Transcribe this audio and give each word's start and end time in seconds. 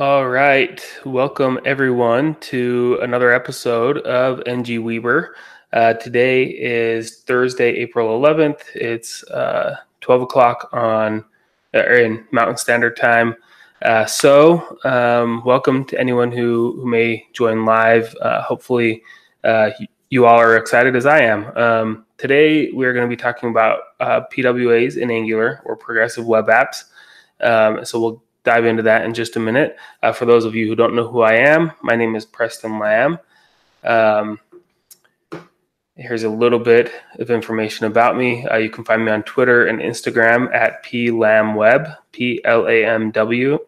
All 0.00 0.26
right. 0.26 0.82
Welcome, 1.04 1.60
everyone, 1.66 2.36
to 2.36 2.98
another 3.02 3.34
episode 3.34 3.98
of 3.98 4.40
NG 4.46 4.82
Weber. 4.82 5.36
Uh, 5.74 5.92
today 5.92 6.44
is 6.44 7.18
Thursday, 7.24 7.72
April 7.72 8.18
11th. 8.18 8.62
It's 8.74 9.22
uh, 9.24 9.76
12 10.00 10.22
o'clock 10.22 10.70
on 10.72 11.22
uh, 11.74 11.86
in 11.86 12.24
Mountain 12.32 12.56
Standard 12.56 12.96
Time. 12.96 13.36
Uh, 13.82 14.06
so, 14.06 14.78
um, 14.84 15.44
welcome 15.44 15.84
to 15.84 16.00
anyone 16.00 16.32
who, 16.32 16.80
who 16.80 16.86
may 16.86 17.26
join 17.34 17.66
live. 17.66 18.16
Uh, 18.22 18.40
hopefully, 18.40 19.02
uh, 19.44 19.68
you 20.08 20.24
all 20.24 20.38
are 20.38 20.56
excited 20.56 20.96
as 20.96 21.04
I 21.04 21.20
am. 21.24 21.54
Um, 21.58 22.06
today, 22.16 22.72
we're 22.72 22.94
going 22.94 23.06
to 23.06 23.14
be 23.14 23.20
talking 23.20 23.50
about 23.50 23.80
PWAs 24.00 24.96
in 24.96 25.10
Angular 25.10 25.60
or 25.66 25.76
progressive 25.76 26.24
web 26.24 26.46
apps. 26.46 26.84
Um, 27.42 27.84
so, 27.84 28.00
we'll 28.00 28.22
dive 28.44 28.64
into 28.64 28.82
that 28.84 29.04
in 29.04 29.14
just 29.14 29.36
a 29.36 29.40
minute. 29.40 29.76
Uh, 30.02 30.12
for 30.12 30.24
those 30.24 30.44
of 30.44 30.54
you 30.54 30.66
who 30.66 30.74
don't 30.74 30.94
know 30.94 31.08
who 31.08 31.20
I 31.20 31.34
am, 31.34 31.72
my 31.82 31.96
name 31.96 32.16
is 32.16 32.24
Preston 32.24 32.78
Lamb. 32.78 33.18
Um, 33.84 34.38
here's 35.96 36.22
a 36.22 36.28
little 36.28 36.58
bit 36.58 36.90
of 37.18 37.30
information 37.30 37.86
about 37.86 38.16
me. 38.16 38.46
Uh, 38.46 38.56
you 38.56 38.70
can 38.70 38.84
find 38.84 39.04
me 39.04 39.12
on 39.12 39.22
Twitter 39.24 39.66
and 39.66 39.80
Instagram 39.80 40.52
at 40.54 40.84
plambweb, 40.84 41.94
P 42.12 42.40
L 42.44 42.66
A 42.66 42.84
M 42.84 43.10
W, 43.10 43.58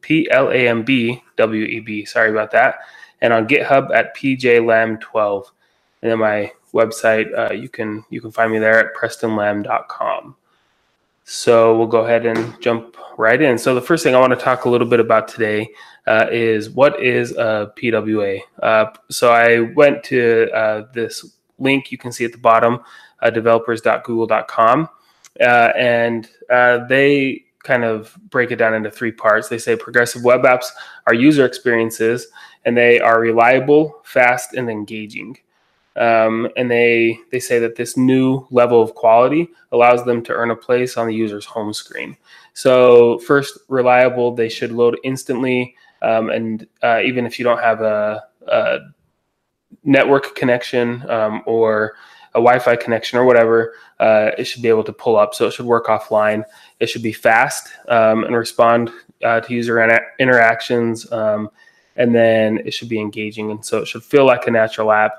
P 0.00 0.28
L 0.30 0.50
A 0.50 0.68
M 0.68 0.82
B 0.82 1.22
W 1.36 1.64
E 1.64 1.80
B. 1.80 2.04
Sorry 2.04 2.30
about 2.30 2.50
that. 2.52 2.76
And 3.20 3.32
on 3.32 3.46
GitHub 3.46 3.94
at 3.94 4.16
pjlamb12. 4.16 5.44
And 6.02 6.10
then 6.10 6.18
my 6.18 6.50
website, 6.74 7.26
uh, 7.38 7.52
you 7.52 7.68
can 7.68 8.04
you 8.10 8.20
can 8.20 8.32
find 8.32 8.50
me 8.50 8.58
there 8.58 8.80
at 8.80 8.96
prestonlamb.com. 8.96 10.36
So 11.24 11.76
we'll 11.76 11.86
go 11.86 12.04
ahead 12.04 12.26
and 12.26 12.60
jump 12.60 12.96
right 13.16 13.40
in. 13.40 13.58
So 13.58 13.74
the 13.74 13.80
first 13.80 14.02
thing 14.02 14.14
I 14.14 14.20
want 14.20 14.32
to 14.32 14.38
talk 14.38 14.64
a 14.64 14.68
little 14.68 14.88
bit 14.88 15.00
about 15.00 15.28
today 15.28 15.70
uh, 16.06 16.26
is 16.30 16.70
what 16.70 17.00
is 17.02 17.32
a 17.32 17.72
PWA. 17.76 18.40
Uh, 18.62 18.86
so 19.10 19.32
I 19.32 19.60
went 19.60 20.02
to 20.04 20.50
uh, 20.52 20.86
this 20.92 21.36
link 21.58 21.92
you 21.92 21.98
can 21.98 22.12
see 22.12 22.24
at 22.24 22.32
the 22.32 22.38
bottom, 22.38 22.80
uh, 23.20 23.30
developers.google.com, 23.30 24.88
uh, 25.40 25.44
and 25.76 26.28
uh, 26.50 26.84
they 26.86 27.44
kind 27.62 27.84
of 27.84 28.16
break 28.30 28.50
it 28.50 28.56
down 28.56 28.74
into 28.74 28.90
three 28.90 29.12
parts. 29.12 29.48
They 29.48 29.58
say 29.58 29.76
progressive 29.76 30.24
web 30.24 30.42
apps 30.42 30.66
are 31.06 31.14
user 31.14 31.46
experiences, 31.46 32.26
and 32.64 32.76
they 32.76 33.00
are 33.00 33.20
reliable, 33.20 34.00
fast, 34.02 34.54
and 34.54 34.68
engaging. 34.68 35.38
Um, 35.96 36.48
and 36.56 36.70
they 36.70 37.18
they 37.30 37.40
say 37.40 37.58
that 37.58 37.76
this 37.76 37.96
new 37.96 38.46
level 38.50 38.80
of 38.80 38.94
quality 38.94 39.48
allows 39.72 40.04
them 40.04 40.22
to 40.24 40.32
earn 40.32 40.50
a 40.50 40.56
place 40.56 40.96
on 40.96 41.06
the 41.06 41.14
user's 41.14 41.44
home 41.44 41.72
screen. 41.72 42.16
So 42.54 43.18
first, 43.20 43.58
reliable. 43.68 44.34
They 44.34 44.48
should 44.48 44.72
load 44.72 44.98
instantly, 45.04 45.74
um, 46.00 46.30
and 46.30 46.66
uh, 46.82 47.00
even 47.04 47.26
if 47.26 47.38
you 47.38 47.44
don't 47.44 47.60
have 47.60 47.82
a, 47.82 48.22
a 48.48 48.78
network 49.84 50.34
connection 50.34 51.08
um, 51.10 51.42
or 51.46 51.94
a 52.34 52.40
Wi-Fi 52.40 52.76
connection 52.76 53.18
or 53.18 53.24
whatever, 53.24 53.74
uh, 54.00 54.30
it 54.38 54.44
should 54.44 54.62
be 54.62 54.68
able 54.68 54.84
to 54.84 54.92
pull 54.92 55.16
up. 55.16 55.34
So 55.34 55.46
it 55.46 55.52
should 55.52 55.66
work 55.66 55.86
offline. 55.86 56.44
It 56.80 56.88
should 56.88 57.02
be 57.02 57.12
fast 57.12 57.68
um, 57.88 58.24
and 58.24 58.34
respond 58.34 58.90
uh, 59.22 59.40
to 59.40 59.52
user 59.52 59.82
inter- 59.82 60.06
interactions, 60.18 61.10
um, 61.12 61.50
and 61.96 62.14
then 62.14 62.58
it 62.64 62.72
should 62.72 62.88
be 62.88 62.98
engaging. 62.98 63.50
And 63.50 63.62
so 63.62 63.78
it 63.78 63.88
should 63.88 64.02
feel 64.02 64.24
like 64.24 64.46
a 64.46 64.50
natural 64.50 64.90
app 64.90 65.12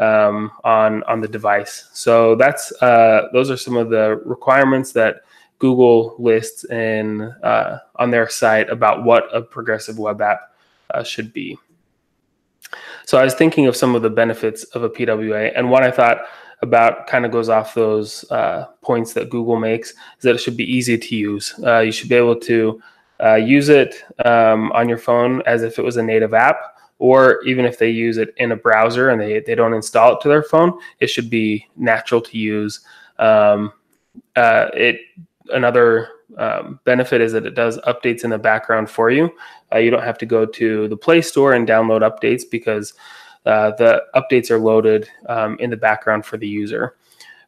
um, 0.00 0.50
on 0.64 1.04
on 1.04 1.20
the 1.20 1.28
device. 1.28 1.88
So 1.92 2.34
that's 2.34 2.72
uh, 2.82 3.28
those 3.32 3.50
are 3.50 3.56
some 3.56 3.76
of 3.76 3.90
the 3.90 4.20
requirements 4.24 4.92
that 4.92 5.22
Google 5.58 6.16
lists 6.18 6.64
in 6.64 7.22
uh, 7.42 7.78
on 7.96 8.10
their 8.10 8.28
site 8.28 8.68
about 8.70 9.04
what 9.04 9.24
a 9.32 9.42
progressive 9.42 9.98
web 9.98 10.20
app 10.20 10.40
uh, 10.92 11.04
should 11.04 11.32
be. 11.32 11.56
So 13.04 13.18
I 13.18 13.24
was 13.24 13.34
thinking 13.34 13.66
of 13.66 13.76
some 13.76 13.94
of 13.94 14.02
the 14.02 14.10
benefits 14.10 14.64
of 14.64 14.82
a 14.82 14.90
PWA, 14.90 15.52
and 15.54 15.70
one 15.70 15.84
I 15.84 15.90
thought 15.90 16.22
about 16.62 17.06
kind 17.06 17.24
of 17.24 17.32
goes 17.32 17.48
off 17.48 17.74
those 17.74 18.30
uh, 18.30 18.66
points 18.82 19.12
that 19.14 19.30
Google 19.30 19.56
makes 19.56 19.90
is 19.90 20.22
that 20.22 20.34
it 20.34 20.38
should 20.38 20.56
be 20.56 20.70
easy 20.70 20.96
to 20.96 21.16
use. 21.16 21.54
Uh, 21.64 21.80
you 21.80 21.92
should 21.92 22.08
be 22.08 22.14
able 22.14 22.36
to 22.40 22.80
uh, 23.22 23.34
use 23.34 23.68
it 23.68 24.04
um, 24.24 24.70
on 24.72 24.88
your 24.88 24.98
phone 24.98 25.42
as 25.46 25.62
if 25.62 25.78
it 25.78 25.82
was 25.82 25.96
a 25.96 26.02
native 26.02 26.34
app 26.34 26.79
or 27.00 27.42
even 27.44 27.64
if 27.64 27.78
they 27.78 27.88
use 27.88 28.18
it 28.18 28.32
in 28.36 28.52
a 28.52 28.56
browser 28.56 29.08
and 29.08 29.20
they, 29.20 29.40
they 29.40 29.54
don't 29.54 29.72
install 29.72 30.14
it 30.14 30.20
to 30.20 30.28
their 30.28 30.42
phone, 30.42 30.78
it 31.00 31.08
should 31.08 31.30
be 31.30 31.66
natural 31.74 32.20
to 32.20 32.38
use. 32.38 32.80
Um, 33.18 33.72
uh, 34.36 34.68
it 34.74 35.00
another 35.52 36.08
um, 36.36 36.78
benefit 36.84 37.20
is 37.20 37.32
that 37.32 37.46
it 37.46 37.54
does 37.54 37.78
updates 37.78 38.22
in 38.22 38.30
the 38.30 38.38
background 38.38 38.88
for 38.88 39.10
you. 39.10 39.30
Uh, 39.72 39.78
you 39.78 39.90
don't 39.90 40.04
have 40.04 40.18
to 40.18 40.26
go 40.26 40.44
to 40.44 40.88
the 40.88 40.96
Play 40.96 41.22
Store 41.22 41.54
and 41.54 41.66
download 41.66 42.02
updates 42.02 42.42
because 42.48 42.92
uh, 43.46 43.72
the 43.78 44.02
updates 44.14 44.50
are 44.50 44.58
loaded 44.58 45.08
um, 45.28 45.56
in 45.58 45.70
the 45.70 45.76
background 45.76 46.26
for 46.26 46.36
the 46.36 46.46
user. 46.46 46.96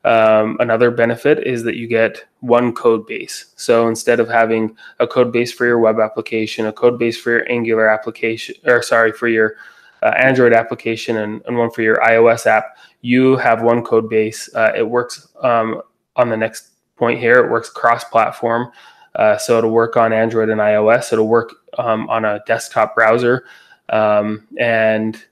Um, 0.05 0.57
another 0.59 0.91
benefit 0.91 1.47
is 1.47 1.63
that 1.63 1.77
you 1.77 1.87
get 1.87 2.25
one 2.41 2.75
code 2.75 3.07
base. 3.07 3.47
So 3.57 3.87
instead 3.87 4.19
of 4.19 4.29
having 4.29 4.77
a 4.99 5.07
code 5.07 5.33
base 5.33 5.53
for 5.53 5.65
your 5.65 5.79
web 5.79 6.01
application, 6.01 6.67
a 6.67 6.73
code 6.73 6.99
base 6.99 7.17
for 7.17 7.31
your 7.31 7.51
Angular 7.51 7.89
application, 7.89 8.57
or 8.65 8.83
sorry, 8.83 9.13
for 9.13 9.29
your 9.29 9.57
uh, 10.03 10.13
Android 10.19 10.53
application, 10.53 11.19
and, 11.19 11.41
and, 11.47 11.57
one 11.57 11.71
for 11.71 11.83
your 11.83 11.97
iOS 11.99 12.47
app, 12.47 12.77
you 13.03 13.37
have 13.37 13.63
one 13.63 13.85
code 13.85 14.11
base. 14.11 14.53
Uh, 14.55 14.73
it 14.77 14.83
works 14.83 15.29
um, 15.43 15.81
on 16.17 16.29
the 16.29 16.37
next 16.37 16.71
point 16.97 17.21
here. 17.21 17.39
It 17.39 17.51
works 17.51 17.71
cross-platform, 17.71 18.73
uh, 19.15 19.39
so 19.39 19.59
it'll 19.59 19.71
work 19.71 19.97
on 19.97 20.13
Android 20.13 20.49
and 20.49 20.61
iOS. 20.61 21.13
It'll 21.13 21.29
work 21.29 21.55
um, 21.79 22.11
on 22.11 22.25
a 22.25 22.41
desktop 22.49 22.97
browser, 22.97 23.45
um, 23.91 24.49
and 24.59 25.23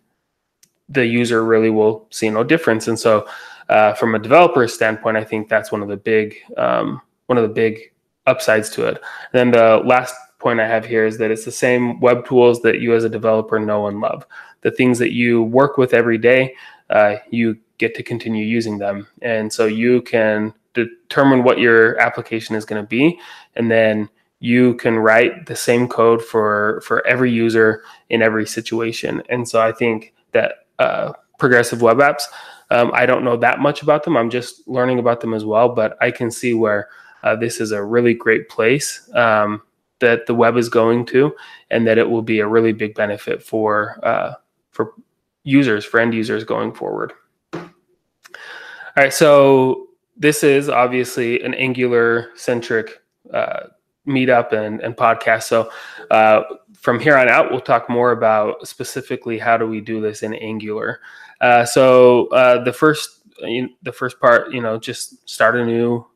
the 0.88 1.04
user 1.04 1.44
really 1.44 1.70
will 1.70 2.06
see 2.10 2.30
no 2.30 2.44
difference. 2.44 2.86
And 2.86 2.98
so 2.98 3.26
uh, 3.70 3.94
from 3.94 4.16
a 4.16 4.18
developer 4.18 4.66
standpoint, 4.66 5.16
I 5.16 5.22
think 5.22 5.48
that's 5.48 5.70
one 5.70 5.80
of 5.80 5.88
the 5.88 5.96
big 5.96 6.36
um, 6.56 7.00
one 7.26 7.38
of 7.38 7.42
the 7.42 7.54
big 7.54 7.92
upsides 8.26 8.68
to 8.70 8.86
it. 8.86 9.00
And 9.32 9.32
then 9.32 9.50
the 9.52 9.76
last 9.86 10.14
point 10.40 10.58
I 10.58 10.66
have 10.66 10.84
here 10.84 11.06
is 11.06 11.18
that 11.18 11.30
it's 11.30 11.44
the 11.44 11.52
same 11.52 12.00
web 12.00 12.26
tools 12.26 12.62
that 12.62 12.80
you 12.80 12.94
as 12.94 13.04
a 13.04 13.08
developer 13.08 13.60
know 13.60 13.86
and 13.86 14.00
love. 14.00 14.26
The 14.62 14.72
things 14.72 14.98
that 14.98 15.12
you 15.12 15.44
work 15.44 15.78
with 15.78 15.94
every 15.94 16.18
day, 16.18 16.54
uh, 16.90 17.16
you 17.30 17.58
get 17.78 17.94
to 17.94 18.02
continue 18.02 18.44
using 18.44 18.78
them, 18.78 19.06
and 19.22 19.52
so 19.52 19.66
you 19.66 20.02
can 20.02 20.52
determine 20.74 21.44
what 21.44 21.60
your 21.60 21.96
application 22.00 22.56
is 22.56 22.64
going 22.64 22.82
to 22.82 22.88
be, 22.88 23.20
and 23.54 23.70
then 23.70 24.08
you 24.40 24.74
can 24.74 24.98
write 24.98 25.46
the 25.46 25.54
same 25.54 25.86
code 25.86 26.24
for 26.24 26.82
for 26.84 27.06
every 27.06 27.30
user 27.30 27.84
in 28.08 28.20
every 28.20 28.46
situation. 28.46 29.22
And 29.28 29.48
so 29.48 29.60
I 29.60 29.70
think 29.70 30.12
that 30.32 30.66
uh, 30.80 31.12
progressive 31.38 31.82
web 31.82 31.98
apps 31.98 32.24
um, 32.70 32.90
I 32.94 33.06
don't 33.06 33.24
know 33.24 33.36
that 33.36 33.60
much 33.60 33.82
about 33.82 34.04
them. 34.04 34.16
I'm 34.16 34.30
just 34.30 34.66
learning 34.68 34.98
about 34.98 35.20
them 35.20 35.34
as 35.34 35.44
well, 35.44 35.68
but 35.68 35.96
I 36.00 36.10
can 36.10 36.30
see 36.30 36.54
where 36.54 36.88
uh, 37.22 37.36
this 37.36 37.60
is 37.60 37.72
a 37.72 37.82
really 37.82 38.14
great 38.14 38.48
place 38.48 39.10
um, 39.14 39.62
that 39.98 40.26
the 40.26 40.34
web 40.34 40.56
is 40.56 40.68
going 40.68 41.04
to, 41.06 41.34
and 41.70 41.86
that 41.86 41.98
it 41.98 42.08
will 42.08 42.22
be 42.22 42.40
a 42.40 42.46
really 42.46 42.72
big 42.72 42.94
benefit 42.94 43.42
for 43.42 43.98
uh, 44.02 44.34
for 44.70 44.94
users, 45.42 45.84
for 45.84 46.00
end 46.00 46.14
users 46.14 46.44
going 46.44 46.72
forward. 46.72 47.12
All 47.52 49.04
right, 49.04 49.12
so 49.12 49.88
this 50.16 50.42
is 50.42 50.68
obviously 50.68 51.42
an 51.42 51.54
Angular 51.54 52.30
centric 52.34 53.00
uh, 53.32 53.68
meetup 54.06 54.52
and, 54.52 54.80
and 54.80 54.96
podcast. 54.96 55.44
So 55.44 55.70
uh, 56.10 56.42
from 56.74 56.98
here 56.98 57.16
on 57.16 57.28
out, 57.28 57.50
we'll 57.50 57.60
talk 57.60 57.88
more 57.88 58.12
about 58.12 58.66
specifically 58.66 59.38
how 59.38 59.56
do 59.56 59.66
we 59.66 59.80
do 59.80 60.00
this 60.00 60.22
in 60.22 60.34
Angular. 60.34 61.00
Uh, 61.40 61.64
so 61.64 62.26
uh, 62.28 62.62
the 62.62 62.72
first 62.72 63.20
the 63.40 63.92
first 63.92 64.20
part, 64.20 64.52
you 64.52 64.60
know, 64.60 64.78
just 64.78 65.28
start 65.28 65.56
a 65.56 65.64
new 65.64 66.06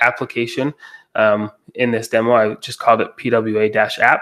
application. 0.00 0.72
Um, 1.14 1.50
in 1.74 1.90
this 1.90 2.08
demo, 2.08 2.32
I 2.32 2.54
just 2.54 2.78
called 2.78 3.00
it 3.00 3.16
PWA-app. 3.16 4.20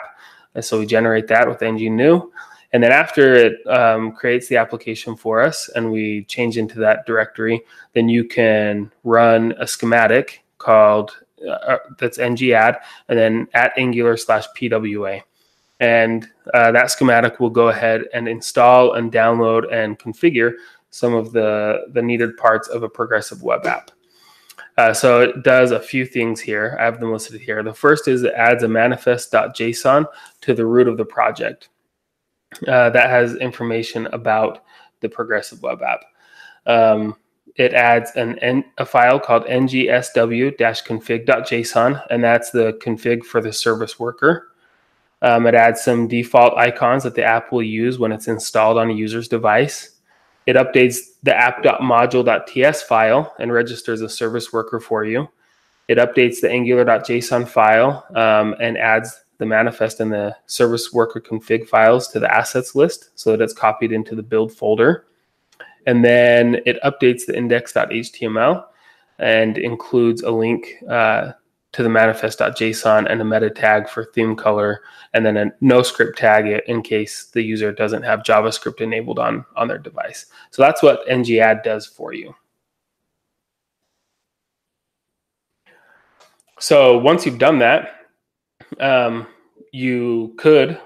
And 0.54 0.64
so 0.64 0.78
we 0.78 0.86
generate 0.86 1.28
that 1.28 1.48
with 1.48 1.62
ng 1.62 1.94
new. 1.94 2.32
And 2.72 2.82
then 2.82 2.92
after 2.92 3.34
it 3.34 3.66
um, 3.66 4.12
creates 4.12 4.48
the 4.48 4.56
application 4.56 5.16
for 5.16 5.40
us 5.40 5.70
and 5.74 5.90
we 5.90 6.24
change 6.24 6.58
into 6.58 6.78
that 6.80 7.06
directory, 7.06 7.62
then 7.94 8.08
you 8.08 8.24
can 8.24 8.92
run 9.04 9.54
a 9.58 9.66
schematic 9.66 10.44
called 10.58 11.16
uh, 11.46 11.50
uh 11.50 11.78
that's 11.98 12.18
ng 12.18 12.52
add 12.52 12.78
and 13.08 13.16
then 13.16 13.46
at 13.54 13.72
angular 13.78 14.16
slash 14.16 14.44
PWA 14.56 15.22
and 15.80 16.28
uh, 16.54 16.72
that 16.72 16.90
schematic 16.90 17.40
will 17.40 17.50
go 17.50 17.68
ahead 17.68 18.04
and 18.12 18.28
install 18.28 18.94
and 18.94 19.12
download 19.12 19.72
and 19.72 19.98
configure 19.98 20.52
some 20.90 21.14
of 21.14 21.32
the, 21.32 21.86
the 21.92 22.02
needed 22.02 22.36
parts 22.36 22.68
of 22.68 22.82
a 22.82 22.88
progressive 22.88 23.42
web 23.42 23.64
app. 23.66 23.90
Uh, 24.76 24.92
so 24.92 25.20
it 25.20 25.42
does 25.42 25.70
a 25.72 25.80
few 25.80 26.06
things 26.06 26.40
here. 26.40 26.76
I 26.78 26.84
have 26.84 27.00
them 27.00 27.12
listed 27.12 27.40
here. 27.40 27.64
The 27.64 27.74
first 27.74 28.06
is 28.06 28.22
it 28.22 28.32
adds 28.34 28.62
a 28.62 28.68
manifest.json 28.68 30.06
to 30.42 30.54
the 30.54 30.66
root 30.66 30.86
of 30.86 30.96
the 30.96 31.04
project. 31.04 31.70
Uh, 32.66 32.88
that 32.90 33.10
has 33.10 33.36
information 33.36 34.06
about 34.06 34.64
the 35.00 35.08
progressive 35.08 35.62
web 35.62 35.80
app. 35.82 36.04
Um, 36.66 37.14
it 37.56 37.72
adds 37.74 38.10
an, 38.12 38.64
a 38.78 38.86
file 38.86 39.18
called 39.18 39.44
ngsw-config.json, 39.46 42.06
and 42.10 42.24
that's 42.24 42.50
the 42.50 42.78
config 42.80 43.24
for 43.24 43.40
the 43.40 43.52
service 43.52 43.98
worker. 43.98 44.52
Um, 45.22 45.46
it 45.46 45.54
adds 45.54 45.82
some 45.82 46.06
default 46.06 46.56
icons 46.56 47.02
that 47.02 47.14
the 47.14 47.24
app 47.24 47.50
will 47.50 47.62
use 47.62 47.98
when 47.98 48.12
it's 48.12 48.28
installed 48.28 48.78
on 48.78 48.90
a 48.90 48.94
user's 48.94 49.28
device. 49.28 49.98
It 50.46 50.56
updates 50.56 50.98
the 51.22 51.34
app.module.ts 51.34 52.82
file 52.82 53.34
and 53.38 53.52
registers 53.52 54.00
a 54.00 54.08
service 54.08 54.52
worker 54.52 54.80
for 54.80 55.04
you. 55.04 55.28
It 55.88 55.98
updates 55.98 56.40
the 56.40 56.50
angular.json 56.50 57.48
file 57.48 58.06
um, 58.14 58.54
and 58.60 58.78
adds 58.78 59.24
the 59.38 59.46
manifest 59.46 60.00
and 60.00 60.12
the 60.12 60.36
service 60.46 60.92
worker 60.92 61.20
config 61.20 61.68
files 61.68 62.08
to 62.08 62.20
the 62.20 62.32
assets 62.32 62.74
list 62.74 63.10
so 63.14 63.30
that 63.30 63.42
it's 63.42 63.52
copied 63.52 63.92
into 63.92 64.14
the 64.14 64.22
build 64.22 64.52
folder. 64.52 65.06
And 65.86 66.04
then 66.04 66.60
it 66.66 66.78
updates 66.82 67.26
the 67.26 67.36
index.html 67.36 68.64
and 69.18 69.58
includes 69.58 70.22
a 70.22 70.30
link 70.30 70.68
uh, 70.88 71.32
to 71.72 71.82
the 71.82 71.88
manifest.json 71.88 73.10
and 73.10 73.20
a 73.20 73.24
meta 73.24 73.50
tag 73.50 73.88
for 73.88 74.04
theme 74.04 74.34
color, 74.34 74.82
and 75.12 75.24
then 75.24 75.36
a 75.36 75.52
no 75.60 75.82
script 75.82 76.18
tag 76.18 76.62
in 76.66 76.82
case 76.82 77.26
the 77.32 77.42
user 77.42 77.72
doesn't 77.72 78.02
have 78.02 78.20
JavaScript 78.22 78.80
enabled 78.80 79.18
on, 79.18 79.44
on 79.56 79.68
their 79.68 79.78
device. 79.78 80.26
So 80.50 80.62
that's 80.62 80.82
what 80.82 81.06
ng-add 81.08 81.62
does 81.62 81.86
for 81.86 82.12
you. 82.12 82.34
So 86.58 86.98
once 86.98 87.24
you've 87.24 87.38
done 87.38 87.58
that, 87.60 88.06
um, 88.80 89.26
you 89.72 90.34
could 90.38 90.80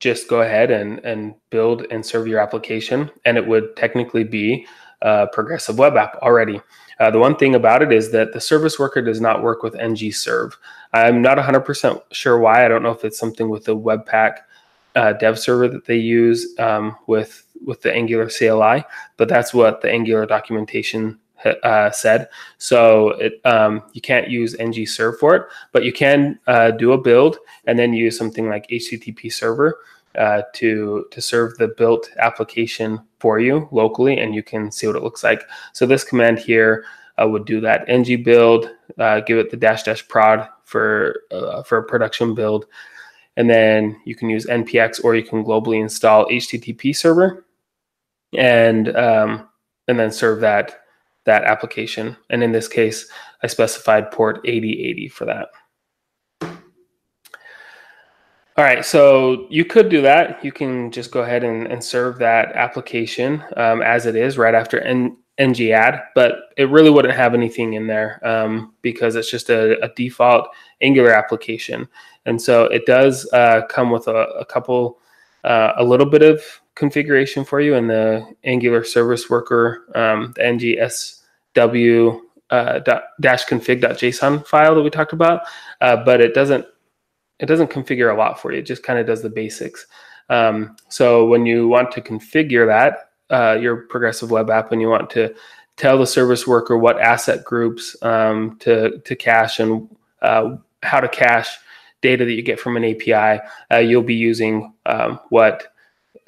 just 0.00 0.28
go 0.28 0.40
ahead 0.40 0.70
and, 0.70 0.98
and 1.00 1.34
build 1.50 1.86
and 1.90 2.04
serve 2.04 2.26
your 2.26 2.40
application, 2.40 3.10
and 3.24 3.36
it 3.36 3.46
would 3.46 3.76
technically 3.76 4.24
be 4.24 4.66
a 5.02 5.28
progressive 5.28 5.78
web 5.78 5.96
app 5.96 6.16
already. 6.22 6.60
Uh, 7.02 7.10
the 7.10 7.18
one 7.18 7.34
thing 7.34 7.56
about 7.56 7.82
it 7.82 7.90
is 7.90 8.12
that 8.12 8.32
the 8.32 8.40
service 8.40 8.78
worker 8.78 9.02
does 9.02 9.20
not 9.20 9.42
work 9.42 9.64
with 9.64 9.74
ng 9.74 10.12
serve. 10.12 10.56
I'm 10.92 11.20
not 11.20 11.36
100% 11.36 12.00
sure 12.12 12.38
why. 12.38 12.64
I 12.64 12.68
don't 12.68 12.84
know 12.84 12.92
if 12.92 13.04
it's 13.04 13.18
something 13.18 13.48
with 13.48 13.64
the 13.64 13.76
Webpack 13.76 14.36
uh, 14.94 15.12
dev 15.14 15.36
server 15.36 15.66
that 15.66 15.84
they 15.84 15.96
use 15.96 16.54
um, 16.60 16.96
with 17.08 17.44
with 17.66 17.82
the 17.82 17.92
Angular 17.92 18.28
CLI, 18.30 18.84
but 19.16 19.28
that's 19.28 19.52
what 19.52 19.80
the 19.80 19.90
Angular 19.90 20.26
documentation 20.26 21.18
uh, 21.64 21.90
said. 21.90 22.28
So 22.58 23.08
it, 23.18 23.40
um, 23.44 23.82
you 23.94 24.00
can't 24.00 24.28
use 24.28 24.54
ng 24.60 24.86
serve 24.86 25.18
for 25.18 25.34
it, 25.34 25.42
but 25.72 25.82
you 25.82 25.92
can 25.92 26.38
uh, 26.46 26.70
do 26.70 26.92
a 26.92 26.98
build 26.98 27.38
and 27.64 27.76
then 27.76 27.92
use 27.92 28.16
something 28.16 28.48
like 28.48 28.68
HTTP 28.68 29.32
server 29.32 29.80
uh, 30.16 30.42
to 30.54 31.06
to 31.10 31.20
serve 31.20 31.56
the 31.56 31.68
built 31.68 32.10
application 32.18 33.00
for 33.18 33.40
you 33.40 33.68
locally, 33.72 34.18
and 34.18 34.34
you 34.34 34.42
can 34.42 34.70
see 34.70 34.86
what 34.86 34.96
it 34.96 35.02
looks 35.02 35.24
like. 35.24 35.42
So 35.72 35.86
this 35.86 36.04
command 36.04 36.38
here 36.38 36.84
uh, 37.20 37.28
would 37.28 37.44
do 37.44 37.60
that 37.60 37.88
ng 37.88 38.22
build, 38.22 38.70
uh, 38.98 39.20
give 39.20 39.38
it 39.38 39.50
the 39.50 39.56
dash 39.56 39.82
dash 39.82 40.06
prod 40.08 40.48
for 40.64 41.22
uh, 41.30 41.62
for 41.62 41.78
a 41.78 41.84
production 41.84 42.34
build, 42.34 42.66
and 43.36 43.48
then 43.48 44.00
you 44.04 44.14
can 44.14 44.28
use 44.28 44.46
npx 44.46 45.02
or 45.04 45.14
you 45.14 45.22
can 45.22 45.44
globally 45.44 45.80
install 45.80 46.26
HTTP 46.26 46.94
server, 46.94 47.46
and 48.36 48.94
um, 48.96 49.48
and 49.88 49.98
then 49.98 50.10
serve 50.10 50.40
that 50.40 50.80
that 51.24 51.44
application. 51.44 52.16
And 52.30 52.42
in 52.42 52.52
this 52.52 52.68
case, 52.68 53.08
I 53.42 53.46
specified 53.46 54.10
port 54.10 54.40
8080 54.44 55.08
for 55.08 55.24
that. 55.26 55.48
All 58.62 58.68
right, 58.68 58.84
so 58.84 59.48
you 59.50 59.64
could 59.64 59.88
do 59.88 60.02
that. 60.02 60.44
You 60.44 60.52
can 60.52 60.92
just 60.92 61.10
go 61.10 61.22
ahead 61.22 61.42
and, 61.42 61.66
and 61.66 61.82
serve 61.82 62.20
that 62.20 62.52
application 62.52 63.42
um, 63.56 63.82
as 63.82 64.06
it 64.06 64.14
is 64.14 64.38
right 64.38 64.54
after 64.54 64.80
N- 64.80 65.16
ng-add, 65.36 66.00
but 66.14 66.34
it 66.56 66.70
really 66.70 66.88
wouldn't 66.88 67.16
have 67.16 67.34
anything 67.34 67.72
in 67.72 67.88
there 67.88 68.24
um, 68.24 68.72
because 68.80 69.16
it's 69.16 69.28
just 69.28 69.50
a, 69.50 69.82
a, 69.82 69.88
default 69.96 70.46
Angular 70.80 71.10
application. 71.10 71.88
And 72.24 72.40
so 72.40 72.66
it 72.66 72.86
does 72.86 73.28
uh, 73.32 73.62
come 73.68 73.90
with 73.90 74.06
a, 74.06 74.28
a 74.38 74.44
couple, 74.44 75.00
uh, 75.42 75.72
a 75.76 75.82
little 75.82 76.06
bit 76.06 76.22
of 76.22 76.40
configuration 76.76 77.44
for 77.44 77.60
you 77.60 77.74
in 77.74 77.88
the 77.88 78.32
Angular 78.44 78.84
service 78.84 79.28
worker, 79.28 79.86
um, 79.96 80.34
the 80.36 80.42
ngsw 80.42 82.20
uh, 82.50 82.80
config.json 83.20 84.46
file 84.46 84.74
that 84.76 84.82
we 84.82 84.90
talked 84.90 85.14
about, 85.14 85.40
uh, 85.80 85.96
but 86.04 86.20
it 86.20 86.32
doesn't 86.32 86.64
it 87.42 87.46
doesn't 87.46 87.70
configure 87.70 88.14
a 88.14 88.16
lot 88.16 88.40
for 88.40 88.52
you. 88.52 88.60
It 88.60 88.66
just 88.66 88.84
kind 88.84 88.98
of 88.98 89.06
does 89.06 89.20
the 89.20 89.28
basics. 89.28 89.86
Um, 90.30 90.76
so 90.88 91.26
when 91.26 91.44
you 91.44 91.68
want 91.68 91.90
to 91.92 92.00
configure 92.00 92.66
that, 92.66 93.10
uh, 93.30 93.58
your 93.60 93.76
progressive 93.88 94.30
web 94.30 94.48
app, 94.48 94.72
and 94.72 94.80
you 94.80 94.88
want 94.88 95.10
to 95.10 95.34
tell 95.76 95.98
the 95.98 96.06
service 96.06 96.46
worker 96.46 96.78
what 96.78 97.00
asset 97.00 97.44
groups 97.44 97.96
um, 98.02 98.56
to 98.60 98.98
to 99.00 99.16
cache 99.16 99.58
and 99.58 99.88
uh, 100.22 100.56
how 100.82 101.00
to 101.00 101.08
cache 101.08 101.58
data 102.00 102.24
that 102.24 102.32
you 102.32 102.42
get 102.42 102.60
from 102.60 102.76
an 102.76 102.84
API, 102.84 103.42
uh, 103.72 103.78
you'll 103.78 104.02
be 104.02 104.14
using 104.14 104.72
um, 104.86 105.18
what, 105.30 105.72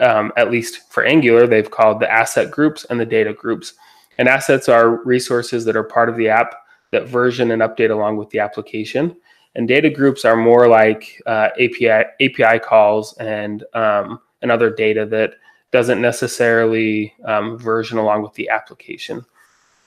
um, 0.01 0.33
at 0.37 0.51
least 0.51 0.91
for 0.91 1.05
Angular, 1.05 1.47
they've 1.47 1.71
called 1.71 2.01
the 2.01 2.11
asset 2.11 2.51
groups 2.51 2.85
and 2.89 2.99
the 2.99 3.07
data 3.07 3.33
groups. 3.33 3.75
And 4.17 4.29
assets 4.29 4.69
are 4.69 5.03
resources 5.05 5.65
that 5.65 5.77
are 5.77 5.85
part 5.85 6.09
of 6.09 6.17
the 6.17 6.29
app 6.29 6.55
that 6.93 7.09
version 7.09 7.51
and 7.51 7.61
update 7.61 7.91
along 7.91 8.17
with 8.17 8.31
the 8.31 8.39
application. 8.39 9.17
And 9.57 9.69
data 9.69 9.89
groups 9.89 10.25
are 10.25 10.37
more 10.37 10.67
like 10.69 11.23
uh, 11.27 11.51
API 11.61 12.05
API 12.21 12.59
calls 12.59 13.17
and 13.19 13.65
um, 13.75 14.21
and 14.43 14.51
other 14.51 14.71
data 14.71 15.07
that 15.07 15.35
doesn't 15.71 16.01
necessarily 16.01 17.15
um, 17.25 17.59
version 17.59 17.99
along 17.99 18.23
with 18.23 18.35
the 18.35 18.49
application. 18.49 19.25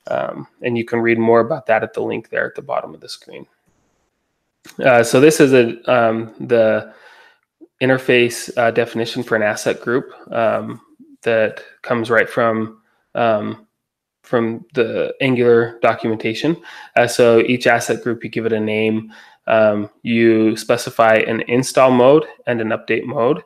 Um, 0.08 0.48
and 0.62 0.78
you 0.78 0.86
can 0.86 1.00
read 1.00 1.18
more 1.18 1.42
about 1.42 1.66
that 1.68 1.84
at 1.84 1.94
the 1.94 2.02
link 2.02 2.30
there 2.30 2.46
at 2.48 2.56
the 2.56 2.62
bottom 2.62 2.94
of 2.94 3.02
the 3.02 3.10
screen. 3.10 3.46
Uh, 4.84 5.04
so 5.04 5.20
this 5.20 5.40
is 5.40 5.54
a 5.54 5.92
um, 5.92 6.34
the 6.40 6.94
interface 7.82 8.56
uh, 8.58 8.72
definition 8.72 9.24
for 9.24 9.36
an 9.36 9.44
asset 9.44 9.82
group 9.82 10.12
um, 10.32 10.82
that 11.22 11.64
comes 11.82 12.10
right 12.10 12.30
from 12.30 12.82
um, 13.16 13.68
from 14.24 14.66
the 14.74 15.14
Angular 15.22 15.80
documentation. 15.82 16.58
Uh, 16.96 17.08
so 17.08 17.40
each 17.40 17.66
asset 17.66 18.04
group, 18.04 18.24
you 18.24 18.30
give 18.30 18.46
it 18.46 18.52
a 18.52 18.60
name, 18.60 19.12
um, 19.48 19.90
you 20.04 20.56
specify 20.56 21.16
an 21.16 21.42
install 21.48 21.92
mode 21.92 22.26
and 22.46 22.62
an 22.62 22.70
update 22.70 23.06
mode. 23.06 23.42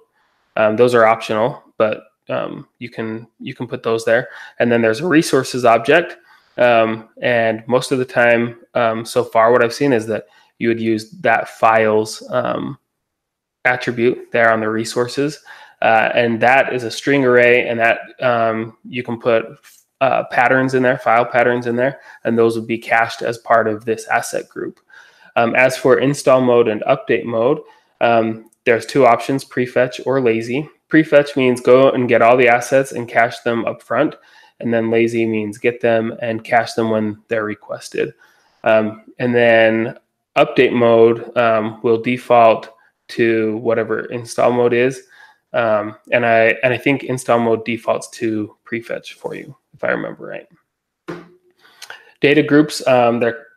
Um, 0.57 0.75
those 0.75 0.93
are 0.93 1.05
optional, 1.05 1.63
but 1.77 2.03
um, 2.29 2.67
you 2.79 2.89
can 2.89 3.27
you 3.39 3.53
can 3.53 3.67
put 3.67 3.83
those 3.83 4.05
there. 4.05 4.29
And 4.59 4.71
then 4.71 4.81
there's 4.81 4.99
a 4.99 5.07
resources 5.07 5.65
object. 5.65 6.17
Um, 6.57 7.09
and 7.21 7.63
most 7.67 7.91
of 7.91 7.99
the 7.99 8.05
time, 8.05 8.59
um, 8.73 9.05
so 9.05 9.23
far, 9.23 9.51
what 9.51 9.63
I've 9.63 9.73
seen 9.73 9.93
is 9.93 10.05
that 10.07 10.25
you 10.59 10.67
would 10.67 10.81
use 10.81 11.11
that 11.21 11.47
files 11.47 12.21
um, 12.29 12.77
attribute 13.65 14.31
there 14.31 14.51
on 14.51 14.59
the 14.59 14.69
resources, 14.69 15.39
uh, 15.81 16.09
and 16.13 16.39
that 16.41 16.73
is 16.73 16.83
a 16.83 16.91
string 16.91 17.23
array, 17.23 17.67
and 17.67 17.79
that 17.79 17.99
you 18.83 19.01
can 19.01 19.19
put 19.19 19.45
uh, 20.01 20.23
patterns 20.25 20.73
in 20.73 20.83
there, 20.83 20.97
file 20.97 21.25
patterns 21.25 21.67
in 21.67 21.75
there, 21.75 22.01
and 22.23 22.37
those 22.37 22.57
would 22.57 22.67
be 22.67 22.77
cached 22.77 23.21
as 23.21 23.37
part 23.37 23.67
of 23.67 23.85
this 23.85 24.07
asset 24.07 24.49
group. 24.49 24.79
Um, 25.35 25.55
as 25.55 25.77
for 25.77 25.99
install 25.99 26.41
mode 26.41 26.67
and 26.67 26.81
update 26.81 27.25
mode, 27.25 27.59
um, 28.01 28.49
there's 28.65 28.85
two 28.85 29.05
options, 29.05 29.45
prefetch 29.45 30.01
or 30.05 30.21
lazy. 30.21 30.69
Prefetch 30.89 31.35
means 31.35 31.61
go 31.61 31.89
and 31.89 32.09
get 32.09 32.21
all 32.21 32.37
the 32.37 32.47
assets 32.47 32.91
and 32.91 33.07
cache 33.07 33.39
them 33.41 33.65
up 33.65 33.81
front. 33.81 34.15
And 34.59 34.73
then 34.73 34.91
lazy 34.91 35.25
means 35.25 35.57
get 35.57 35.81
them 35.81 36.15
and 36.21 36.43
cache 36.43 36.73
them 36.73 36.89
when 36.89 37.21
they're 37.27 37.45
requested. 37.45 38.13
Um, 38.63 39.05
and 39.17 39.33
then 39.33 39.97
update 40.35 40.73
mode 40.73 41.35
um, 41.37 41.81
will 41.81 42.01
default 42.01 42.69
to 43.09 43.57
whatever 43.57 44.05
install 44.05 44.51
mode 44.51 44.73
is. 44.73 45.03
Um, 45.53 45.95
and 46.11 46.25
I 46.25 46.55
and 46.63 46.73
I 46.73 46.77
think 46.77 47.03
install 47.03 47.39
mode 47.39 47.65
defaults 47.65 48.09
to 48.11 48.55
prefetch 48.65 49.13
for 49.13 49.35
you, 49.35 49.55
if 49.73 49.83
I 49.83 49.89
remember 49.89 50.25
right. 50.25 50.47
Data 52.21 52.43
groups, 52.43 52.85
um, 52.87 53.19
they're 53.19 53.47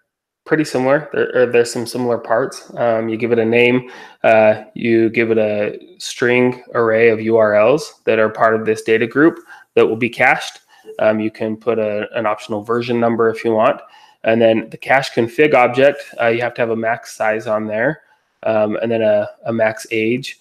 pretty 0.44 0.64
similar. 0.64 1.08
There, 1.12 1.46
there's 1.46 1.72
some 1.72 1.86
similar 1.86 2.18
parts. 2.18 2.70
Um, 2.76 3.08
you 3.08 3.16
give 3.16 3.32
it 3.32 3.38
a 3.38 3.44
name, 3.44 3.90
uh, 4.22 4.64
you 4.74 5.10
give 5.10 5.30
it 5.30 5.38
a 5.38 5.78
string 5.98 6.62
array 6.74 7.08
of 7.08 7.18
URLs 7.18 8.04
that 8.04 8.18
are 8.18 8.28
part 8.28 8.54
of 8.54 8.66
this 8.66 8.82
data 8.82 9.06
group 9.06 9.38
that 9.74 9.86
will 9.86 9.96
be 9.96 10.10
cached. 10.10 10.60
Um, 10.98 11.18
you 11.18 11.30
can 11.30 11.56
put 11.56 11.78
a, 11.78 12.06
an 12.16 12.26
optional 12.26 12.62
version 12.62 13.00
number 13.00 13.30
if 13.30 13.44
you 13.44 13.52
want. 13.52 13.80
And 14.22 14.40
then 14.40 14.70
the 14.70 14.76
cache 14.76 15.12
config 15.12 15.54
object, 15.54 16.02
uh, 16.20 16.28
you 16.28 16.40
have 16.40 16.54
to 16.54 16.62
have 16.62 16.70
a 16.70 16.76
max 16.76 17.14
size 17.14 17.46
on 17.46 17.66
there, 17.66 18.02
um, 18.42 18.76
and 18.76 18.90
then 18.90 19.02
a, 19.02 19.28
a, 19.44 19.52
max 19.52 19.86
age. 19.90 20.40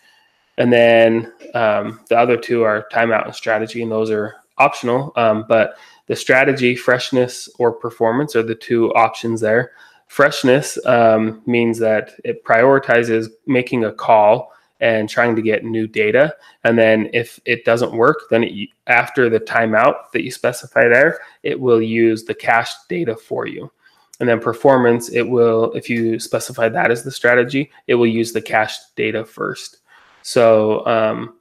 And 0.57 0.71
then 0.71 1.33
um, 1.53 1.99
the 2.07 2.17
other 2.17 2.37
two 2.37 2.63
are 2.63 2.87
timeout 2.93 3.25
and 3.25 3.35
strategy, 3.35 3.83
and 3.83 3.91
those 3.91 4.09
are 4.09 4.35
optional. 4.57 5.11
Um, 5.17 5.45
but 5.49 5.77
the 6.07 6.15
strategy, 6.15 6.75
freshness, 6.75 7.49
or 7.59 7.73
performance 7.73 8.35
are 8.35 8.43
the 8.43 8.55
two 8.55 8.93
options 8.93 9.41
there. 9.41 9.71
Freshness 10.13 10.77
um, 10.85 11.41
means 11.47 11.79
that 11.79 12.11
it 12.23 12.45
prioritizes 12.45 13.29
making 13.47 13.83
a 13.83 13.91
call 13.91 14.53
and 14.79 15.09
trying 15.09 15.35
to 15.35 15.41
get 15.41 15.65
new 15.65 15.87
data. 15.87 16.35
And 16.63 16.77
then 16.77 17.09
if 17.13 17.39
it 17.45 17.65
doesn't 17.65 17.97
work, 17.97 18.29
then 18.29 18.43
it, 18.43 18.69
after 18.85 19.27
the 19.27 19.39
timeout 19.39 20.11
that 20.11 20.21
you 20.21 20.29
specify 20.29 20.87
there, 20.87 21.21
it 21.41 21.59
will 21.59 21.81
use 21.81 22.25
the 22.25 22.35
cached 22.35 22.77
data 22.89 23.15
for 23.15 23.47
you. 23.47 23.71
And 24.19 24.29
then 24.29 24.39
performance, 24.39 25.09
it 25.09 25.23
will, 25.23 25.73
if 25.73 25.89
you 25.89 26.19
specify 26.19 26.69
that 26.69 26.91
as 26.91 27.03
the 27.03 27.09
strategy, 27.09 27.71
it 27.87 27.95
will 27.95 28.05
use 28.05 28.33
the 28.33 28.41
cached 28.41 28.95
data 28.95 29.25
first. 29.25 29.77
So 30.21 30.85
um, 30.85 31.39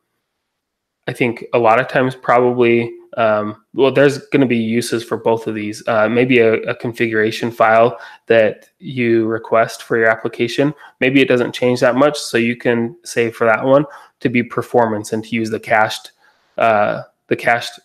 I 1.07 1.13
think 1.13 1.45
a 1.53 1.59
lot 1.59 1.79
of 1.79 1.89
times 1.89 2.15
probably 2.15 2.91
um, 3.17 3.65
well, 3.75 3.93
there's 3.93 4.19
going 4.29 4.41
to 4.41 4.47
be 4.47 4.57
uses 4.57 5.05
for 5.05 5.17
both 5.17 5.47
of 5.47 5.55
these. 5.55 5.87
Uh, 5.87 6.09
maybe 6.09 6.39
a, 6.39 6.55
a, 6.63 6.75
configuration 6.75 7.51
file 7.51 7.99
that 8.27 8.71
you 8.79 9.27
request 9.27 9.83
for 9.83 9.99
your 9.99 10.09
application. 10.09 10.73
Maybe 11.01 11.21
it 11.21 11.29
doesn't 11.29 11.55
change 11.55 11.81
that 11.81 11.95
much, 11.95 12.19
so 12.19 12.39
you 12.39 12.57
can 12.57 12.97
say 13.05 13.31
for 13.31 13.47
that 13.47 13.65
one 13.65 13.85
to 14.21 14.29
be 14.29 14.43
performance 14.43 15.13
and 15.13 15.23
to 15.25 15.31
use 15.37 15.51
the 15.51 15.61
cached 15.61 16.13
uh, 16.57 17.03
the 17.29 17.37
cached 17.37 17.81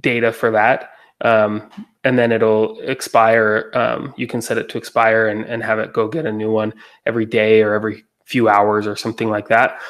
data 0.00 0.32
for 0.32 0.50
that. 0.52 0.90
Um, 1.20 1.68
and 2.04 2.16
then 2.16 2.30
it'll 2.30 2.78
expire. 2.80 3.72
Um, 3.74 4.14
you 4.16 4.28
can 4.28 4.40
set 4.40 4.58
it 4.58 4.68
to 4.68 4.78
expire 4.78 5.28
and, 5.28 5.44
and 5.46 5.64
have 5.64 5.80
it 5.80 5.92
go 5.92 6.06
get 6.06 6.26
a 6.26 6.32
new 6.32 6.52
one 6.52 6.72
every 7.06 7.26
day 7.26 7.62
or 7.62 7.74
every 7.74 8.04
few 8.24 8.48
hours 8.48 8.86
or 8.86 8.94
something 8.94 9.30
like 9.30 9.48
that 9.48 9.80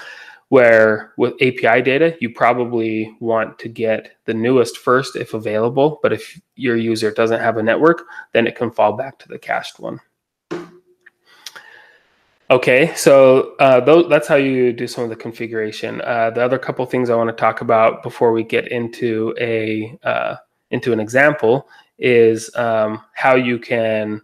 where 0.48 1.12
with 1.18 1.34
API 1.42 1.82
data, 1.82 2.16
you 2.20 2.30
probably 2.30 3.14
want 3.20 3.58
to 3.58 3.68
get 3.68 4.16
the 4.24 4.34
newest 4.34 4.78
first 4.78 5.16
if 5.16 5.34
available. 5.34 6.00
But 6.02 6.12
if 6.12 6.40
your 6.56 6.76
user 6.76 7.10
doesn't 7.10 7.40
have 7.40 7.58
a 7.58 7.62
network, 7.62 8.04
then 8.32 8.46
it 8.46 8.56
can 8.56 8.70
fall 8.70 8.94
back 8.94 9.18
to 9.20 9.28
the 9.28 9.38
cached 9.38 9.78
one. 9.78 10.00
Okay, 12.50 12.94
so 12.94 13.56
uh, 13.60 13.80
those, 13.80 14.08
that's 14.08 14.26
how 14.26 14.36
you 14.36 14.72
do 14.72 14.86
some 14.86 15.04
of 15.04 15.10
the 15.10 15.16
configuration. 15.16 16.00
Uh, 16.00 16.30
the 16.30 16.42
other 16.42 16.58
couple 16.58 16.84
things 16.86 17.10
I 17.10 17.14
want 17.14 17.28
to 17.28 17.36
talk 17.36 17.60
about 17.60 18.02
before 18.02 18.32
we 18.32 18.42
get 18.42 18.68
into 18.68 19.34
a 19.38 19.98
uh, 20.02 20.36
into 20.70 20.94
an 20.94 21.00
example 21.00 21.68
is 21.98 22.54
um, 22.56 23.02
how 23.12 23.34
you 23.34 23.58
can 23.58 24.22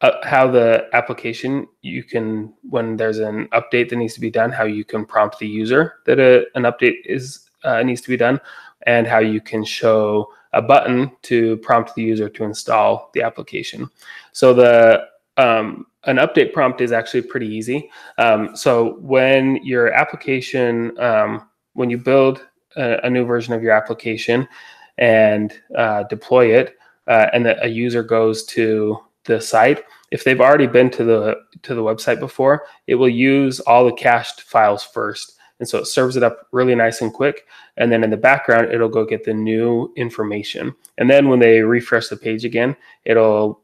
uh, 0.00 0.12
how 0.22 0.48
the 0.48 0.86
application 0.92 1.66
you 1.82 2.04
can 2.04 2.52
when 2.62 2.96
there's 2.96 3.18
an 3.18 3.48
update 3.48 3.88
that 3.88 3.96
needs 3.96 4.14
to 4.14 4.20
be 4.20 4.30
done 4.30 4.50
how 4.50 4.64
you 4.64 4.84
can 4.84 5.04
prompt 5.04 5.38
the 5.38 5.46
user 5.46 5.94
that 6.06 6.20
a, 6.20 6.46
an 6.54 6.62
update 6.62 6.96
is 7.04 7.48
uh, 7.64 7.82
needs 7.82 8.00
to 8.00 8.08
be 8.08 8.16
done 8.16 8.40
and 8.86 9.06
how 9.06 9.18
you 9.18 9.40
can 9.40 9.64
show 9.64 10.32
a 10.52 10.62
button 10.62 11.10
to 11.22 11.56
prompt 11.58 11.94
the 11.94 12.02
user 12.02 12.28
to 12.28 12.44
install 12.44 13.10
the 13.14 13.22
application. 13.22 13.88
So 14.32 14.54
the 14.54 15.04
um, 15.36 15.86
an 16.04 16.16
update 16.16 16.52
prompt 16.52 16.80
is 16.80 16.90
actually 16.90 17.22
pretty 17.22 17.46
easy. 17.46 17.90
Um, 18.16 18.56
so 18.56 18.96
when 19.00 19.56
your 19.64 19.92
application 19.92 20.98
um, 20.98 21.48
when 21.74 21.90
you 21.90 21.98
build 21.98 22.46
a, 22.76 22.98
a, 23.04 23.10
new 23.10 23.24
version 23.24 23.54
of 23.54 23.62
your 23.62 23.72
application 23.72 24.48
and 24.96 25.52
uh, 25.76 26.04
deploy 26.04 26.54
it 26.56 26.76
uh, 27.06 27.26
and 27.32 27.46
that 27.46 27.64
a 27.64 27.68
user 27.68 28.02
goes 28.02 28.44
to 28.46 28.98
the 29.28 29.40
site, 29.40 29.84
if 30.10 30.24
they've 30.24 30.40
already 30.40 30.66
been 30.66 30.90
to 30.90 31.04
the 31.04 31.36
to 31.62 31.74
the 31.74 31.82
website 31.82 32.18
before, 32.18 32.64
it 32.86 32.96
will 32.96 33.08
use 33.08 33.60
all 33.60 33.84
the 33.84 33.92
cached 33.92 34.42
files 34.42 34.82
first. 34.82 35.34
And 35.60 35.68
so 35.68 35.78
it 35.78 35.86
serves 35.86 36.16
it 36.16 36.22
up 36.22 36.46
really 36.52 36.74
nice 36.74 37.00
and 37.00 37.12
quick. 37.12 37.46
And 37.76 37.90
then 37.90 38.04
in 38.04 38.10
the 38.10 38.16
background, 38.16 38.72
it'll 38.72 38.88
go 38.88 39.04
get 39.04 39.24
the 39.24 39.34
new 39.34 39.92
information. 39.96 40.74
And 40.98 41.10
then 41.10 41.28
when 41.28 41.40
they 41.40 41.60
refresh 41.60 42.08
the 42.08 42.16
page 42.16 42.44
again, 42.44 42.76
it'll 43.04 43.60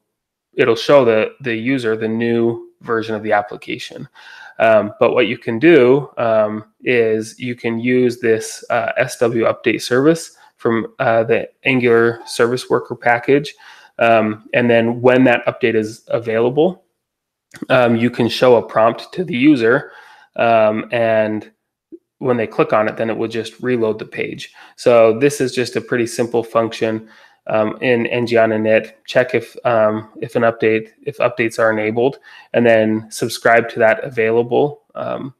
it'll 0.54 0.76
show 0.76 1.04
the 1.04 1.34
the 1.40 1.54
user 1.54 1.96
the 1.96 2.08
new 2.08 2.70
version 2.82 3.14
of 3.14 3.22
the 3.22 3.32
application. 3.32 4.08
Um, 4.58 4.92
but 5.00 5.14
what 5.14 5.26
you 5.26 5.38
can 5.38 5.58
do 5.58 6.10
um, 6.16 6.64
is 6.82 7.38
you 7.38 7.56
can 7.56 7.80
use 7.80 8.20
this 8.20 8.64
uh, 8.70 8.92
SW 9.06 9.48
update 9.50 9.82
service 9.82 10.36
from 10.56 10.86
uh, 10.98 11.24
the 11.24 11.48
Angular 11.64 12.20
Service 12.26 12.70
Worker 12.70 12.94
package 12.94 13.54
um, 13.98 14.48
and 14.52 14.68
then 14.68 15.00
when 15.00 15.24
that 15.24 15.44
update 15.46 15.74
is 15.74 16.04
available, 16.08 16.84
um, 17.68 17.96
you 17.96 18.10
can 18.10 18.28
show 18.28 18.56
a 18.56 18.62
prompt 18.62 19.12
to 19.12 19.24
the 19.24 19.36
user. 19.36 19.92
Um, 20.36 20.88
and 20.90 21.50
when 22.18 22.36
they 22.36 22.46
click 22.46 22.72
on 22.72 22.88
it, 22.88 22.96
then 22.96 23.10
it 23.10 23.16
will 23.16 23.28
just 23.28 23.60
reload 23.60 23.98
the 23.98 24.04
page. 24.04 24.52
So 24.76 25.18
this 25.18 25.40
is 25.40 25.54
just 25.54 25.76
a 25.76 25.80
pretty 25.80 26.06
simple 26.06 26.42
function 26.42 27.08
um, 27.46 27.76
in 27.80 28.06
ng 28.06 28.36
on 28.36 28.50
init. 28.50 28.92
Check 29.06 29.34
if 29.34 29.56
um, 29.64 30.10
if 30.20 30.34
an 30.34 30.42
update 30.42 30.90
if 31.02 31.18
updates 31.18 31.58
are 31.58 31.70
enabled, 31.70 32.18
and 32.52 32.64
then 32.66 33.06
subscribe 33.10 33.68
to 33.70 33.78
that 33.80 34.02
available 34.02 34.82
um, 34.94 35.34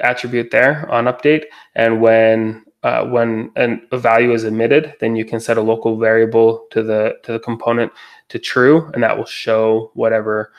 attribute 0.00 0.50
there 0.50 0.90
on 0.90 1.04
update. 1.04 1.44
And 1.74 2.00
when 2.00 2.64
uh, 2.84 3.02
when 3.02 3.50
an, 3.56 3.80
a 3.92 3.98
value 3.98 4.32
is 4.32 4.44
emitted, 4.44 4.94
then 5.00 5.16
you 5.16 5.24
can 5.24 5.40
set 5.40 5.56
a 5.56 5.62
local 5.62 5.98
variable 5.98 6.66
to 6.70 6.82
the 6.82 7.14
to 7.22 7.32
the 7.32 7.38
component 7.38 7.90
to 8.28 8.38
true, 8.38 8.90
and 8.92 9.02
that 9.02 9.16
will 9.16 9.24
show 9.24 9.90
whatever 9.94 10.52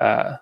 uh, 0.00 0.36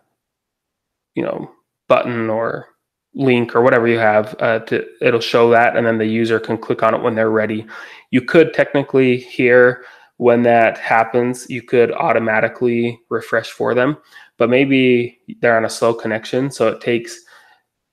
you 1.14 1.22
know 1.22 1.50
button 1.88 2.28
or 2.28 2.68
link 3.14 3.56
or 3.56 3.62
whatever 3.62 3.88
you 3.88 3.98
have. 3.98 4.36
Uh, 4.38 4.58
to 4.60 4.84
it'll 5.00 5.18
show 5.18 5.50
that, 5.50 5.76
and 5.76 5.86
then 5.86 5.96
the 5.96 6.04
user 6.04 6.38
can 6.38 6.58
click 6.58 6.82
on 6.82 6.94
it 6.94 7.00
when 7.00 7.14
they're 7.14 7.30
ready. 7.30 7.66
You 8.10 8.20
could 8.20 8.52
technically 8.52 9.16
here 9.16 9.82
when 10.18 10.42
that 10.42 10.76
happens, 10.76 11.48
you 11.48 11.62
could 11.62 11.90
automatically 11.92 13.00
refresh 13.08 13.50
for 13.52 13.72
them, 13.72 13.96
but 14.36 14.50
maybe 14.50 15.18
they're 15.40 15.56
on 15.56 15.64
a 15.64 15.70
slow 15.70 15.94
connection, 15.94 16.50
so 16.50 16.68
it 16.68 16.82
takes 16.82 17.18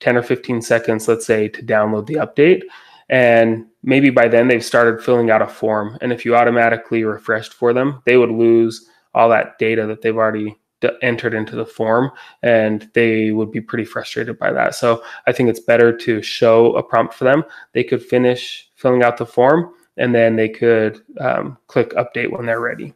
10 0.02 0.18
or 0.18 0.22
15 0.22 0.62
seconds, 0.62 1.08
let's 1.08 1.26
say, 1.26 1.48
to 1.48 1.64
download 1.64 2.06
the 2.06 2.16
update 2.16 2.64
and 3.10 3.66
maybe 3.84 4.10
by 4.10 4.28
then 4.28 4.48
they've 4.48 4.66
started 4.66 5.04
filling 5.04 5.30
out 5.30 5.42
a 5.42 5.48
form. 5.48 5.98
And 6.02 6.12
if 6.12 6.26
you 6.26 6.36
automatically 6.36 7.04
refreshed 7.04 7.54
for 7.54 7.74
them 7.74 8.02
they 8.06 8.18
would 8.18 8.32
lose 8.32 8.88
all 9.14 9.30
that 9.30 9.58
data 9.58 9.86
that 9.88 10.02
they've 10.02 10.16
already 10.16 10.60
d- 10.82 10.90
entered 11.02 11.34
into 11.34 11.56
the 11.56 11.66
form 11.66 12.12
and 12.44 12.90
they 12.94 13.32
would 13.32 13.52
be 13.52 13.62
pretty 13.62 13.86
frustrated 13.86 14.38
by 14.38 14.52
that. 14.52 14.76
So 14.76 15.04
i 15.26 15.32
think 15.32 15.50
it's 15.50 15.60
better 15.60 15.96
to 15.98 16.22
show 16.22 16.76
a 16.76 16.84
prompt 16.84 17.14
for 17.14 17.24
them. 17.24 17.44
They 17.74 17.84
could 17.84 18.04
finish 18.04 18.70
filling 18.76 19.04
out 19.04 19.18
the 19.18 19.26
form 19.26 19.74
and 19.98 20.14
then 20.14 20.36
they 20.36 20.50
could 20.50 21.02
um, 21.20 21.58
click 21.68 21.92
update 21.92 22.32
when 22.32 22.46
they're 22.46 22.62
ready. 22.62 22.94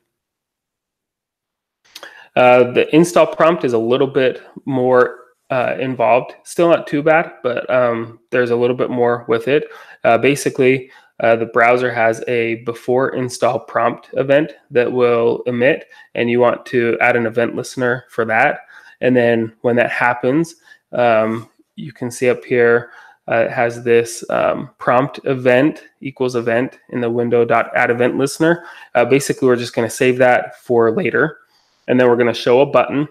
Uh, 2.36 2.72
the 2.72 2.94
install 2.96 3.28
prompt 3.28 3.66
is 3.66 3.74
a 3.74 3.78
little 3.78 4.08
bit 4.08 4.42
more 4.66 5.21
uh, 5.52 5.76
involved. 5.80 6.34
Still 6.44 6.70
not 6.70 6.88
too 6.88 7.04
bad, 7.04 7.34
but 7.44 7.70
um, 7.70 8.20
there's 8.32 8.52
a 8.52 8.56
little 8.56 8.76
bit 8.76 8.90
more 8.90 9.26
with 9.28 9.48
it. 9.48 9.66
Uh, 10.04 10.18
basically, 10.18 10.90
uh, 11.20 11.36
the 11.36 11.46
browser 11.46 11.94
has 11.94 12.24
a 12.28 12.56
before 12.64 13.16
install 13.16 13.60
prompt 13.60 14.10
event 14.14 14.54
that 14.72 14.92
will 14.92 15.44
emit, 15.46 15.86
and 16.16 16.32
you 16.32 16.40
want 16.40 16.66
to 16.68 16.98
add 17.00 17.16
an 17.16 17.28
event 17.28 17.56
listener 17.56 18.06
for 18.10 18.26
that. 18.26 18.62
And 19.02 19.16
then 19.16 19.54
when 19.62 19.76
that 19.76 19.92
happens, 19.92 20.56
um, 20.94 21.50
you 21.76 21.92
can 21.92 22.10
see 22.10 22.30
up 22.30 22.44
here 22.44 22.92
uh, 23.30 23.46
it 23.46 23.52
has 23.52 23.84
this 23.84 24.24
um, 24.30 24.70
prompt 24.78 25.20
event 25.26 25.84
equals 26.02 26.36
event 26.36 26.80
in 26.90 27.02
the 27.02 27.10
window 27.10 27.46
dot 27.46 27.72
add 27.76 27.92
event 27.92 28.18
listener. 28.18 28.66
Uh, 28.96 29.06
basically, 29.06 29.48
we're 29.48 29.56
just 29.56 29.76
going 29.76 29.88
to 29.88 29.96
save 29.96 30.18
that 30.18 30.60
for 30.60 30.92
later, 30.92 31.40
and 31.88 32.00
then 32.00 32.08
we're 32.08 32.16
going 32.16 32.34
to 32.34 32.34
show 32.34 32.62
a 32.62 32.66
button 32.66 33.08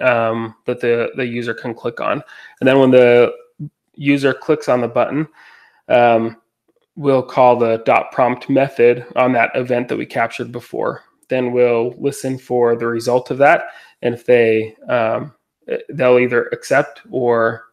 um, 0.00 0.54
that 0.66 0.80
the, 0.80 1.10
the 1.16 1.26
user 1.26 1.54
can 1.54 1.74
click 1.74 2.00
on. 2.00 2.22
And 2.60 2.68
then 2.68 2.78
when 2.78 2.90
the 2.90 3.32
user 3.94 4.32
clicks 4.32 4.68
on 4.68 4.80
the 4.80 4.88
button, 4.88 5.28
um, 5.88 6.40
we'll 6.96 7.22
call 7.22 7.56
the 7.56 7.78
dot 7.84 8.12
prompt 8.12 8.48
method 8.48 9.06
on 9.16 9.32
that 9.32 9.50
event 9.54 9.88
that 9.88 9.96
we 9.96 10.06
captured 10.06 10.52
before. 10.52 11.02
Then 11.28 11.52
we'll 11.52 11.94
listen 11.98 12.38
for 12.38 12.76
the 12.76 12.86
result 12.86 13.30
of 13.30 13.38
that. 13.38 13.68
And 14.02 14.14
if 14.14 14.24
they, 14.26 14.74
um, 14.88 15.34
they'll 15.88 16.18
either 16.18 16.48
accept 16.52 17.02
or 17.10 17.64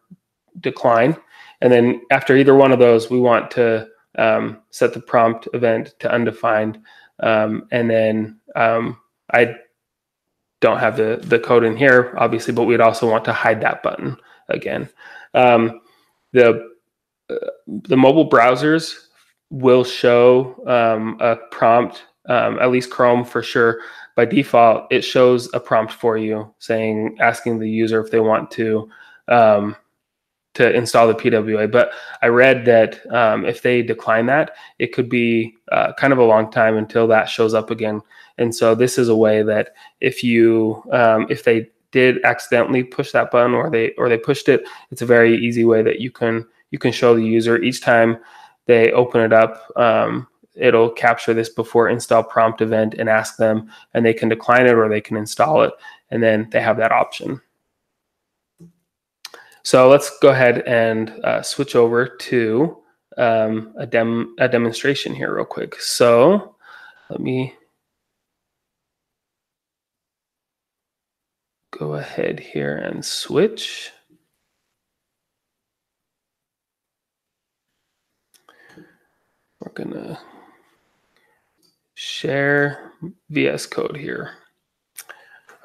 decline. 0.60 1.16
And 1.60 1.72
then 1.72 2.02
after 2.10 2.36
either 2.36 2.54
one 2.54 2.72
of 2.72 2.78
those, 2.78 3.10
we 3.10 3.18
want 3.18 3.50
to 3.52 3.88
um, 4.16 4.62
set 4.70 4.92
the 4.92 5.00
prompt 5.00 5.48
event 5.54 5.94
to 6.00 6.12
undefined. 6.12 6.80
Um, 7.20 7.66
and 7.72 7.90
then 7.90 8.40
um, 8.54 8.98
I 9.32 9.56
don't 10.60 10.78
have 10.78 10.96
the, 10.96 11.20
the 11.22 11.38
code 11.38 11.64
in 11.64 11.76
here, 11.76 12.14
obviously, 12.18 12.52
but 12.52 12.64
we'd 12.64 12.80
also 12.80 13.10
want 13.10 13.24
to 13.26 13.32
hide 13.32 13.60
that 13.60 13.82
button 13.82 14.16
again. 14.48 14.88
Um, 15.34 15.80
the, 16.32 16.68
uh, 17.30 17.34
the 17.66 17.96
mobile 17.96 18.28
browsers 18.28 18.94
will 19.50 19.84
show 19.84 20.56
um, 20.66 21.16
a 21.20 21.36
prompt, 21.50 22.04
um, 22.28 22.58
at 22.58 22.70
least 22.70 22.90
Chrome 22.90 23.24
for 23.24 23.42
sure. 23.42 23.80
By 24.16 24.24
default, 24.24 24.90
it 24.90 25.02
shows 25.02 25.48
a 25.54 25.60
prompt 25.60 25.92
for 25.92 26.18
you 26.18 26.52
saying, 26.58 27.16
asking 27.20 27.58
the 27.58 27.70
user 27.70 28.00
if 28.00 28.10
they 28.10 28.20
want 28.20 28.50
to 28.52 28.88
um, 29.28 29.76
to 30.58 30.74
install 30.74 31.06
the 31.06 31.14
PWA. 31.14 31.70
But 31.70 31.92
I 32.20 32.26
read 32.26 32.64
that 32.64 33.00
um, 33.14 33.44
if 33.44 33.62
they 33.62 33.80
decline 33.80 34.26
that, 34.26 34.56
it 34.80 34.92
could 34.92 35.08
be 35.08 35.56
uh, 35.70 35.92
kind 35.92 36.12
of 36.12 36.18
a 36.18 36.24
long 36.24 36.50
time 36.50 36.76
until 36.76 37.06
that 37.06 37.28
shows 37.28 37.54
up 37.54 37.70
again. 37.70 38.02
And 38.38 38.52
so 38.52 38.74
this 38.74 38.98
is 38.98 39.08
a 39.08 39.14
way 39.14 39.44
that 39.44 39.70
if 40.00 40.24
you 40.24 40.82
um, 40.90 41.28
if 41.30 41.44
they 41.44 41.70
did 41.92 42.22
accidentally 42.24 42.82
push 42.82 43.12
that 43.12 43.30
button 43.30 43.54
or 43.54 43.70
they 43.70 43.92
or 43.92 44.08
they 44.08 44.18
pushed 44.18 44.48
it, 44.48 44.64
it's 44.90 45.02
a 45.02 45.06
very 45.06 45.36
easy 45.36 45.64
way 45.64 45.80
that 45.80 46.00
you 46.00 46.10
can 46.10 46.44
you 46.72 46.78
can 46.78 46.90
show 46.90 47.14
the 47.14 47.24
user 47.24 47.62
each 47.62 47.80
time 47.80 48.18
they 48.66 48.90
open 48.90 49.20
it 49.20 49.32
up. 49.32 49.62
Um, 49.76 50.26
it'll 50.56 50.90
capture 50.90 51.34
this 51.34 51.50
before 51.50 51.88
install 51.88 52.24
prompt 52.24 52.60
event 52.62 52.94
and 52.98 53.08
ask 53.08 53.36
them, 53.36 53.70
and 53.94 54.04
they 54.04 54.12
can 54.12 54.28
decline 54.28 54.66
it 54.66 54.74
or 54.74 54.88
they 54.88 55.00
can 55.00 55.16
install 55.16 55.62
it, 55.62 55.72
and 56.10 56.20
then 56.20 56.48
they 56.50 56.60
have 56.60 56.78
that 56.78 56.90
option. 56.90 57.40
So 59.62 59.88
let's 59.88 60.18
go 60.20 60.28
ahead 60.30 60.62
and 60.66 61.10
uh, 61.24 61.42
switch 61.42 61.76
over 61.76 62.06
to 62.06 62.78
um, 63.16 63.74
a, 63.78 63.86
dem 63.86 64.34
a 64.38 64.48
demonstration 64.48 65.14
here 65.14 65.34
real 65.34 65.44
quick. 65.44 65.80
So 65.80 66.56
let 67.10 67.20
me 67.20 67.54
go 71.76 71.94
ahead 71.94 72.40
here 72.40 72.76
and 72.76 73.04
switch. 73.04 73.90
We're 79.60 79.72
gonna 79.72 80.20
share 81.94 82.92
VS 83.30 83.66
Code 83.66 83.96
here. 83.96 84.30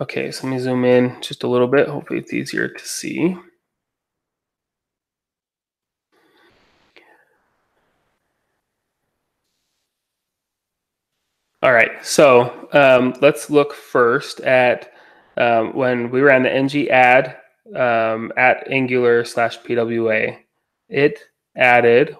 Okay, 0.02 0.32
so 0.32 0.48
let 0.48 0.54
me 0.54 0.60
zoom 0.60 0.84
in 0.84 1.16
just 1.22 1.44
a 1.44 1.48
little 1.48 1.68
bit. 1.68 1.88
Hopefully 1.88 2.20
it's 2.20 2.34
easier 2.34 2.68
to 2.68 2.86
see. 2.86 3.38
All 11.64 11.72
right, 11.72 12.06
so 12.06 12.68
um, 12.74 13.14
let's 13.22 13.50
look 13.50 13.74
first 13.74 14.42
at 14.42 14.92
um, 15.38 15.74
when 15.74 16.12
we 16.12 16.20
ran 16.20 16.44
the 16.44 16.54
ng 16.54 16.90
add 16.90 17.38
um, 17.74 18.34
at 18.36 18.70
Angular 18.70 19.24
slash 19.24 19.58
PWA. 19.60 20.38
It 20.90 21.20
added, 21.56 22.18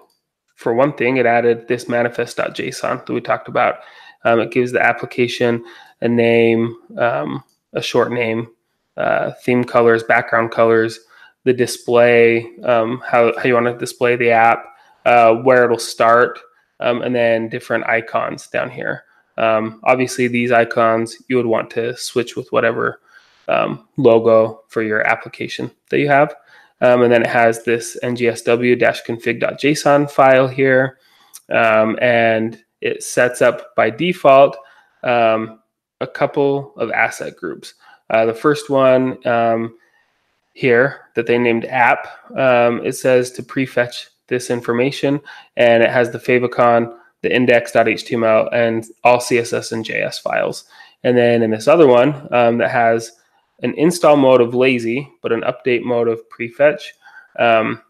for 0.54 0.72
one 0.72 0.94
thing, 0.94 1.18
it 1.18 1.26
added 1.26 1.68
this 1.68 1.90
manifest.json 1.90 3.04
that 3.04 3.12
we 3.12 3.20
talked 3.20 3.48
about. 3.48 3.80
Um, 4.24 4.40
it 4.40 4.50
gives 4.50 4.72
the 4.72 4.82
application 4.82 5.62
a 6.00 6.08
name, 6.08 6.74
um, 6.96 7.44
a 7.74 7.82
short 7.82 8.12
name, 8.12 8.48
uh, 8.96 9.32
theme 9.42 9.62
colors, 9.62 10.02
background 10.02 10.52
colors, 10.52 11.00
the 11.44 11.52
display, 11.52 12.50
um, 12.62 13.02
how, 13.06 13.36
how 13.36 13.44
you 13.44 13.52
want 13.52 13.66
to 13.66 13.76
display 13.76 14.16
the 14.16 14.30
app, 14.30 14.64
uh, 15.04 15.34
where 15.34 15.66
it'll 15.66 15.78
start, 15.78 16.40
and 16.80 17.14
then 17.14 17.50
different 17.50 17.86
icons 17.86 18.46
down 18.46 18.70
here. 18.70 19.04
Um, 19.36 19.80
obviously, 19.84 20.28
these 20.28 20.52
icons 20.52 21.16
you 21.28 21.36
would 21.36 21.46
want 21.46 21.70
to 21.70 21.96
switch 21.96 22.36
with 22.36 22.52
whatever 22.52 23.00
um, 23.48 23.88
logo 23.96 24.62
for 24.68 24.82
your 24.82 25.06
application 25.06 25.70
that 25.90 25.98
you 25.98 26.08
have. 26.08 26.34
Um, 26.80 27.02
and 27.02 27.12
then 27.12 27.22
it 27.22 27.28
has 27.28 27.64
this 27.64 27.98
ngsw-config.json 28.02 30.10
file 30.10 30.48
here. 30.48 30.98
Um, 31.52 31.98
and 32.00 32.58
it 32.80 33.02
sets 33.02 33.42
up 33.42 33.74
by 33.76 33.90
default 33.90 34.56
um, 35.02 35.60
a 36.00 36.06
couple 36.06 36.72
of 36.76 36.90
asset 36.90 37.36
groups. 37.36 37.74
Uh, 38.10 38.26
the 38.26 38.34
first 38.34 38.70
one 38.70 39.26
um, 39.26 39.76
here 40.52 41.00
that 41.14 41.26
they 41.26 41.38
named 41.38 41.64
app, 41.66 42.06
it 42.36 42.96
says 42.96 43.30
to 43.32 43.42
prefetch 43.42 44.08
this 44.28 44.50
information, 44.50 45.20
and 45.56 45.82
it 45.82 45.90
has 45.90 46.10
the 46.10 46.18
favicon 46.18 46.96
the 47.24 47.34
index.html, 47.34 48.48
and 48.52 48.86
all 49.02 49.18
CSS 49.18 49.72
and 49.72 49.84
JS 49.84 50.20
files. 50.20 50.64
And 51.02 51.16
then 51.16 51.42
in 51.42 51.50
this 51.50 51.66
other 51.66 51.88
one 51.88 52.28
um, 52.32 52.58
that 52.58 52.70
has 52.70 53.12
an 53.62 53.74
install 53.76 54.16
mode 54.16 54.40
of 54.40 54.54
lazy, 54.54 55.10
but 55.22 55.32
an 55.32 55.42
update 55.42 55.82
mode 55.82 56.06
of 56.08 56.22
prefetch, 56.28 56.82
um, 57.38 57.82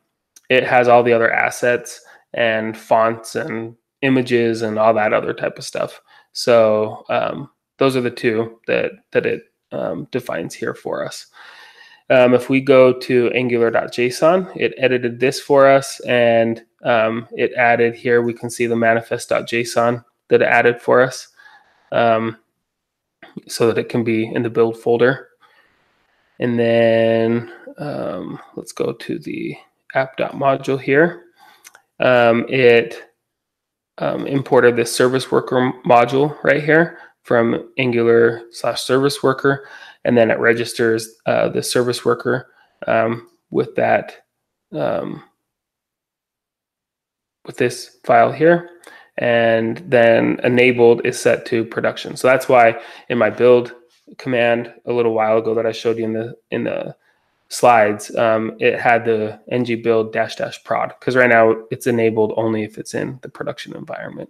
it 0.48 0.64
has 0.64 0.88
all 0.88 1.02
the 1.02 1.12
other 1.12 1.32
assets 1.32 2.00
and 2.32 2.76
fonts 2.76 3.34
and 3.34 3.76
images 4.02 4.62
and 4.62 4.78
all 4.78 4.94
that 4.94 5.12
other 5.12 5.34
type 5.34 5.58
of 5.58 5.64
stuff. 5.64 6.00
So 6.32 7.04
um, 7.08 7.50
those 7.78 7.96
are 7.96 8.00
the 8.00 8.10
two 8.10 8.60
that 8.66 8.92
that 9.12 9.26
it 9.26 9.44
um, 9.72 10.06
defines 10.10 10.54
here 10.54 10.74
for 10.74 11.04
us. 11.04 11.26
Um, 12.10 12.34
if 12.34 12.50
we 12.50 12.60
go 12.60 12.92
to 12.92 13.30
angular.json, 13.30 14.54
it 14.56 14.74
edited 14.76 15.20
this 15.20 15.40
for 15.40 15.66
us 15.66 16.00
and 16.00 16.62
um, 16.84 17.28
it 17.32 17.52
added 17.54 17.94
here, 17.94 18.22
we 18.22 18.34
can 18.34 18.50
see 18.50 18.66
the 18.66 18.76
manifest.json 18.76 20.04
that 20.28 20.42
it 20.42 20.46
added 20.46 20.80
for 20.80 21.00
us 21.00 21.28
um, 21.92 22.38
so 23.48 23.66
that 23.66 23.78
it 23.78 23.88
can 23.88 24.04
be 24.04 24.26
in 24.26 24.42
the 24.42 24.50
build 24.50 24.78
folder. 24.78 25.28
And 26.40 26.58
then 26.58 27.52
um, 27.78 28.38
let's 28.56 28.72
go 28.72 28.92
to 28.92 29.18
the 29.18 29.56
app.module 29.94 30.80
here. 30.80 31.22
Um, 32.00 32.44
it 32.48 33.10
um, 33.98 34.26
imported 34.26 34.76
this 34.76 34.94
service 34.94 35.30
worker 35.30 35.72
module 35.86 36.36
right 36.42 36.62
here 36.62 36.98
from 37.22 37.70
Angular 37.78 38.42
slash 38.50 38.82
service 38.82 39.22
worker 39.22 39.66
and 40.04 40.16
then 40.16 40.30
it 40.30 40.38
registers 40.38 41.16
uh, 41.26 41.48
the 41.48 41.62
service 41.62 42.04
worker 42.04 42.52
um, 42.86 43.28
with 43.50 43.74
that 43.76 44.24
with 47.46 47.56
this 47.56 47.98
file 48.04 48.32
here 48.32 48.70
and 49.18 49.78
then 49.88 50.40
enabled 50.42 51.04
is 51.06 51.18
set 51.18 51.46
to 51.46 51.64
production 51.64 52.16
so 52.16 52.26
that's 52.26 52.48
why 52.48 52.80
in 53.08 53.18
my 53.18 53.30
build 53.30 53.74
command 54.18 54.72
a 54.86 54.92
little 54.92 55.14
while 55.14 55.38
ago 55.38 55.54
that 55.54 55.66
i 55.66 55.72
showed 55.72 55.98
you 55.98 56.04
in 56.04 56.12
the 56.12 56.34
in 56.50 56.64
the 56.64 56.94
slides 57.48 58.14
um, 58.16 58.56
it 58.58 58.80
had 58.80 59.04
the 59.04 59.38
ng 59.48 59.82
build 59.82 60.12
dash 60.12 60.36
dash 60.36 60.62
prod 60.64 60.92
because 60.98 61.14
right 61.14 61.30
now 61.30 61.54
it's 61.70 61.86
enabled 61.86 62.32
only 62.36 62.64
if 62.64 62.78
it's 62.78 62.94
in 62.94 63.18
the 63.22 63.28
production 63.28 63.74
environment 63.76 64.28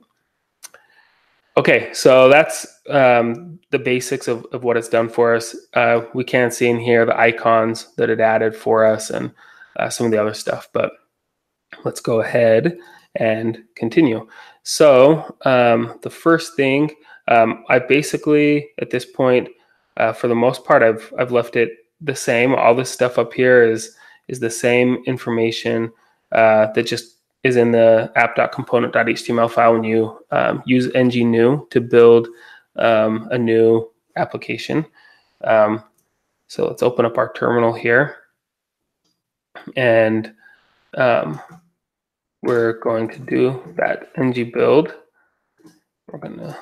Okay, 1.57 1.92
so 1.92 2.29
that's 2.29 2.66
um, 2.90 3.61
the 3.70 3.79
basics 3.79 4.27
of, 4.27 4.44
of 4.46 4.64
what 4.64 4.77
it's 4.77 4.88
done 4.88 5.09
for 5.09 5.37
us. 5.37 5.55
Uh, 5.72 6.05
we 6.12 6.24
can 6.24 6.50
see 6.50 6.68
in 6.68 6.81
here 6.81 7.07
the 7.07 7.16
icons 7.16 7.94
that 7.94 8.11
it 8.11 8.18
added 8.18 8.57
for 8.57 8.85
us 8.85 9.11
and 9.11 9.31
uh, 9.77 9.88
some 9.88 10.05
of 10.05 10.11
the 10.11 10.20
other 10.20 10.35
stuff, 10.35 10.68
but 10.72 10.90
let's 11.85 12.00
go 12.00 12.20
ahead 12.20 12.77
and 13.16 13.62
continue. 13.74 14.27
So 14.62 15.37
um, 15.44 15.98
the 16.03 16.11
first 16.11 16.57
thing, 16.57 16.90
um, 17.29 17.64
I 17.68 17.79
basically, 17.79 18.68
at 18.81 18.90
this 18.90 19.05
point, 19.05 19.48
uh, 19.96 20.12
for 20.12 20.29
the 20.29 20.35
most 20.35 20.64
part, 20.64 20.83
I've, 20.83 21.12
I've 21.18 21.33
left 21.33 21.57
it 21.57 21.70
the 22.00 22.16
same. 22.16 22.55
All 22.55 22.74
this 22.74 22.90
stuff 22.90 23.18
up 23.18 23.33
here 23.33 23.62
is, 23.62 23.96
is 24.29 24.40
the 24.40 24.50
same 24.50 25.03
information 25.07 25.92
uh, 26.33 26.72
that 26.72 26.87
just 26.87 27.16
is 27.44 27.57
in 27.57 27.70
the 27.70 28.11
app.component.html 28.16 29.50
file 29.50 29.74
when 29.74 29.85
you 29.85 30.18
um, 30.31 30.62
use 30.64 30.90
ng 30.94 31.31
new 31.31 31.66
to 31.70 31.81
build 31.81 32.27
um, 32.77 33.29
a 33.31 33.38
new 33.38 33.88
application. 34.16 34.85
Um, 35.44 35.85
so 36.48 36.66
let's 36.66 36.83
open 36.83 37.05
up 37.05 37.18
our 37.18 37.33
terminal 37.35 37.72
here. 37.72 38.16
And 39.77 40.33
um, 40.94 41.40
we're 42.44 42.78
going 42.80 43.09
to 43.09 43.18
do 43.18 43.74
that 43.78 44.12
ng 44.18 44.52
build. 44.52 44.94
We're 46.09 46.18
going 46.18 46.38
to, 46.38 46.57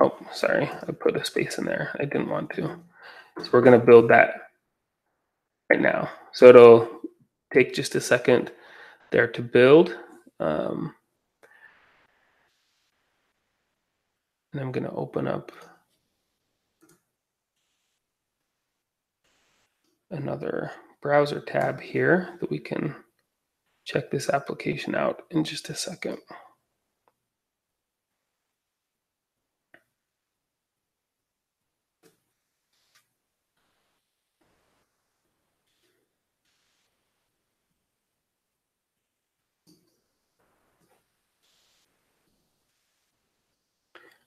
oh, 0.00 0.16
sorry, 0.32 0.66
I 0.66 0.92
put 0.92 1.16
a 1.16 1.24
space 1.24 1.58
in 1.58 1.66
there. 1.66 1.94
I 2.00 2.06
didn't 2.06 2.30
want 2.30 2.50
to. 2.54 2.80
So 3.42 3.50
we're 3.52 3.60
going 3.60 3.78
to 3.78 3.86
build 3.86 4.08
that 4.08 4.32
right 5.68 5.80
now. 5.80 6.08
So 6.32 6.46
it'll 6.46 6.88
take 7.52 7.74
just 7.74 7.94
a 7.94 8.00
second 8.00 8.50
there 9.12 9.28
to 9.28 9.42
build. 9.42 9.94
Um, 10.40 10.94
and 14.52 14.62
I'm 14.62 14.72
going 14.72 14.84
to 14.84 14.92
open 14.92 15.28
up 15.28 15.52
another 20.10 20.72
browser 21.02 21.40
tab 21.40 21.78
here 21.80 22.38
that 22.40 22.50
we 22.50 22.58
can 22.58 22.94
check 23.90 24.08
this 24.08 24.30
application 24.30 24.94
out 24.94 25.24
in 25.30 25.42
just 25.42 25.68
a 25.68 25.74
second. 25.74 26.18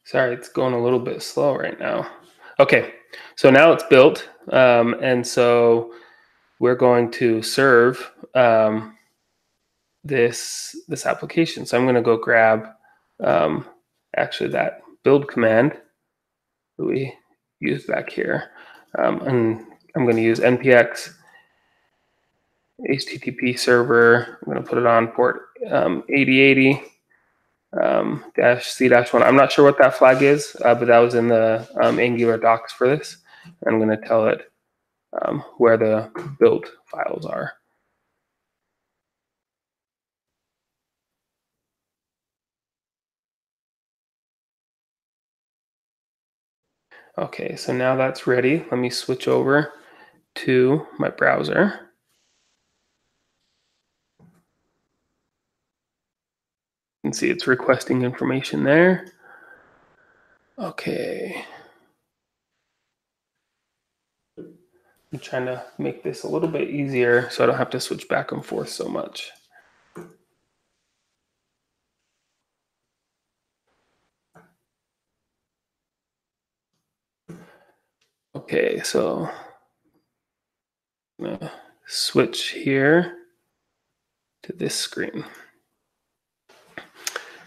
Sorry, 0.04 0.34
it's 0.34 0.50
going 0.50 0.74
a 0.74 0.84
little 0.84 1.00
bit 1.00 1.24
slow 1.24 1.56
right 1.56 1.80
now. 1.80 2.06
Okay, 2.60 2.96
so 3.38 3.50
now 3.50 3.72
it's 3.72 3.84
built. 3.84 4.28
Um, 4.52 4.96
and 5.02 5.26
so 5.26 5.94
we're 6.60 6.76
going 6.76 7.10
to 7.12 7.42
serve 7.42 8.12
um, 8.36 8.98
this, 10.04 10.76
this 10.88 11.06
application. 11.06 11.66
So 11.66 11.78
I'm 11.78 11.86
going 11.86 11.96
to 11.96 12.02
go 12.02 12.18
grab 12.18 12.68
um, 13.24 13.66
actually 14.16 14.50
that 14.52 14.82
build 15.04 15.28
command 15.28 15.74
that 16.78 16.86
we 16.86 17.14
use 17.60 17.86
back 17.86 18.10
here. 18.10 18.52
Um, 18.98 19.22
and 19.22 19.66
I'm 19.96 20.04
going 20.04 20.18
to 20.18 20.22
use 20.22 20.40
npx 20.40 21.14
HTTP 22.90 23.58
server. 23.58 24.40
I'm 24.42 24.52
going 24.52 24.64
to 24.64 24.70
put 24.70 24.78
it 24.78 24.86
on 24.86 25.08
port 25.08 25.50
um, 25.70 26.04
8080 26.10 26.84
um, 27.82 28.26
dash 28.36 28.68
C 28.68 28.88
dash 28.88 29.14
one. 29.14 29.24
I'm 29.24 29.36
not 29.36 29.52
sure 29.52 29.66
what 29.66 29.78
that 29.78 29.96
flag 29.96 30.22
is, 30.22 30.56
uh, 30.64 30.76
but 30.76 30.88
that 30.88 31.00
was 31.00 31.16
in 31.16 31.28
the 31.28 31.68
um, 31.82 32.00
Angular 32.00 32.38
docs 32.38 32.74
for 32.74 32.88
this. 32.88 33.18
I'm 33.66 33.80
going 33.80 33.90
to 33.90 34.08
tell 34.08 34.28
it 34.28 34.52
um, 35.22 35.44
where 35.58 35.78
the 35.78 36.12
built 36.40 36.70
files 36.86 37.26
are. 37.26 37.54
Okay, 47.18 47.56
so 47.56 47.72
now 47.74 47.96
that's 47.96 48.26
ready. 48.26 48.66
Let 48.72 48.80
me 48.80 48.90
switch 48.90 49.28
over 49.28 49.74
to 50.36 50.88
my 50.98 51.10
browser. 51.10 51.92
You 57.04 57.10
can 57.10 57.14
see 57.14 57.30
it's 57.30 57.46
requesting 57.46 58.02
information 58.02 58.64
there. 58.64 59.08
Okay. 60.58 61.46
I'm 64.38 65.20
trying 65.20 65.46
to 65.46 65.64
make 65.78 66.02
this 66.02 66.24
a 66.24 66.28
little 66.28 66.50
bit 66.50 66.72
easier 66.72 67.30
so 67.30 67.44
I 67.44 67.48
don't 67.48 67.58
have 67.58 67.70
to 67.72 67.80
switch 67.80 68.08
back 68.08 68.32
and 68.32 68.44
forth 68.44 68.70
so 68.70 68.88
much. 68.88 69.32
Okay, 78.44 78.82
so 78.84 79.30
I'm 81.18 81.26
gonna 81.26 81.52
switch 81.88 82.50
here 82.50 83.16
to 84.44 84.52
this 84.52 84.76
screen. 84.76 85.24
All 86.78 86.84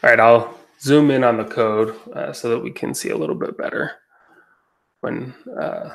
right, 0.03 0.19
I'll 0.19 0.59
zoom 0.81 1.11
in 1.11 1.23
on 1.23 1.37
the 1.37 1.45
code 1.45 1.95
uh, 2.15 2.33
so 2.33 2.49
that 2.49 2.61
we 2.61 2.71
can 2.71 2.95
see 2.95 3.11
a 3.11 3.17
little 3.17 3.35
bit 3.35 3.59
better 3.59 3.93
when, 5.03 5.35
uh, 5.61 5.91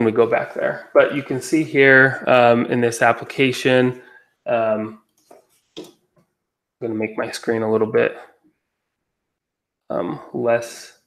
we 0.00 0.12
go 0.12 0.26
back 0.26 0.52
there. 0.52 0.90
But 0.92 1.14
you 1.14 1.22
can 1.22 1.40
see 1.40 1.64
here 1.64 2.22
um, 2.26 2.66
in 2.66 2.82
this 2.82 3.00
application, 3.00 4.02
um, 4.44 5.00
I'm 5.78 5.84
going 6.82 6.92
to 6.92 6.98
make 6.98 7.16
my 7.16 7.30
screen 7.30 7.62
a 7.62 7.72
little 7.72 7.90
bit 7.90 8.14
um, 9.88 10.20
less. 10.34 10.98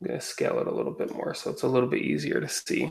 I'm 0.00 0.08
going 0.08 0.20
to 0.20 0.24
scale 0.24 0.58
it 0.60 0.66
a 0.66 0.74
little 0.74 0.92
bit 0.92 1.12
more 1.12 1.34
so 1.34 1.50
it's 1.50 1.62
a 1.62 1.68
little 1.68 1.88
bit 1.88 2.02
easier 2.02 2.40
to 2.40 2.48
see. 2.48 2.90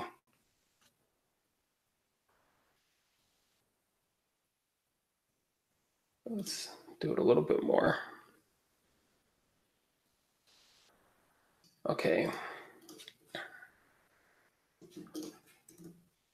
Let's 6.28 6.70
do 7.02 7.12
it 7.12 7.20
a 7.20 7.24
little 7.24 7.42
bit 7.42 7.64
more. 7.64 7.98
Okay. 11.90 12.30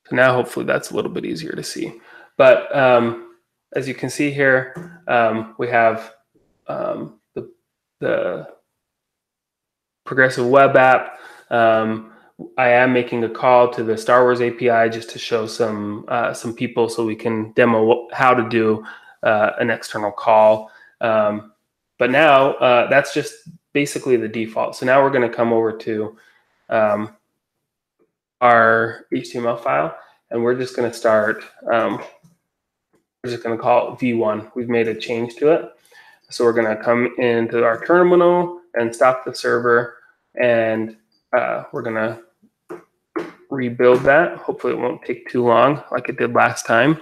So 0.07 0.15
now 0.15 0.33
hopefully 0.33 0.65
that's 0.65 0.91
a 0.91 0.95
little 0.95 1.11
bit 1.11 1.25
easier 1.25 1.53
to 1.53 1.63
see. 1.63 2.01
But 2.37 2.75
um, 2.75 3.35
as 3.73 3.87
you 3.87 3.95
can 3.95 4.09
see 4.09 4.31
here, 4.31 5.01
um, 5.07 5.55
we 5.57 5.69
have 5.69 6.11
um, 6.67 7.21
the, 7.33 7.49
the 8.01 8.47
progressive 10.05 10.47
web 10.47 10.77
app. 10.77 11.19
Um, 11.49 12.11
I 12.57 12.69
am 12.69 12.93
making 12.93 13.23
a 13.23 13.29
call 13.29 13.71
to 13.73 13.83
the 13.83 13.97
Star 13.97 14.23
Wars 14.23 14.41
API 14.41 14.89
just 14.89 15.09
to 15.11 15.19
show 15.19 15.47
some 15.47 16.05
uh, 16.07 16.33
some 16.33 16.53
people 16.53 16.89
so 16.89 17.05
we 17.05 17.15
can 17.15 17.51
demo 17.53 18.07
how 18.11 18.33
to 18.33 18.47
do 18.47 18.85
uh, 19.23 19.51
an 19.59 19.69
external 19.69 20.11
call. 20.11 20.71
Um, 21.01 21.51
but 21.97 22.11
now 22.11 22.53
uh, 22.55 22.89
that's 22.89 23.13
just 23.13 23.49
basically 23.73 24.17
the 24.17 24.27
default. 24.27 24.75
So 24.75 24.85
now 24.85 25.01
we're 25.01 25.11
going 25.11 25.29
to 25.29 25.35
come 25.35 25.51
over 25.53 25.71
to 25.71 26.17
um, 26.69 27.15
our 28.41 29.05
HTML 29.13 29.61
file 29.61 29.95
and 30.31 30.43
we're 30.43 30.55
just 30.55 30.75
going 30.75 30.89
to 30.89 30.97
start, 30.97 31.43
um, 31.71 32.01
we're 33.23 33.31
just 33.31 33.43
going 33.43 33.55
to 33.55 33.61
call 33.61 33.93
it 33.93 33.99
V1. 33.99 34.51
We've 34.55 34.69
made 34.69 34.87
a 34.87 34.95
change 34.95 35.35
to 35.35 35.51
it. 35.51 35.71
So 36.29 36.43
we're 36.43 36.53
going 36.53 36.75
to 36.75 36.81
come 36.81 37.13
into 37.17 37.63
our 37.63 37.85
terminal 37.85 38.61
and 38.75 38.93
stop 38.93 39.25
the 39.25 39.33
server 39.33 39.97
and 40.39 40.95
uh, 41.35 41.63
we're 41.71 41.81
to 41.95 42.81
rebuild 43.49 44.01
that. 44.01 44.37
Hopefully 44.37 44.73
it 44.73 44.79
won't 44.79 45.03
take 45.03 45.29
too 45.29 45.43
long 45.43 45.83
like 45.91 46.09
it 46.09 46.17
did 46.17 46.33
last 46.33 46.65
time. 46.65 46.99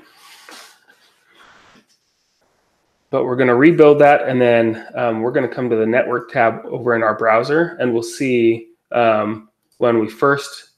But 3.10 3.26
we're 3.26 3.36
to 3.48 3.56
rebuild 3.56 4.00
that 4.02 4.28
and 4.28 4.42
then 4.42 4.88
um, 4.96 5.22
we're 5.22 5.32
to 5.48 5.54
come 5.54 5.70
to 5.70 5.76
the 5.76 5.86
network 5.86 6.32
tab 6.32 6.66
over 6.66 6.96
in 6.96 7.04
our 7.04 7.18
browser 7.18 7.78
and 7.80 7.94
we'll 7.94 8.02
see 8.02 8.70
um, 8.92 9.50
when 9.78 10.00
we 10.00 10.10
first 10.10 10.72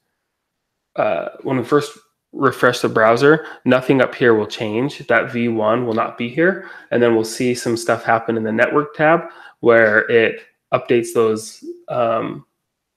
uh, 0.98 1.30
when 1.44 1.58
we 1.58 1.64
first 1.64 1.98
refresh 2.32 2.80
the 2.80 2.90
browser 2.90 3.46
nothing 3.64 4.02
up 4.02 4.14
here 4.14 4.34
will 4.36 4.48
change. 4.48 5.00
That 5.08 5.28
v1 5.30 5.86
will 5.86 5.94
not 5.94 6.18
be 6.18 6.28
here. 6.28 6.70
And 6.92 7.02
then 7.02 7.16
we'll 7.16 7.24
see 7.24 7.56
some 7.56 7.78
stuff 7.78 8.04
happen 8.04 8.36
in 8.36 8.44
the 8.44 8.52
network 8.52 8.96
tab 8.96 9.22
where 9.62 10.00
it 10.12 10.42
updates 10.74 11.14
those 11.14 11.64
um, 11.90 12.46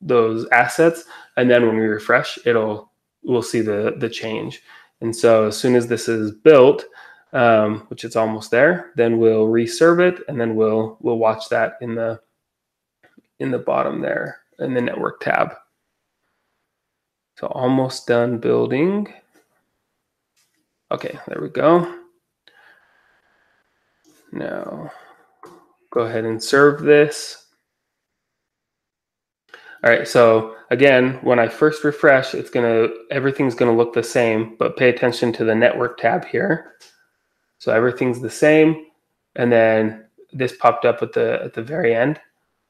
those 0.01 0.47
assets 0.53 1.05
and 1.37 1.51
then 1.51 1.67
when 1.67 1.77
we 1.77 1.85
refresh 1.85 2.39
it'll 2.47 2.93
we'll 3.25 3.43
see 3.43 3.61
the 3.61 3.95
the 3.99 4.09
change 4.09 4.63
and 5.01 5.15
so 5.15 5.47
as 5.47 5.57
soon 5.57 5.75
as 5.75 5.87
this 5.87 6.09
is 6.09 6.31
built 6.31 6.85
um, 7.33 7.81
which 7.89 8.05
it's 8.05 8.17
almost 8.17 8.51
there. 8.51 8.93
Then 8.97 9.19
we'll 9.19 9.47
reserve 9.47 10.01
it, 10.01 10.21
and 10.29 10.41
then 10.41 10.55
we'll 10.55 10.97
we'll 11.01 11.19
watch 11.19 11.49
that 11.51 11.75
in 11.81 11.95
the 11.95 12.21
in 13.39 13.51
the 13.51 13.59
bottom 13.59 14.01
there 14.01 14.41
in 14.59 14.75
the 14.75 14.81
network 14.81 15.21
tab. 15.21 15.55
So 17.37 17.47
almost 17.49 18.07
done 18.07 18.39
building. 18.39 19.13
Okay, 20.91 21.19
there 21.29 21.41
we 21.41 21.49
go. 21.51 21.95
Now 24.33 24.91
go 25.91 26.01
ahead 26.03 26.25
and 26.25 26.43
serve 26.43 26.83
this. 26.83 27.45
All 29.85 29.91
right, 29.91 30.09
so 30.09 30.57
again, 30.71 31.15
when 31.23 31.39
I 31.39 31.47
first 31.47 31.85
refresh, 31.85 32.35
it's 32.35 32.51
gonna 32.51 32.89
everything's 33.11 33.55
gonna 33.55 33.77
look 33.77 33.95
the 33.95 34.03
same, 34.03 34.57
but 34.59 34.77
pay 34.77 34.89
attention 34.89 35.33
to 35.35 35.45
the 35.45 35.55
network 35.55 35.99
tab 35.99 36.25
here. 36.25 36.73
So 37.59 37.73
everything's 37.73 38.21
the 38.21 38.31
same. 38.31 38.87
And 39.37 39.53
then 39.53 40.07
this 40.33 40.57
popped 40.57 40.85
up 40.85 41.03
at 41.03 41.13
the 41.13 41.41
at 41.45 41.55
the 41.55 41.63
very 41.63 41.95
end, 41.95 42.21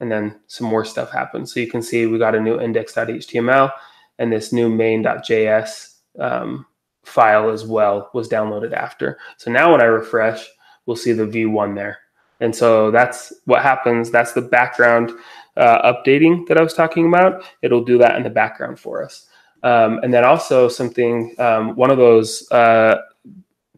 and 0.00 0.12
then 0.12 0.38
some 0.48 0.66
more 0.66 0.84
stuff 0.84 1.10
happened. 1.10 1.48
So 1.48 1.60
you 1.60 1.70
can 1.70 1.82
see 1.82 2.06
we 2.06 2.18
got 2.18 2.34
a 2.34 2.40
new 2.40 2.60
index.html 2.60 3.72
and 4.18 4.32
this 4.32 4.52
new 4.52 4.68
main.js 4.68 5.94
um, 6.18 6.66
file 7.04 7.50
as 7.50 7.64
well 7.64 8.10
was 8.12 8.28
downloaded 8.28 8.72
after. 8.72 9.18
So 9.36 9.50
now 9.50 9.72
when 9.72 9.80
I 9.80 9.84
refresh, 9.84 10.46
we'll 10.86 10.96
see 10.96 11.12
the 11.12 11.24
v1 11.24 11.74
there. 11.74 11.98
And 12.40 12.54
so 12.54 12.90
that's 12.90 13.32
what 13.46 13.62
happens. 13.62 14.10
That's 14.10 14.32
the 14.32 14.42
background 14.42 15.12
uh, 15.58 15.92
updating 15.92 16.46
that 16.46 16.56
I 16.56 16.62
was 16.62 16.74
talking 16.74 17.06
about. 17.06 17.44
It'll 17.62 17.84
do 17.84 17.98
that 17.98 18.16
in 18.16 18.22
the 18.22 18.30
background 18.30 18.78
for 18.78 19.04
us. 19.04 19.26
Um, 19.62 19.98
and 20.04 20.14
then 20.14 20.24
also 20.24 20.68
something, 20.68 21.34
um, 21.38 21.74
one 21.74 21.90
of 21.90 21.98
those 21.98 22.50
uh, 22.52 22.98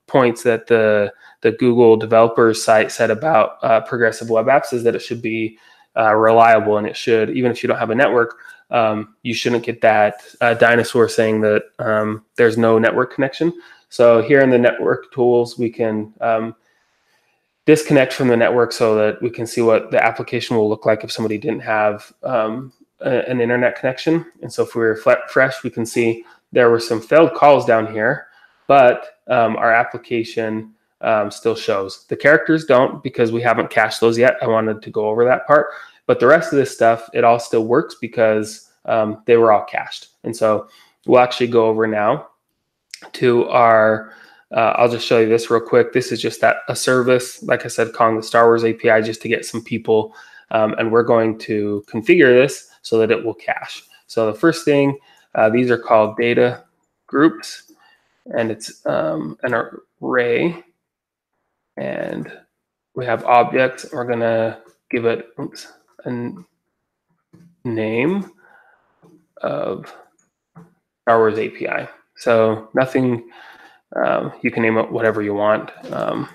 points 0.06 0.42
that 0.42 0.66
the 0.66 1.12
the 1.42 1.52
Google 1.52 1.96
developers 1.96 2.62
site 2.62 2.92
said 2.92 3.10
about 3.10 3.56
uh, 3.62 3.80
progressive 3.80 4.28
web 4.28 4.46
apps 4.46 4.72
is 4.72 4.82
that 4.84 4.94
it 4.94 5.00
should 5.00 5.22
be 5.22 5.56
uh, 5.96 6.14
reliable 6.14 6.76
and 6.76 6.86
it 6.86 6.96
should 6.96 7.30
even 7.30 7.50
if 7.50 7.62
you 7.62 7.68
don't 7.68 7.78
have 7.78 7.90
a 7.90 7.94
network 7.94 8.38
um, 8.70 9.14
you 9.22 9.34
shouldn't 9.34 9.64
get 9.64 9.80
that 9.80 10.22
uh, 10.40 10.54
dinosaur 10.54 11.08
saying 11.08 11.40
that 11.40 11.64
um, 11.78 12.24
there's 12.36 12.58
no 12.58 12.78
network 12.78 13.14
connection 13.14 13.52
so 13.88 14.22
here 14.22 14.40
in 14.40 14.50
the 14.50 14.58
network 14.58 15.12
tools 15.12 15.58
we 15.58 15.70
can 15.70 16.12
um, 16.20 16.54
disconnect 17.66 18.12
from 18.12 18.28
the 18.28 18.36
network 18.36 18.72
so 18.72 18.94
that 18.94 19.20
we 19.22 19.30
can 19.30 19.46
see 19.46 19.60
what 19.60 19.90
the 19.90 20.02
application 20.02 20.56
will 20.56 20.68
look 20.68 20.86
like 20.86 21.04
if 21.04 21.12
somebody 21.12 21.38
didn't 21.38 21.60
have 21.60 22.12
um, 22.22 22.72
a, 23.00 23.28
an 23.28 23.40
internet 23.40 23.78
connection 23.78 24.24
and 24.42 24.52
so 24.52 24.62
if 24.62 24.74
we 24.74 24.80
were 24.80 24.96
fresh 25.28 25.62
we 25.62 25.70
can 25.70 25.86
see 25.86 26.24
there 26.52 26.70
were 26.70 26.80
some 26.80 27.00
failed 27.00 27.34
calls 27.34 27.64
down 27.64 27.92
here 27.92 28.26
but 28.66 29.18
um, 29.28 29.56
our 29.56 29.72
application 29.72 30.74
um, 31.00 31.30
still 31.30 31.54
shows. 31.54 32.04
The 32.08 32.16
characters 32.16 32.64
don't 32.64 33.02
because 33.02 33.32
we 33.32 33.42
haven't 33.42 33.70
cached 33.70 34.00
those 34.00 34.18
yet. 34.18 34.36
I 34.42 34.46
wanted 34.46 34.82
to 34.82 34.90
go 34.90 35.08
over 35.08 35.24
that 35.24 35.46
part. 35.46 35.68
But 36.06 36.20
the 36.20 36.26
rest 36.26 36.52
of 36.52 36.58
this 36.58 36.72
stuff, 36.72 37.08
it 37.14 37.24
all 37.24 37.38
still 37.38 37.64
works 37.64 37.96
because 38.00 38.70
um, 38.84 39.22
they 39.26 39.36
were 39.36 39.52
all 39.52 39.64
cached. 39.64 40.08
And 40.24 40.36
so 40.36 40.68
we'll 41.06 41.20
actually 41.20 41.48
go 41.48 41.66
over 41.66 41.86
now 41.86 42.28
to 43.12 43.48
our, 43.48 44.12
uh, 44.54 44.74
I'll 44.76 44.90
just 44.90 45.06
show 45.06 45.20
you 45.20 45.28
this 45.28 45.50
real 45.50 45.60
quick. 45.60 45.92
This 45.92 46.12
is 46.12 46.20
just 46.20 46.40
that 46.40 46.58
a 46.68 46.74
service, 46.74 47.42
like 47.42 47.64
I 47.64 47.68
said, 47.68 47.92
calling 47.92 48.16
the 48.16 48.22
Star 48.22 48.46
Wars 48.46 48.64
API 48.64 49.02
just 49.02 49.22
to 49.22 49.28
get 49.28 49.44
some 49.44 49.62
people. 49.62 50.14
Um, 50.50 50.74
and 50.78 50.90
we're 50.90 51.04
going 51.04 51.38
to 51.40 51.84
configure 51.88 52.34
this 52.34 52.68
so 52.82 52.98
that 52.98 53.10
it 53.10 53.24
will 53.24 53.34
cache. 53.34 53.84
So 54.06 54.26
the 54.26 54.38
first 54.38 54.64
thing, 54.64 54.98
uh, 55.36 55.50
these 55.50 55.70
are 55.70 55.78
called 55.78 56.16
data 56.16 56.64
groups 57.06 57.72
and 58.26 58.50
it's 58.50 58.84
um, 58.86 59.38
an 59.42 59.54
array. 60.02 60.64
And 61.76 62.32
we 62.94 63.06
have 63.06 63.24
objects. 63.24 63.86
We're 63.92 64.04
going 64.04 64.20
to 64.20 64.58
give 64.90 65.04
it 65.04 65.28
oops, 65.38 65.72
a 66.04 66.32
name 67.64 68.32
of 69.42 69.94
Star 71.02 71.18
Wars 71.18 71.38
API. 71.38 71.88
So 72.16 72.68
nothing, 72.74 73.30
um, 73.96 74.32
you 74.42 74.50
can 74.50 74.62
name 74.62 74.78
it 74.78 74.90
whatever 74.90 75.22
you 75.22 75.34
want. 75.34 75.70
Um, 75.92 76.28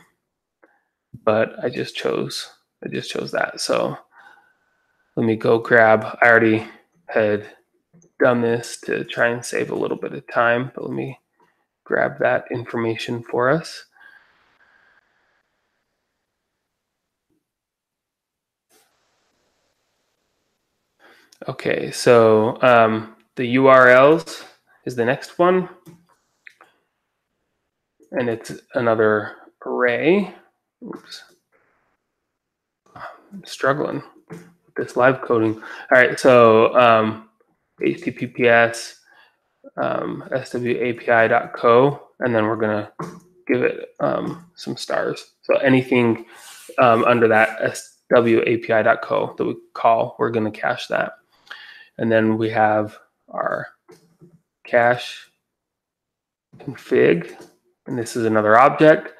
but 1.24 1.63
I 1.63 1.70
just 1.70 1.96
chose, 1.96 2.50
I 2.84 2.89
just 2.89 3.10
chose 3.10 3.32
that. 3.32 3.62
So 3.62 3.98
let 5.15 5.26
me 5.26 5.36
go 5.36 5.60
grab, 5.60 6.18
I 6.22 6.28
already 6.28 6.68
had 7.08 7.46
done 8.20 8.41
this 8.41 8.80
to 8.82 9.04
try 9.04 9.28
and 9.28 9.44
save 9.44 9.72
a 9.72 9.76
little 9.76 9.98
bit 9.98 10.13
of 10.13 10.28
time, 10.28 10.72
but 10.76 10.84
let 10.84 10.94
me 10.94 11.20
grab 11.84 12.20
that 12.20 12.46
information 12.52 13.24
for 13.24 13.50
us. 13.50 13.86
Okay, 21.48 21.91
so 21.91 22.58
um, 22.62 23.15
the 23.36 23.56
URLs 23.58 24.44
is 24.86 24.96
the 24.96 25.06
next 25.06 25.38
one. 25.38 25.70
And 28.17 28.30
it's 28.30 28.54
another 28.75 29.34
array. 29.65 30.34
Oops. 30.84 31.23
I'm 32.95 33.43
struggling 33.45 34.01
with 34.30 34.75
this 34.78 34.95
live 34.95 35.21
coding. 35.21 35.56
All 35.56 35.63
right, 35.91 36.17
so 36.19 36.73
um, 36.75 37.30
HTTPS 37.82 38.95
um, 39.78 40.23
swapi.co, 40.32 42.08
and 42.19 42.34
then 42.34 42.45
we're 42.45 42.56
going 42.56 42.86
to 42.86 42.91
give 43.47 43.63
it 43.63 43.89
um, 43.99 44.49
some 44.56 44.78
stars. 44.78 45.34
So 45.41 45.56
anything 45.58 46.25
um, 46.78 47.04
under 47.04 47.28
that 47.28 47.60
swapi.co 48.12 49.36
that 49.38 49.45
we 49.45 49.56
call, 49.73 50.15
we're 50.17 50.32
going 50.32 50.49
to 50.51 50.58
cache 50.58 50.88
that. 50.88 51.13
And 51.97 52.12
then 52.12 52.38
we 52.38 52.49
have 52.51 52.97
our 53.30 53.67
cache 54.65 55.30
config, 56.58 57.36
and 57.88 57.98
this 57.98 58.15
is 58.15 58.26
another 58.26 58.58
object. 58.58 59.13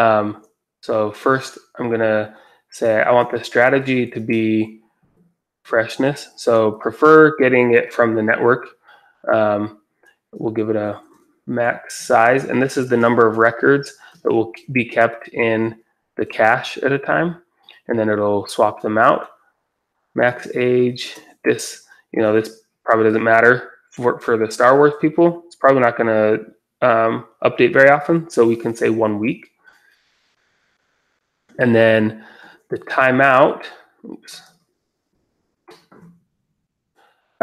Um, 0.00 0.44
so 0.80 1.12
first 1.12 1.58
I'm 1.78 1.88
going 1.88 2.00
to 2.00 2.34
say 2.70 3.02
I 3.02 3.12
want 3.12 3.30
the 3.30 3.42
strategy 3.42 4.06
to 4.10 4.20
be 4.20 4.80
freshness. 5.62 6.30
So 6.36 6.72
prefer 6.72 7.36
getting 7.38 7.74
it 7.74 7.92
from 7.92 8.14
the 8.14 8.22
network. 8.22 8.66
Um, 9.32 9.80
we'll 10.32 10.52
give 10.52 10.70
it 10.70 10.76
a 10.76 11.00
max 11.46 12.06
size, 12.06 12.44
and 12.44 12.62
this 12.62 12.76
is 12.76 12.88
the 12.88 12.96
number 12.96 13.26
of 13.26 13.38
records 13.38 13.92
that 14.22 14.32
will 14.32 14.52
be 14.72 14.84
kept 14.84 15.28
in 15.28 15.76
the 16.16 16.26
cache 16.26 16.78
at 16.78 16.92
a 16.92 16.98
time, 16.98 17.42
and 17.88 17.98
then 17.98 18.08
it'll 18.08 18.46
swap 18.46 18.82
them 18.82 18.98
out. 18.98 19.28
Max 20.14 20.48
age, 20.54 21.16
this 21.44 21.84
you 22.12 22.20
know, 22.20 22.32
this 22.32 22.62
probably 22.84 23.04
doesn't 23.04 23.22
matter 23.22 23.70
for, 23.90 24.18
for 24.20 24.36
the 24.36 24.50
Star 24.50 24.76
Wars 24.76 24.94
people. 25.00 25.42
It's 25.46 25.56
probably 25.56 25.82
not 25.82 25.96
going 25.96 26.08
to 26.08 26.44
um, 26.82 27.26
update 27.42 27.72
very 27.72 27.90
often. 27.90 28.30
So 28.30 28.46
we 28.46 28.56
can 28.56 28.74
say 28.74 28.90
one 28.90 29.18
week. 29.18 29.50
And 31.58 31.74
then 31.74 32.24
the 32.68 32.78
timeout, 32.78 33.64
oops. 34.04 34.42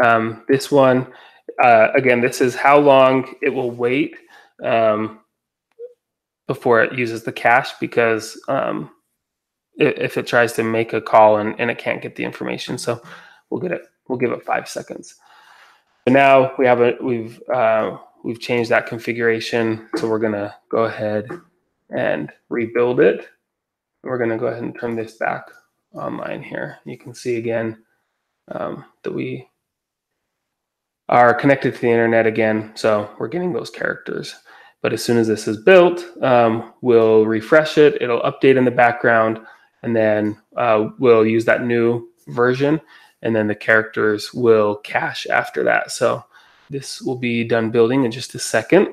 Um, 0.02 0.44
this 0.48 0.70
one, 0.70 1.06
uh, 1.62 1.88
again, 1.94 2.20
this 2.20 2.40
is 2.40 2.54
how 2.54 2.78
long 2.78 3.34
it 3.42 3.50
will 3.50 3.70
wait 3.70 4.16
um, 4.62 5.20
before 6.46 6.82
it 6.82 6.96
uses 6.96 7.24
the 7.24 7.32
cache 7.32 7.72
because 7.80 8.40
um, 8.48 8.90
if 9.76 10.16
it 10.16 10.26
tries 10.26 10.52
to 10.54 10.62
make 10.62 10.92
a 10.92 11.00
call 11.00 11.38
and, 11.38 11.58
and 11.60 11.70
it 11.70 11.78
can't 11.78 12.02
get 12.02 12.16
the 12.16 12.24
information. 12.24 12.78
So 12.78 13.02
we'll 13.50 13.60
get 13.60 13.72
it 13.72 13.82
We'll 14.08 14.18
give 14.18 14.32
it 14.32 14.44
five 14.44 14.68
seconds. 14.68 15.16
But 16.04 16.14
now 16.14 16.52
we 16.58 16.66
have 16.66 16.80
a 16.80 16.94
we've 17.00 17.40
uh, 17.54 17.98
we've 18.24 18.40
changed 18.40 18.70
that 18.70 18.86
configuration, 18.86 19.88
so 19.96 20.08
we're 20.08 20.18
gonna 20.18 20.54
go 20.68 20.84
ahead 20.84 21.28
and 21.90 22.32
rebuild 22.48 23.00
it. 23.00 23.28
We're 24.02 24.18
gonna 24.18 24.38
go 24.38 24.46
ahead 24.46 24.62
and 24.62 24.78
turn 24.78 24.96
this 24.96 25.16
back 25.16 25.50
online 25.92 26.42
here. 26.42 26.78
You 26.84 26.98
can 26.98 27.14
see 27.14 27.36
again 27.36 27.82
um, 28.48 28.84
that 29.02 29.12
we 29.12 29.48
are 31.08 31.34
connected 31.34 31.74
to 31.74 31.80
the 31.80 31.90
internet 31.90 32.26
again, 32.26 32.72
so 32.74 33.10
we're 33.18 33.28
getting 33.28 33.52
those 33.52 33.70
characters. 33.70 34.34
But 34.82 34.92
as 34.92 35.02
soon 35.02 35.16
as 35.16 35.26
this 35.26 35.48
is 35.48 35.64
built, 35.64 36.04
um, 36.22 36.72
we'll 36.82 37.26
refresh 37.26 37.78
it. 37.78 38.00
It'll 38.00 38.20
update 38.22 38.56
in 38.56 38.64
the 38.64 38.70
background, 38.70 39.40
and 39.82 39.96
then 39.96 40.38
uh, 40.56 40.90
we'll 40.98 41.26
use 41.26 41.44
that 41.46 41.64
new 41.64 42.08
version 42.28 42.80
and 43.22 43.34
then 43.34 43.46
the 43.46 43.54
characters 43.54 44.32
will 44.32 44.76
cache 44.76 45.26
after 45.26 45.64
that. 45.64 45.90
So 45.90 46.24
this 46.70 47.00
will 47.00 47.16
be 47.16 47.44
done 47.44 47.70
building 47.70 48.04
in 48.04 48.10
just 48.10 48.34
a 48.34 48.38
second. 48.38 48.88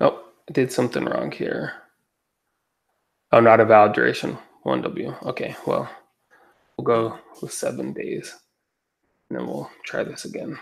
Oh, 0.00 0.24
I 0.48 0.52
did 0.52 0.72
something 0.72 1.04
wrong 1.04 1.30
here. 1.30 1.74
Oh, 3.32 3.40
not 3.40 3.60
a 3.60 3.64
valid 3.64 3.92
duration, 3.92 4.38
1W. 4.64 5.26
Okay, 5.26 5.54
well, 5.66 5.90
we'll 6.76 6.84
go 6.84 7.18
with 7.42 7.52
seven 7.52 7.92
days. 7.92 8.34
And 9.28 9.38
then 9.38 9.46
we'll 9.46 9.70
try 9.84 10.02
this 10.02 10.24
again. 10.24 10.58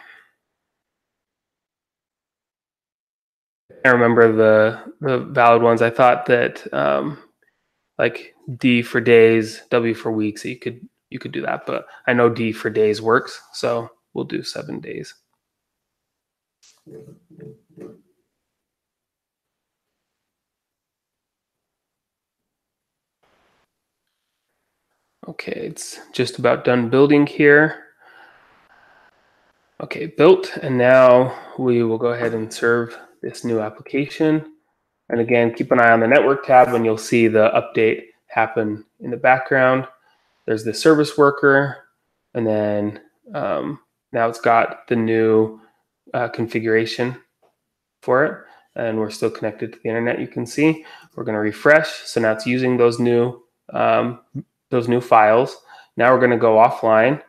I 3.84 3.90
remember 3.90 4.32
the 4.32 4.94
the 5.00 5.18
valid 5.18 5.62
ones. 5.62 5.80
I 5.80 5.90
thought 5.90 6.26
that 6.26 6.72
um, 6.74 7.18
like 7.98 8.34
D 8.58 8.82
for 8.82 9.00
days, 9.00 9.62
W 9.70 9.94
for 9.94 10.10
weeks. 10.10 10.42
So 10.42 10.48
you 10.48 10.58
could 10.58 10.88
you 11.10 11.18
could 11.18 11.32
do 11.32 11.42
that, 11.42 11.66
but 11.66 11.86
I 12.06 12.12
know 12.12 12.28
D 12.28 12.52
for 12.52 12.70
days 12.70 13.00
works, 13.00 13.40
so 13.52 13.90
we'll 14.14 14.24
do 14.24 14.42
seven 14.42 14.80
days. 14.80 15.14
Okay, 25.28 25.52
it's 25.52 25.98
just 26.12 26.38
about 26.38 26.64
done 26.64 26.88
building 26.88 27.26
here. 27.26 27.86
Okay, 29.80 30.06
built, 30.06 30.56
and 30.62 30.78
now 30.78 31.36
we 31.58 31.82
will 31.82 31.98
go 31.98 32.08
ahead 32.08 32.32
and 32.32 32.52
serve 32.52 32.96
this 33.22 33.44
new 33.44 33.60
application. 33.60 34.52
And 35.08 35.20
again, 35.20 35.52
keep 35.52 35.72
an 35.72 35.80
eye 35.80 35.90
on 35.90 36.00
the 36.00 36.06
network 36.06 36.46
tab 36.46 36.68
and 36.68 36.84
you'll 36.84 36.96
see 36.96 37.28
the 37.28 37.50
update 37.50 38.04
happen 38.28 38.84
in 39.00 39.10
the 39.10 39.16
background. 39.16 39.86
There's 40.46 40.64
the 40.64 40.74
service 40.74 41.18
worker, 41.18 41.76
and 42.34 42.46
then 42.46 43.00
um, 43.34 43.80
now 44.12 44.28
it's 44.28 44.40
got 44.40 44.86
the 44.88 44.96
new 44.96 45.60
uh, 46.14 46.28
configuration 46.28 47.20
for 48.02 48.24
it. 48.24 48.42
And 48.76 48.98
we're 48.98 49.10
still 49.10 49.30
connected 49.30 49.72
to 49.72 49.78
the 49.82 49.88
internet. 49.88 50.20
You 50.20 50.28
can 50.28 50.44
see 50.46 50.84
we're 51.14 51.24
going 51.24 51.34
to 51.34 51.40
refresh. 51.40 51.88
So 52.04 52.20
now 52.20 52.32
it's 52.32 52.46
using 52.46 52.76
those 52.76 52.98
new 52.98 53.42
um, 53.72 54.20
those 54.70 54.86
new 54.86 55.00
files. 55.00 55.56
Now 55.96 56.12
we're 56.12 56.20
going 56.20 56.30
to 56.30 56.36
go 56.36 56.56
offline, 56.56 57.22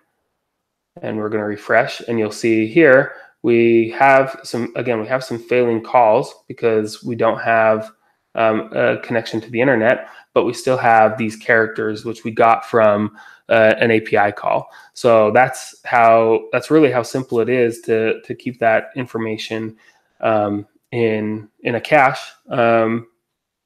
and 1.01 1.17
we're 1.17 1.29
going 1.29 1.41
to 1.41 1.47
refresh. 1.47 2.01
And 2.01 2.19
you'll 2.19 2.31
see 2.31 2.67
here 2.67 3.13
we 3.43 3.91
have 3.91 4.39
some, 4.43 4.73
again, 4.75 4.99
we 4.99 5.07
have 5.07 5.23
some 5.23 5.39
failing 5.39 5.81
calls 5.81 6.35
because 6.47 7.03
we 7.03 7.15
don't 7.15 7.39
have 7.39 7.91
um, 8.37 8.69
a 8.73 8.97
connection 8.99 9.41
to 9.41 9.49
the 9.49 9.59
internet, 9.59 10.07
but 10.33 10.45
we 10.45 10.53
still 10.53 10.77
have 10.77 11.17
these 11.17 11.35
characters 11.35 12.05
which 12.05 12.23
we 12.23 12.31
got 12.31 12.65
from 12.65 13.17
uh, 13.49 13.73
an 13.79 13.91
API 13.91 14.31
call. 14.31 14.69
So 14.93 15.31
that's 15.31 15.75
how, 15.83 16.45
that's 16.51 16.71
really 16.71 16.91
how 16.91 17.03
simple 17.03 17.39
it 17.39 17.49
is 17.49 17.81
to, 17.81 18.21
to 18.21 18.35
keep 18.35 18.59
that 18.59 18.91
information 18.95 19.77
um, 20.21 20.65
in, 20.91 21.49
in 21.61 21.75
a 21.75 21.81
cache 21.81 22.31
um, 22.49 23.07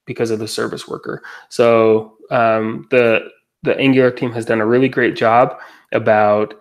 because 0.05 0.31
of 0.31 0.39
the 0.39 0.47
service 0.47 0.87
worker. 0.87 1.21
So 1.49 2.17
um, 2.31 2.87
the, 2.89 3.29
the 3.63 3.77
Angular 3.77 4.11
team 4.11 4.31
has 4.31 4.45
done 4.45 4.61
a 4.61 4.65
really 4.65 4.89
great 4.89 5.15
job 5.15 5.59
about 5.91 6.55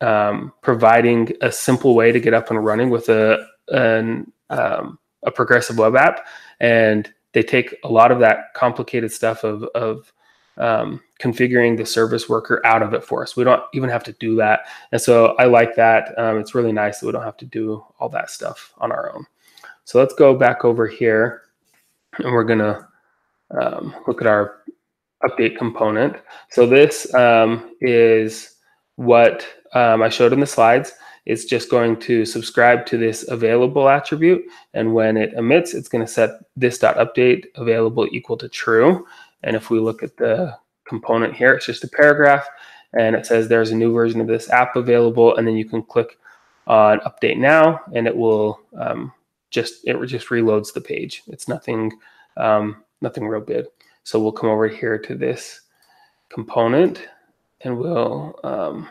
um, 0.00 0.52
providing 0.62 1.32
a 1.40 1.52
simple 1.52 1.94
way 1.94 2.10
to 2.12 2.20
get 2.20 2.34
up 2.34 2.50
and 2.50 2.64
running 2.64 2.90
with 2.90 3.08
a 3.08 3.46
an, 3.68 4.30
um, 4.50 4.98
a 5.22 5.30
progressive 5.30 5.78
web 5.78 5.94
app, 5.94 6.26
and 6.60 7.12
they 7.32 7.42
take 7.42 7.74
a 7.84 7.88
lot 7.88 8.12
of 8.12 8.18
that 8.20 8.54
complicated 8.54 9.12
stuff 9.12 9.44
of 9.44 9.64
of 9.74 10.12
um, 10.58 11.00
configuring 11.20 11.76
the 11.76 11.86
service 11.86 12.28
worker 12.28 12.60
out 12.64 12.82
of 12.82 12.92
it 12.92 13.02
for 13.02 13.22
us. 13.22 13.36
We 13.36 13.44
don't 13.44 13.62
even 13.72 13.88
have 13.88 14.04
to 14.04 14.12
do 14.12 14.36
that, 14.36 14.66
and 14.92 15.00
so 15.00 15.34
I 15.38 15.46
like 15.46 15.74
that. 15.76 16.18
Um, 16.18 16.38
it's 16.38 16.54
really 16.54 16.72
nice 16.72 17.00
that 17.00 17.06
we 17.06 17.12
don't 17.12 17.22
have 17.22 17.38
to 17.38 17.46
do 17.46 17.84
all 17.98 18.08
that 18.10 18.30
stuff 18.30 18.72
on 18.78 18.92
our 18.92 19.14
own. 19.14 19.26
So 19.84 19.98
let's 19.98 20.14
go 20.14 20.34
back 20.36 20.64
over 20.64 20.86
here, 20.86 21.42
and 22.18 22.32
we're 22.32 22.44
gonna 22.44 22.88
um, 23.50 23.94
look 24.06 24.20
at 24.20 24.26
our 24.26 24.62
update 25.24 25.56
component. 25.56 26.16
So 26.50 26.66
this 26.66 27.12
um, 27.14 27.76
is 27.80 28.56
what 28.96 29.46
um, 29.74 30.02
I 30.02 30.08
showed 30.08 30.32
in 30.32 30.40
the 30.40 30.46
slides. 30.46 30.92
It's 31.24 31.44
just 31.44 31.70
going 31.70 31.98
to 32.00 32.24
subscribe 32.24 32.84
to 32.86 32.98
this 32.98 33.28
available 33.28 33.88
attribute. 33.88 34.44
And 34.74 34.92
when 34.94 35.16
it 35.16 35.34
emits, 35.34 35.72
it's 35.72 35.88
going 35.88 36.04
to 36.04 36.10
set 36.10 36.30
this 36.56 36.78
dot 36.78 36.96
update 36.96 37.46
available 37.54 38.08
equal 38.10 38.36
to 38.38 38.48
true. 38.48 39.06
And 39.44 39.54
if 39.54 39.70
we 39.70 39.78
look 39.78 40.02
at 40.02 40.16
the 40.16 40.56
component 40.84 41.34
here, 41.34 41.54
it's 41.54 41.66
just 41.66 41.84
a 41.84 41.88
paragraph. 41.88 42.46
and 42.94 43.16
it 43.16 43.26
says 43.26 43.48
there's 43.48 43.70
a 43.70 43.76
new 43.76 43.92
version 43.92 44.20
of 44.20 44.26
this 44.26 44.50
app 44.50 44.76
available, 44.76 45.36
and 45.36 45.46
then 45.46 45.56
you 45.56 45.64
can 45.64 45.82
click 45.82 46.18
on 46.66 47.00
update 47.00 47.38
now, 47.38 47.80
and 47.94 48.06
it 48.06 48.16
will 48.16 48.60
um, 48.78 49.12
just 49.50 49.86
it 49.86 49.98
just 50.06 50.28
reloads 50.28 50.72
the 50.72 50.80
page. 50.80 51.22
It's 51.28 51.48
nothing 51.48 51.92
um, 52.36 52.84
nothing 53.00 53.26
real 53.26 53.40
big. 53.40 53.66
So 54.04 54.20
we'll 54.20 54.32
come 54.32 54.50
over 54.50 54.68
here 54.68 54.98
to 54.98 55.14
this 55.14 55.62
component, 56.28 57.08
and 57.62 57.78
we'll 57.78 58.38
um, 58.44 58.88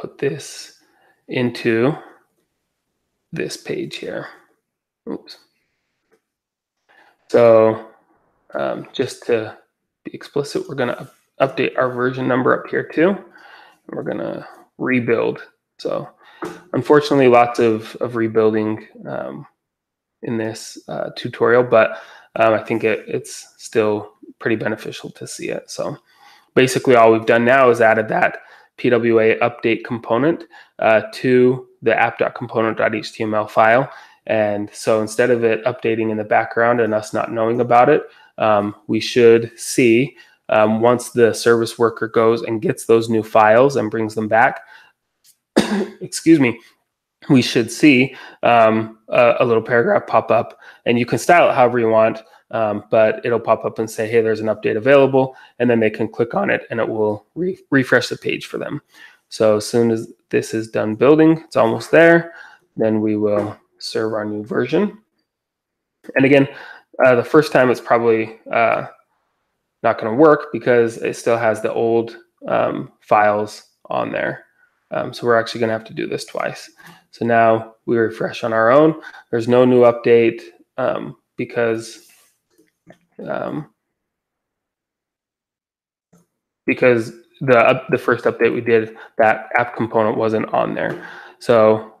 put 0.00 0.18
this 0.18 0.80
into 1.28 1.92
this 3.32 3.56
page 3.56 3.96
here. 3.96 4.28
Oops. 5.10 5.38
So 7.30 7.88
um, 8.54 8.88
just 8.92 9.24
to 9.26 9.56
be 10.04 10.14
explicit, 10.14 10.68
we're 10.68 10.74
going 10.74 10.94
to 10.94 11.10
update 11.40 11.76
our 11.76 11.92
version 11.92 12.26
number 12.26 12.58
up 12.58 12.70
here 12.70 12.84
too. 12.84 13.10
And 13.10 13.26
We're 13.92 14.02
going 14.02 14.18
to 14.18 14.46
rebuild. 14.78 15.42
So 15.78 16.08
unfortunately, 16.72 17.28
lots 17.28 17.58
of, 17.58 17.96
of 17.96 18.16
rebuilding 18.16 18.86
um, 19.06 19.46
in 20.22 20.38
this 20.38 20.78
uh, 20.88 21.10
tutorial, 21.16 21.62
but 21.62 22.00
um, 22.36 22.54
I 22.54 22.62
think 22.62 22.84
it, 22.84 23.04
it's 23.06 23.54
still 23.58 24.14
pretty 24.38 24.56
beneficial 24.56 25.10
to 25.10 25.26
see 25.26 25.48
it. 25.48 25.70
So 25.70 25.98
basically 26.54 26.96
all 26.96 27.12
we've 27.12 27.26
done 27.26 27.44
now 27.44 27.70
is 27.70 27.80
added 27.80 28.08
that 28.08 28.38
PWA 28.78 29.38
update 29.40 29.84
component 29.84 30.44
uh, 30.78 31.02
to 31.12 31.68
the 31.82 31.94
app.component.html 31.94 33.50
file. 33.50 33.90
And 34.26 34.70
so 34.72 35.00
instead 35.00 35.30
of 35.30 35.44
it 35.44 35.64
updating 35.64 36.10
in 36.10 36.16
the 36.16 36.24
background 36.24 36.80
and 36.80 36.94
us 36.94 37.12
not 37.12 37.32
knowing 37.32 37.60
about 37.60 37.88
it, 37.88 38.02
um, 38.36 38.74
we 38.86 39.00
should 39.00 39.58
see 39.58 40.16
um, 40.48 40.80
once 40.80 41.10
the 41.10 41.32
service 41.32 41.78
worker 41.78 42.08
goes 42.08 42.42
and 42.42 42.62
gets 42.62 42.84
those 42.84 43.08
new 43.08 43.22
files 43.22 43.76
and 43.76 43.90
brings 43.90 44.14
them 44.14 44.28
back, 44.28 44.60
excuse 46.00 46.40
me, 46.40 46.58
we 47.28 47.42
should 47.42 47.70
see 47.70 48.14
um, 48.42 48.98
a, 49.08 49.36
a, 49.40 49.44
little 49.44 49.62
paragraph 49.62 50.06
pop 50.06 50.30
up 50.30 50.58
and 50.86 50.98
you 50.98 51.04
can 51.04 51.18
style 51.18 51.50
it 51.50 51.54
however 51.54 51.78
you 51.78 51.88
want, 51.88 52.22
um, 52.50 52.84
but 52.90 53.24
it'll 53.24 53.40
pop 53.40 53.64
up 53.64 53.78
and 53.78 53.90
say, 53.90 54.08
hey, 54.08 54.20
there's 54.20 54.40
an 54.40 54.46
update 54.46 54.76
available. 54.76 55.36
And 55.58 55.68
then 55.68 55.80
they 55.80 55.90
can 55.90 56.08
click 56.08 56.34
on 56.34 56.50
it 56.50 56.62
and 56.70 56.80
it 56.80 56.88
will 56.88 57.26
re 57.34 57.58
refresh 57.70 58.08
the 58.08 58.16
page 58.16 58.46
for 58.46 58.58
them. 58.58 58.80
So 59.28 59.56
as 59.58 59.66
soon 59.66 59.90
as 59.90 60.12
this 60.30 60.54
is 60.54 60.70
done 60.70 60.94
building, 60.94 61.42
it's 61.44 61.56
almost 61.56 61.90
there, 61.90 62.32
then 62.76 63.00
we 63.00 63.16
will 63.16 63.56
serve 63.78 64.14
our 64.14 64.24
new 64.24 64.44
version. 64.44 64.98
And 66.16 66.24
again, 66.24 66.48
uh, 67.04 67.14
the 67.14 67.24
first 67.24 67.52
time 67.52 67.70
it's 67.70 67.80
probably 67.80 68.40
uh, 68.50 68.86
not 69.82 70.00
going 70.00 70.10
to 70.12 70.20
work 70.20 70.46
because 70.52 70.96
it 70.98 71.16
still 71.16 71.36
has 71.36 71.60
the 71.60 71.72
old 71.72 72.16
um, 72.46 72.92
files 73.00 73.62
on 73.90 74.10
there. 74.10 74.44
Um, 74.90 75.12
so 75.12 75.26
we're 75.26 75.38
actually 75.38 75.60
going 75.60 75.68
to 75.68 75.74
have 75.74 75.84
to 75.84 75.94
do 75.94 76.06
this 76.06 76.24
twice. 76.24 76.70
So 77.10 77.26
now 77.26 77.74
we 77.84 77.98
refresh 77.98 78.42
on 78.42 78.54
our 78.54 78.70
own. 78.70 79.00
There's 79.30 79.48
no 79.48 79.66
new 79.66 79.82
update 79.82 80.40
um, 80.78 81.16
because 81.36 82.08
um, 83.26 83.70
because 86.66 87.12
the 87.40 87.82
the 87.90 87.98
first 87.98 88.24
update 88.24 88.52
we 88.52 88.60
did 88.60 88.96
that 89.16 89.48
app 89.56 89.76
component 89.76 90.16
wasn't 90.16 90.52
on 90.52 90.74
there. 90.74 91.06
So 91.38 91.94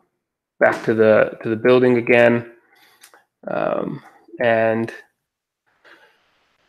back 0.60 0.84
to 0.84 0.94
the 0.94 1.38
to 1.42 1.48
the 1.48 1.56
building 1.56 1.96
again, 1.96 2.52
um, 3.46 4.02
and 4.40 4.92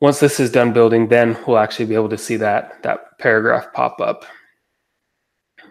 once 0.02 0.20
this 0.20 0.40
is 0.40 0.52
done 0.52 0.72
building, 0.72 1.08
then 1.08 1.38
we'll 1.46 1.58
actually 1.58 1.86
be 1.86 1.96
able 1.96 2.10
to 2.10 2.18
see 2.18 2.38
that 2.38 2.82
that 2.84 3.18
paragraph 3.20 3.74
pop 3.74 4.00
up. 4.00 4.26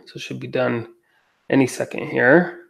So 0.07 0.15
it 0.17 0.21
should 0.21 0.41
be 0.41 0.49
done 0.49 0.89
any 1.51 1.67
second 1.67 2.09
here. 2.09 2.68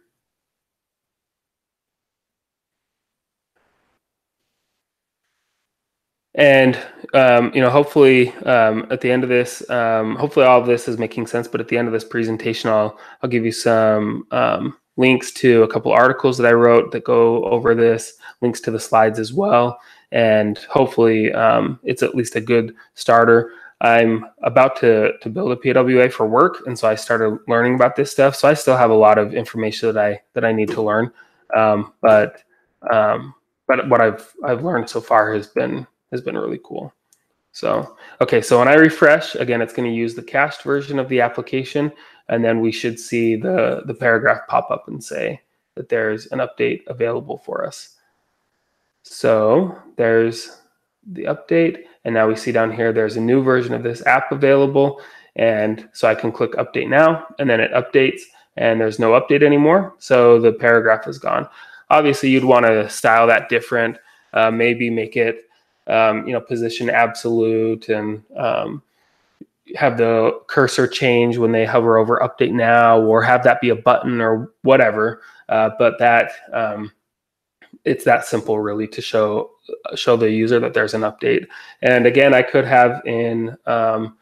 And 6.39 6.79
um, 7.13 7.51
you 7.53 7.59
know, 7.59 7.69
hopefully, 7.69 8.29
um, 8.45 8.87
at 8.91 9.01
the 9.01 9.11
end 9.11 9.23
of 9.23 9.29
this, 9.29 9.69
um, 9.69 10.15
hopefully, 10.15 10.45
all 10.45 10.61
of 10.61 10.67
this 10.67 10.87
is 10.87 10.97
making 10.97 11.27
sense. 11.27 11.49
But 11.49 11.59
at 11.59 11.67
the 11.67 11.77
end 11.77 11.89
of 11.89 11.93
this 11.93 12.05
presentation, 12.05 12.69
I'll 12.69 12.97
I'll 13.21 13.29
give 13.29 13.43
you 13.43 13.51
some 13.51 14.25
um, 14.31 14.77
links 14.95 15.33
to 15.33 15.63
a 15.63 15.67
couple 15.67 15.91
articles 15.91 16.37
that 16.37 16.47
I 16.47 16.53
wrote 16.53 16.93
that 16.93 17.03
go 17.03 17.43
over 17.43 17.75
this, 17.75 18.13
links 18.41 18.61
to 18.61 18.71
the 18.71 18.79
slides 18.79 19.19
as 19.19 19.33
well, 19.33 19.81
and 20.13 20.57
hopefully, 20.69 21.33
um, 21.33 21.77
it's 21.83 22.03
at 22.03 22.15
least 22.15 22.37
a 22.37 22.41
good 22.41 22.73
starter. 22.93 23.51
I'm 23.81 24.25
about 24.43 24.77
to 24.77 25.17
to 25.17 25.29
build 25.29 25.51
a 25.51 25.57
PWA 25.57 26.09
for 26.09 26.25
work, 26.25 26.65
and 26.67 26.79
so 26.79 26.87
I 26.87 26.95
started 26.95 27.37
learning 27.49 27.75
about 27.75 27.97
this 27.97 28.13
stuff. 28.13 28.37
So 28.37 28.47
I 28.47 28.53
still 28.53 28.77
have 28.77 28.91
a 28.91 28.95
lot 28.95 29.17
of 29.17 29.33
information 29.33 29.93
that 29.93 30.01
I 30.01 30.21
that 30.35 30.45
I 30.45 30.53
need 30.53 30.69
to 30.69 30.81
learn, 30.81 31.11
um, 31.53 31.91
but 32.01 32.43
but 32.89 33.89
what 33.89 33.99
I've 33.99 34.33
I've 34.45 34.63
learned 34.63 34.89
so 34.89 35.01
far 35.01 35.33
has 35.33 35.47
been 35.47 35.85
has 36.11 36.21
been 36.21 36.37
really 36.37 36.59
cool. 36.63 36.93
So, 37.51 37.97
okay, 38.21 38.41
so 38.41 38.59
when 38.59 38.67
I 38.67 38.75
refresh, 38.75 39.35
again, 39.35 39.61
it's 39.61 39.73
going 39.73 39.89
to 39.89 39.95
use 39.95 40.15
the 40.15 40.23
cached 40.23 40.61
version 40.61 40.99
of 40.99 41.09
the 41.09 41.21
application, 41.21 41.91
and 42.27 42.43
then 42.45 42.61
we 42.61 42.71
should 42.71 42.99
see 42.99 43.35
the, 43.35 43.81
the 43.85 43.93
paragraph 43.93 44.41
pop 44.47 44.69
up 44.69 44.87
and 44.87 45.03
say 45.03 45.41
that 45.75 45.89
there's 45.89 46.27
an 46.27 46.39
update 46.39 46.81
available 46.87 47.37
for 47.39 47.65
us. 47.65 47.95
So 49.03 49.75
there's 49.97 50.61
the 51.11 51.23
update, 51.23 51.85
and 52.05 52.13
now 52.13 52.27
we 52.27 52.35
see 52.35 52.51
down 52.51 52.71
here 52.71 52.93
there's 52.93 53.17
a 53.17 53.21
new 53.21 53.41
version 53.41 53.73
of 53.73 53.83
this 53.83 54.05
app 54.05 54.31
available, 54.31 55.01
and 55.35 55.89
so 55.93 56.07
I 56.07 56.15
can 56.15 56.31
click 56.31 56.51
update 56.53 56.89
now, 56.89 57.25
and 57.39 57.49
then 57.49 57.59
it 57.59 57.71
updates, 57.71 58.21
and 58.57 58.79
there's 58.79 58.99
no 58.99 59.19
update 59.19 59.41
anymore, 59.41 59.95
so 59.97 60.39
the 60.39 60.51
paragraph 60.51 61.07
is 61.07 61.17
gone. 61.17 61.47
Obviously, 61.89 62.29
you'd 62.29 62.43
want 62.43 62.67
to 62.67 62.89
style 62.89 63.25
that 63.25 63.49
different, 63.49 63.97
uh, 64.33 64.51
maybe 64.51 64.91
make 64.91 65.17
it 65.17 65.48
um, 65.87 66.25
you 66.27 66.33
know, 66.33 66.41
position 66.41 66.89
absolute 66.89 67.89
and 67.89 68.23
um, 68.37 68.81
have 69.75 69.97
the 69.97 70.39
cursor 70.47 70.87
change 70.87 71.37
when 71.37 71.51
they 71.51 71.65
hover 71.65 71.97
over 71.97 72.19
update 72.19 72.51
now 72.51 72.99
or 72.99 73.21
have 73.21 73.43
that 73.43 73.61
be 73.61 73.69
a 73.69 73.75
button 73.75 74.21
or 74.21 74.51
whatever. 74.63 75.21
Uh, 75.47 75.69
but 75.79 75.97
that 75.99 76.31
um, 76.53 76.91
it's 77.85 78.03
that 78.03 78.25
simple 78.25 78.59
really 78.59 78.87
to 78.87 79.01
show 79.01 79.51
show 79.95 80.17
the 80.17 80.29
user 80.29 80.59
that 80.59 80.73
there's 80.73 80.93
an 80.93 81.01
update. 81.01 81.45
And 81.81 82.05
again, 82.05 82.33
I 82.33 82.41
could 82.41 82.65
have 82.65 83.01
in 83.05 83.55
um, 83.65 84.17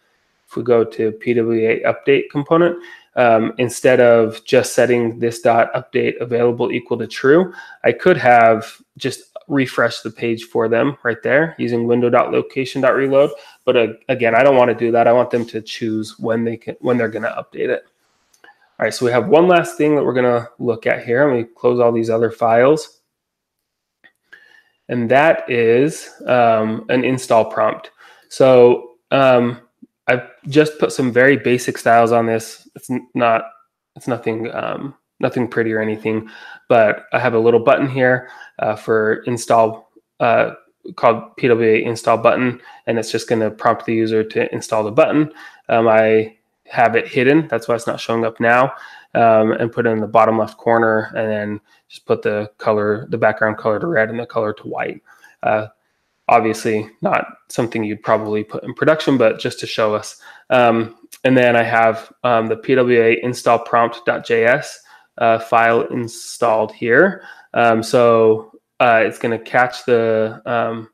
if 0.48 0.56
we 0.56 0.64
go 0.64 0.84
to 0.84 1.12
PWA 1.12 1.84
update 1.86 2.30
component, 2.32 2.78
um, 3.16 3.54
instead 3.58 4.00
of 4.00 4.44
just 4.46 4.74
setting 4.74 5.20
this 5.20 5.42
dot 5.42 5.74
update 5.74 6.20
available 6.22 6.72
equal 6.72 6.98
to 7.00 7.08
true, 7.08 7.54
I 7.84 7.92
could 7.92 8.18
have 8.18 8.78
just 8.98 9.37
refresh 9.48 10.02
the 10.02 10.12
page 10.12 10.46
for 10.46 10.68
them 10.68 10.98
right 11.04 11.22
there 11.24 11.56
using 11.58 11.88
window.location.reload. 11.88 13.32
But 13.66 13.78
uh, 13.78 13.88
again, 14.10 14.36
I 14.36 14.44
don't 14.44 14.58
want 14.58 14.70
to 14.70 14.76
do 14.76 14.92
that. 14.92 15.08
I 15.08 15.14
want 15.14 15.32
them 15.32 15.46
to 15.48 15.62
choose 15.62 16.20
when 16.20 16.44
they 16.44 16.58
can 16.58 16.76
when 16.80 16.98
they're 16.98 17.10
going 17.10 17.24
to 17.24 17.30
update 17.30 17.70
it. 17.70 17.86
All 18.80 18.84
right, 18.84 18.94
so 18.94 19.06
we 19.06 19.12
have 19.12 19.28
one 19.28 19.48
last 19.48 19.76
thing 19.76 19.96
that 19.96 20.04
we're 20.04 20.14
going 20.14 20.42
to 20.42 20.50
look 20.60 20.86
at 20.86 21.04
here. 21.04 21.28
Let 21.28 21.36
me 21.36 21.46
close 21.56 21.80
all 21.80 21.92
these 21.92 22.12
other 22.12 22.30
files. 22.30 23.00
And 24.90 25.10
that 25.10 25.50
is 25.50 26.12
um, 26.28 26.86
an 26.90 27.04
install 27.04 27.46
prompt. 27.46 27.90
So 28.30 28.92
um, 29.10 29.62
I've 30.08 30.30
just 30.48 30.78
put 30.78 30.92
some 30.92 31.12
very 31.12 31.38
basic 31.38 31.78
styles 31.78 32.12
on 32.12 32.28
this. 32.28 32.70
It's 32.76 32.90
not, 33.16 33.46
it's 33.96 34.08
nothing 34.08 34.54
um, 34.54 34.94
nothing 35.20 35.48
pretty 35.48 35.74
or 35.74 35.82
anything, 35.82 36.30
but 36.68 37.06
I 37.14 37.20
have 37.20 37.34
a 37.34 37.40
little 37.40 37.60
button 37.60 37.90
here 37.90 38.30
uh, 38.60 38.76
for 38.76 39.24
install 39.24 39.92
uh, 40.20 40.52
called 40.96 41.36
PWA 41.38 41.84
install 41.84 42.18
button, 42.18 42.62
and 42.86 42.98
it's 42.98 43.12
just 43.12 43.28
going 43.28 43.42
to 43.42 43.52
prompt 43.52 43.86
the 43.86 43.94
user 43.94 44.24
to 44.24 44.54
install 44.54 44.84
the 44.84 44.92
button. 44.92 45.32
Um, 45.70 45.88
I 45.88 46.38
have 46.66 46.96
it 46.96 47.08
hidden, 47.08 47.48
that's 47.48 47.68
why 47.68 47.76
it's 47.76 47.88
not 47.88 48.00
showing 48.00 48.26
up 48.26 48.40
now, 48.40 48.74
um, 49.14 49.52
and 49.54 49.72
put 49.72 49.86
it 49.86 49.90
in 49.90 50.00
the 50.00 50.08
bottom 50.08 50.38
left 50.38 50.58
corner, 50.58 51.12
and 51.16 51.30
then 51.30 51.62
just 51.90 52.06
put 52.06 52.22
the 52.22 52.50
color, 52.58 53.08
the 53.10 53.18
background 53.18 53.58
color 53.58 53.80
to 53.80 53.88
red 53.88 54.10
and 54.10 54.20
the 54.20 54.26
color 54.26 54.54
to 54.54 54.64
white. 54.64 55.02
Uh, 55.44 55.68
obviously, 56.28 56.90
not 57.02 57.26
something 57.50 57.84
you'd 57.84 58.04
probably 58.04 58.44
put 58.44 58.64
in 58.64 58.74
production, 58.74 59.18
but 59.18 59.40
just 59.40 59.60
to 59.60 59.68
show 59.68 59.94
us. 59.96 60.22
Um, 60.50 60.96
and 61.24 61.38
then 61.38 61.56
I 61.56 61.64
have 61.64 62.12
um, 62.24 62.48
the 62.48 62.58
PWA 62.58 63.18
install 63.24 63.60
prompt.js 63.60 64.68
uh, 65.18 65.40
file 65.40 65.82
installed 65.88 66.72
here. 66.72 67.24
Um, 67.54 67.82
so 67.82 68.52
uh, 68.80 69.02
it's 69.06 69.20
going 69.20 69.38
to 69.38 69.44
catch 69.44 69.86
the 69.86 70.42
um, 70.46 70.90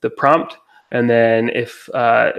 the 0.00 0.10
prompt, 0.10 0.56
and 0.92 1.08
then 1.08 1.48
if 1.50 1.88
uh, 1.94 2.32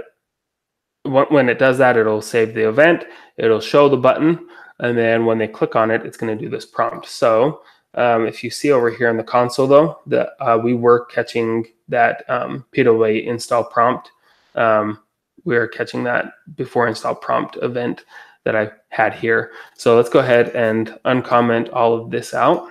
when 1.04 1.48
it 1.48 1.58
does 1.58 1.78
that, 1.78 1.96
it'll 1.96 2.22
save 2.22 2.54
the 2.54 2.68
event. 2.68 3.04
It'll 3.36 3.60
show 3.60 3.88
the 3.88 3.96
button, 3.96 4.48
and 4.80 4.96
then 4.96 5.24
when 5.24 5.38
they 5.38 5.48
click 5.48 5.76
on 5.76 5.90
it, 5.90 6.04
it's 6.04 6.16
going 6.16 6.36
to 6.36 6.44
do 6.44 6.50
this 6.50 6.66
prompt. 6.66 7.06
So 7.06 7.62
um, 7.94 8.26
if 8.26 8.44
you 8.44 8.50
see 8.50 8.72
over 8.72 8.90
here 8.90 9.08
in 9.08 9.16
the 9.16 9.24
console, 9.24 9.66
though, 9.66 10.00
that 10.06 10.30
uh, 10.40 10.58
we 10.62 10.74
were 10.74 11.06
catching 11.06 11.66
that 11.88 12.28
um, 12.28 12.66
PWA 12.74 13.24
install 13.24 13.64
prompt 13.64 14.10
um, 14.58 14.98
we're 15.44 15.68
catching 15.68 16.04
that 16.04 16.32
before 16.56 16.88
install 16.88 17.14
prompt 17.14 17.56
event 17.62 18.04
that 18.48 18.56
I 18.56 18.70
had 18.88 19.12
here. 19.12 19.52
So 19.76 19.94
let's 19.94 20.08
go 20.08 20.20
ahead 20.20 20.48
and 20.56 20.98
uncomment 21.04 21.68
all 21.70 21.94
of 21.94 22.10
this 22.10 22.32
out. 22.32 22.66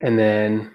And 0.00 0.18
then 0.18 0.74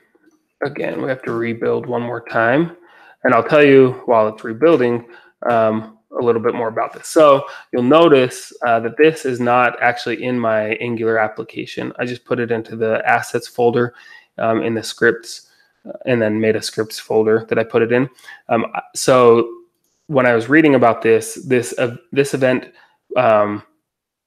again, 0.64 1.02
we 1.02 1.10
have 1.10 1.24
to 1.24 1.32
rebuild 1.32 1.88
one 1.88 2.04
more 2.04 2.24
time. 2.24 2.78
And 3.24 3.34
I'll 3.34 3.44
tell 3.44 3.64
you 3.64 4.04
while 4.06 4.28
it's 4.28 4.44
rebuilding 4.44 5.08
um, 5.50 5.98
a 6.12 6.24
little 6.24 6.44
bit 6.44 6.54
more 6.54 6.68
about 6.68 6.94
this. 6.94 7.08
So 7.08 7.48
you'll 7.74 7.82
notice 7.82 8.54
uh, 8.68 8.80
that 8.82 8.98
this 8.98 9.26
is 9.26 9.40
not 9.40 9.82
actually 9.82 10.24
in 10.24 10.40
my 10.40 10.74
Angular 10.76 11.18
application. 11.18 11.92
I 11.98 12.06
just 12.06 12.24
put 12.24 12.40
it 12.40 12.52
into 12.52 12.76
the 12.76 13.02
assets 13.04 13.48
folder 13.48 13.96
um, 14.38 14.62
in 14.62 14.76
the 14.76 14.84
scripts 14.84 15.50
uh, 15.88 15.94
and 16.06 16.22
then 16.22 16.40
made 16.40 16.56
a 16.56 16.62
scripts 16.62 17.00
folder 17.00 17.48
that 17.50 17.58
I 17.58 17.64
put 17.64 17.82
it 17.82 17.92
in. 17.92 18.08
Um, 18.48 18.68
so 18.94 19.56
when 20.10 20.26
I 20.26 20.34
was 20.34 20.50
reading 20.50 20.74
about 20.74 21.04
this, 21.04 21.36
this 21.46 21.78
uh, 21.78 21.96
this 22.12 22.34
event 22.34 22.74
um, 23.16 23.62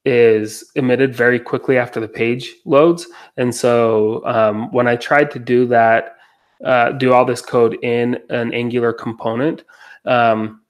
is 0.05 0.71
emitted 0.77 1.13
very 1.13 1.41
quickly 1.41 1.77
after 1.77 1.99
the 1.99 2.07
page 2.07 2.55
loads, 2.65 3.09
and 3.37 3.53
so 3.53 4.25
um, 4.25 4.71
when 4.73 4.87
I 4.87 4.95
tried 4.95 5.33
to 5.33 5.41
do 5.41 5.67
that, 5.67 6.19
uh, 6.65 6.93
do 6.93 7.13
all 7.13 7.25
this 7.25 7.43
code 7.43 7.83
in 7.83 8.21
an 8.31 8.55
Angular 8.55 8.93
component. 8.93 9.65
Um, 10.05 10.61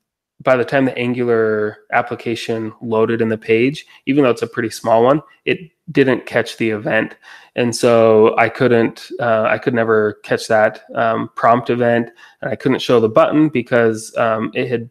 by 0.40 0.56
the 0.56 0.64
time 0.64 0.86
the 0.86 0.96
Angular 0.96 1.80
application 1.92 2.72
loaded 2.80 3.20
in 3.20 3.28
the 3.28 3.38
page, 3.38 3.84
even 4.06 4.24
though 4.24 4.30
it's 4.30 4.42
a 4.42 4.46
pretty 4.46 4.70
small 4.70 5.04
one, 5.04 5.22
it 5.44 5.58
didn't 5.92 6.24
catch 6.24 6.56
the 6.56 6.70
event, 6.70 7.16
and 7.54 7.76
so 7.76 8.34
I 8.38 8.48
couldn't. 8.48 9.10
Uh, 9.20 9.42
I 9.42 9.58
could 9.58 9.74
never 9.74 10.14
catch 10.24 10.48
that 10.48 10.84
um, 10.94 11.28
prompt 11.36 11.68
event, 11.68 12.08
and 12.40 12.50
I 12.50 12.56
couldn't 12.56 12.80
show 12.80 12.98
the 12.98 13.10
button 13.10 13.50
because 13.50 14.16
um, 14.16 14.50
it 14.54 14.70
had 14.70 14.88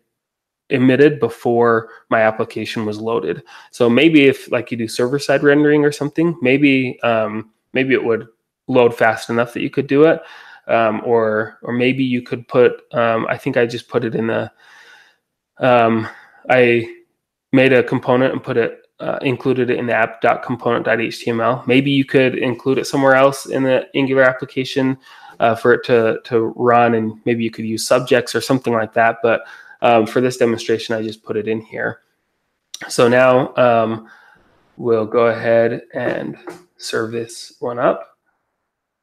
emitted 0.72 1.20
before 1.20 1.90
my 2.10 2.22
application 2.22 2.86
was 2.86 3.00
loaded. 3.00 3.44
So 3.72 3.90
maybe 3.90 4.26
if 4.26 4.52
like 4.52 4.72
you 4.72 4.78
do 4.78 4.88
server 4.88 5.20
side 5.20 5.44
rendering 5.44 5.84
or 5.84 5.92
something, 5.92 6.38
maybe 6.42 7.00
um, 7.02 7.52
maybe 7.74 7.94
it 7.94 8.04
would 8.04 8.28
load 8.68 8.96
fast 8.96 9.30
enough 9.30 9.54
that 9.54 9.62
you 9.62 9.70
could 9.70 9.88
do 9.88 10.04
it, 10.04 10.22
um, 10.68 11.02
or 11.06 11.58
or 11.62 11.74
maybe 11.74 12.04
you 12.04 12.22
could 12.22 12.48
put. 12.48 12.82
Um, 12.94 13.28
I 13.30 13.38
think 13.38 13.58
I 13.58 13.66
just 13.66 13.88
put 13.88 14.04
it 14.04 14.16
in 14.16 14.28
the. 14.28 14.52
Um, 15.60 16.08
I 16.50 16.92
made 17.52 17.74
a 17.74 17.84
component 17.84 18.34
and 18.34 18.44
put 18.44 18.58
it 18.58 18.82
uh, 19.02 19.18
included 19.22 19.70
it 19.70 19.80
in 19.80 19.88
the 19.88 19.94
app.component.html. 19.94 21.66
Maybe 21.68 21.92
you 21.92 22.06
could 22.06 22.38
include 22.38 22.78
it 22.78 22.88
somewhere 22.88 23.16
else 23.16 23.48
in 23.48 23.64
the 23.64 23.88
Angular 23.96 24.24
application 24.24 24.98
uh, 25.40 25.56
for 25.56 25.74
it 25.74 25.84
to 25.86 26.20
to 26.24 26.54
run, 26.56 26.94
and 26.94 27.20
maybe 27.26 27.44
you 27.44 27.52
could 27.52 27.66
use 27.66 27.86
subjects 27.86 28.36
or 28.36 28.42
something 28.42 28.74
like 28.74 28.94
that. 28.94 29.18
But 29.24 29.42
um, 29.82 30.06
for 30.06 30.22
this 30.22 30.38
demonstration, 30.38 30.96
I 30.96 31.02
just 31.02 31.24
put 31.24 31.38
it 31.38 31.48
in 31.48 31.62
here. 31.62 32.02
So 32.90 33.08
now 33.08 33.56
um, 33.56 34.08
we'll 34.78 35.06
go 35.06 35.28
ahead 35.28 35.84
and 35.94 36.38
serve 36.78 37.12
this 37.12 37.54
one 37.60 37.80
up. 37.80 38.18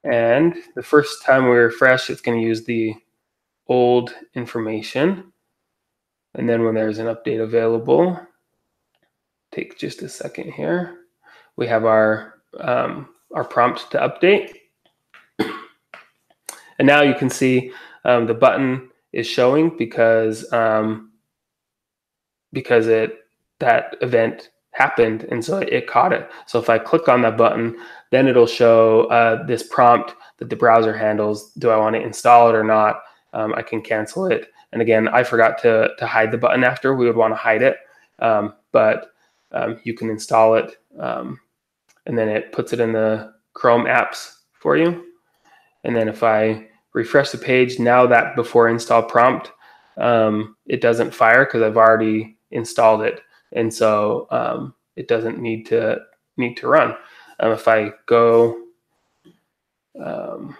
And 0.04 0.54
the 0.74 0.82
first 0.82 1.24
time 1.24 1.44
we 1.44 1.56
refresh, 1.56 2.10
it's 2.10 2.20
going 2.20 2.40
to 2.40 2.46
use 2.46 2.64
the 2.64 2.94
old 3.66 4.14
information. 4.34 5.32
And 6.34 6.48
then 6.48 6.64
when 6.64 6.74
there's 6.74 6.98
an 6.98 7.06
update 7.06 7.42
available, 7.42 8.20
take 9.52 9.78
just 9.78 10.02
a 10.02 10.08
second 10.08 10.52
here. 10.52 10.98
We 11.56 11.66
have 11.66 11.84
our 11.84 12.34
um, 12.60 13.08
our 13.34 13.44
prompt 13.44 13.90
to 13.92 13.98
update. 13.98 14.54
And 16.80 16.86
now 16.86 17.02
you 17.02 17.14
can 17.14 17.28
see 17.28 17.72
um, 18.04 18.26
the 18.28 18.34
button 18.34 18.88
is 19.12 19.26
showing 19.26 19.76
because 19.76 20.50
um, 20.52 21.12
because 22.52 22.86
it 22.86 23.18
that 23.58 23.96
event 24.00 24.50
happened 24.72 25.24
and 25.24 25.44
so 25.44 25.58
it 25.58 25.86
caught 25.86 26.12
it. 26.12 26.30
So 26.46 26.58
if 26.58 26.70
I 26.70 26.78
click 26.78 27.08
on 27.08 27.22
that 27.22 27.36
button, 27.36 27.76
then 28.10 28.28
it'll 28.28 28.46
show 28.46 29.06
uh, 29.06 29.44
this 29.44 29.64
prompt 29.64 30.14
that 30.36 30.50
the 30.50 30.56
browser 30.56 30.96
handles. 30.96 31.52
Do 31.54 31.70
I 31.70 31.76
want 31.76 31.96
to 31.96 32.02
install 32.02 32.48
it 32.48 32.54
or 32.54 32.62
not? 32.62 33.00
Um, 33.32 33.54
I 33.56 33.62
can 33.62 33.82
cancel 33.82 34.26
it. 34.26 34.50
And 34.72 34.80
again, 34.80 35.08
I 35.08 35.22
forgot 35.22 35.58
to 35.62 35.90
to 35.98 36.06
hide 36.06 36.30
the 36.30 36.38
button 36.38 36.64
after. 36.64 36.94
We 36.94 37.06
would 37.06 37.16
want 37.16 37.32
to 37.32 37.36
hide 37.36 37.62
it, 37.62 37.78
um, 38.18 38.54
but 38.70 39.12
um, 39.52 39.80
you 39.82 39.94
can 39.94 40.10
install 40.10 40.54
it, 40.54 40.76
um, 40.98 41.40
and 42.06 42.16
then 42.16 42.28
it 42.28 42.52
puts 42.52 42.74
it 42.74 42.80
in 42.80 42.92
the 42.92 43.32
Chrome 43.54 43.86
apps 43.86 44.40
for 44.52 44.76
you. 44.76 45.06
And 45.84 45.96
then 45.96 46.06
if 46.08 46.22
I 46.22 46.68
refresh 46.98 47.30
the 47.30 47.38
page. 47.38 47.78
Now 47.78 48.06
that 48.06 48.34
before 48.34 48.68
install 48.68 49.04
prompt, 49.04 49.52
um, 49.96 50.56
it 50.66 50.80
doesn't 50.80 51.14
fire 51.14 51.44
because 51.44 51.62
I've 51.62 51.76
already 51.76 52.36
installed 52.50 53.02
it, 53.02 53.22
and 53.52 53.72
so 53.72 54.26
um, 54.30 54.74
it 54.96 55.06
doesn't 55.06 55.38
need 55.38 55.64
to 55.66 56.00
need 56.36 56.56
to 56.56 56.66
run. 56.66 56.96
Um, 57.40 57.52
if 57.52 57.68
I 57.68 57.92
go 58.06 58.64
um, 60.04 60.56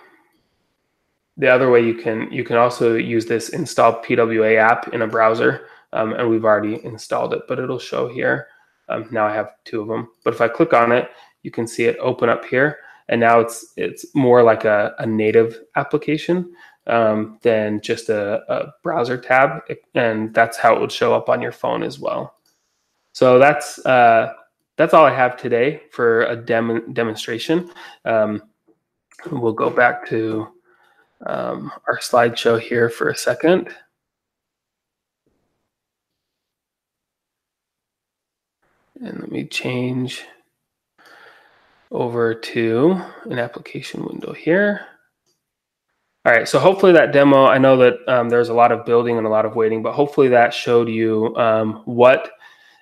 the 1.37 1.49
other 1.49 1.71
way, 1.71 1.85
you 1.85 1.95
can 1.95 2.31
you 2.33 2.45
can 2.45 2.57
also 2.57 2.95
use 2.95 3.27
this 3.27 3.49
install 3.49 4.01
PWA 4.03 4.57
app 4.57 4.95
in 4.95 5.03
a 5.03 5.07
browser, 5.09 5.67
um, 5.93 6.13
and 6.15 6.31
we've 6.31 6.45
already 6.45 6.83
installed 6.85 7.35
it, 7.35 7.43
but 7.49 7.59
it'll 7.59 7.81
show 7.81 8.09
here. 8.09 8.47
Um, 8.89 9.09
now 9.11 9.27
I 9.27 9.35
have 9.35 9.51
two 9.65 9.83
of 9.83 9.89
them, 9.89 10.09
but 10.25 10.35
if 10.35 10.41
I 10.41 10.49
click 10.49 10.73
on 10.73 10.93
it, 10.93 11.11
you 11.43 11.51
can 11.51 11.67
see 11.67 11.85
it 11.85 11.99
open 11.99 12.29
up 12.29 12.45
here 12.45 12.79
and 13.09 13.21
now 13.21 13.41
it's 13.41 13.73
it's 13.77 14.07
more 14.15 14.43
like 14.43 14.65
a, 14.65 14.95
a 14.99 15.07
native 15.07 15.61
application 15.77 16.53
um, 16.87 17.39
than 17.43 17.81
just 17.81 18.09
a, 18.09 18.43
a, 18.53 18.73
browser 18.83 19.19
tab, 19.19 19.63
and 19.95 20.33
that's 20.35 20.57
how 20.57 20.75
it 20.75 20.81
would 20.81 20.93
show 20.93 21.15
up 21.15 21.29
on 21.29 21.43
your 21.43 21.53
phone 21.53 21.83
as 21.83 21.99
well. 21.99 22.35
So 23.13 23.39
that's 23.39 23.85
uh, 23.85 24.33
that's 24.77 24.95
all 24.95 25.05
I 25.05 25.15
have 25.15 25.37
today 25.37 25.83
for 25.91 26.23
a 26.27 26.37
dem- 26.37 26.93
demonstration. 26.93 27.71
Um, 28.05 28.43
we'll 29.31 29.53
go 29.53 29.71
back 29.71 30.07
to 30.09 30.49
um, 31.27 31.73
our 31.87 31.99
slideshow 31.99 32.61
here 32.61 32.89
for 32.89 33.09
a 33.09 33.17
second. 33.17 33.75
And 39.01 39.21
let 39.21 39.31
me 39.31 39.47
change 39.47 40.25
over 41.91 42.35
to 42.35 43.01
an 43.25 43.39
application 43.39 44.05
window 44.05 44.33
here. 44.33 44.87
All 46.25 46.33
right, 46.33 46.49
so 46.49 46.59
hopefully 46.59 46.93
that 46.93 47.13
demo, 47.13 47.47
I 47.47 47.59
know 47.59 47.77
that 47.79 47.95
um, 48.07 48.29
there's 48.29 48.51
a 48.51 48.55
lot 48.55 48.73
of 48.73 48.85
building 48.85 49.17
and 49.17 49.27
a 49.27 49.31
lot 49.31 49.47
of 49.47 49.57
waiting, 49.57 49.83
but 49.83 49.95
hopefully 49.95 50.29
that 50.29 50.53
showed 50.53 50.89
you 50.89 51.35
um, 51.37 51.83
what 51.87 52.31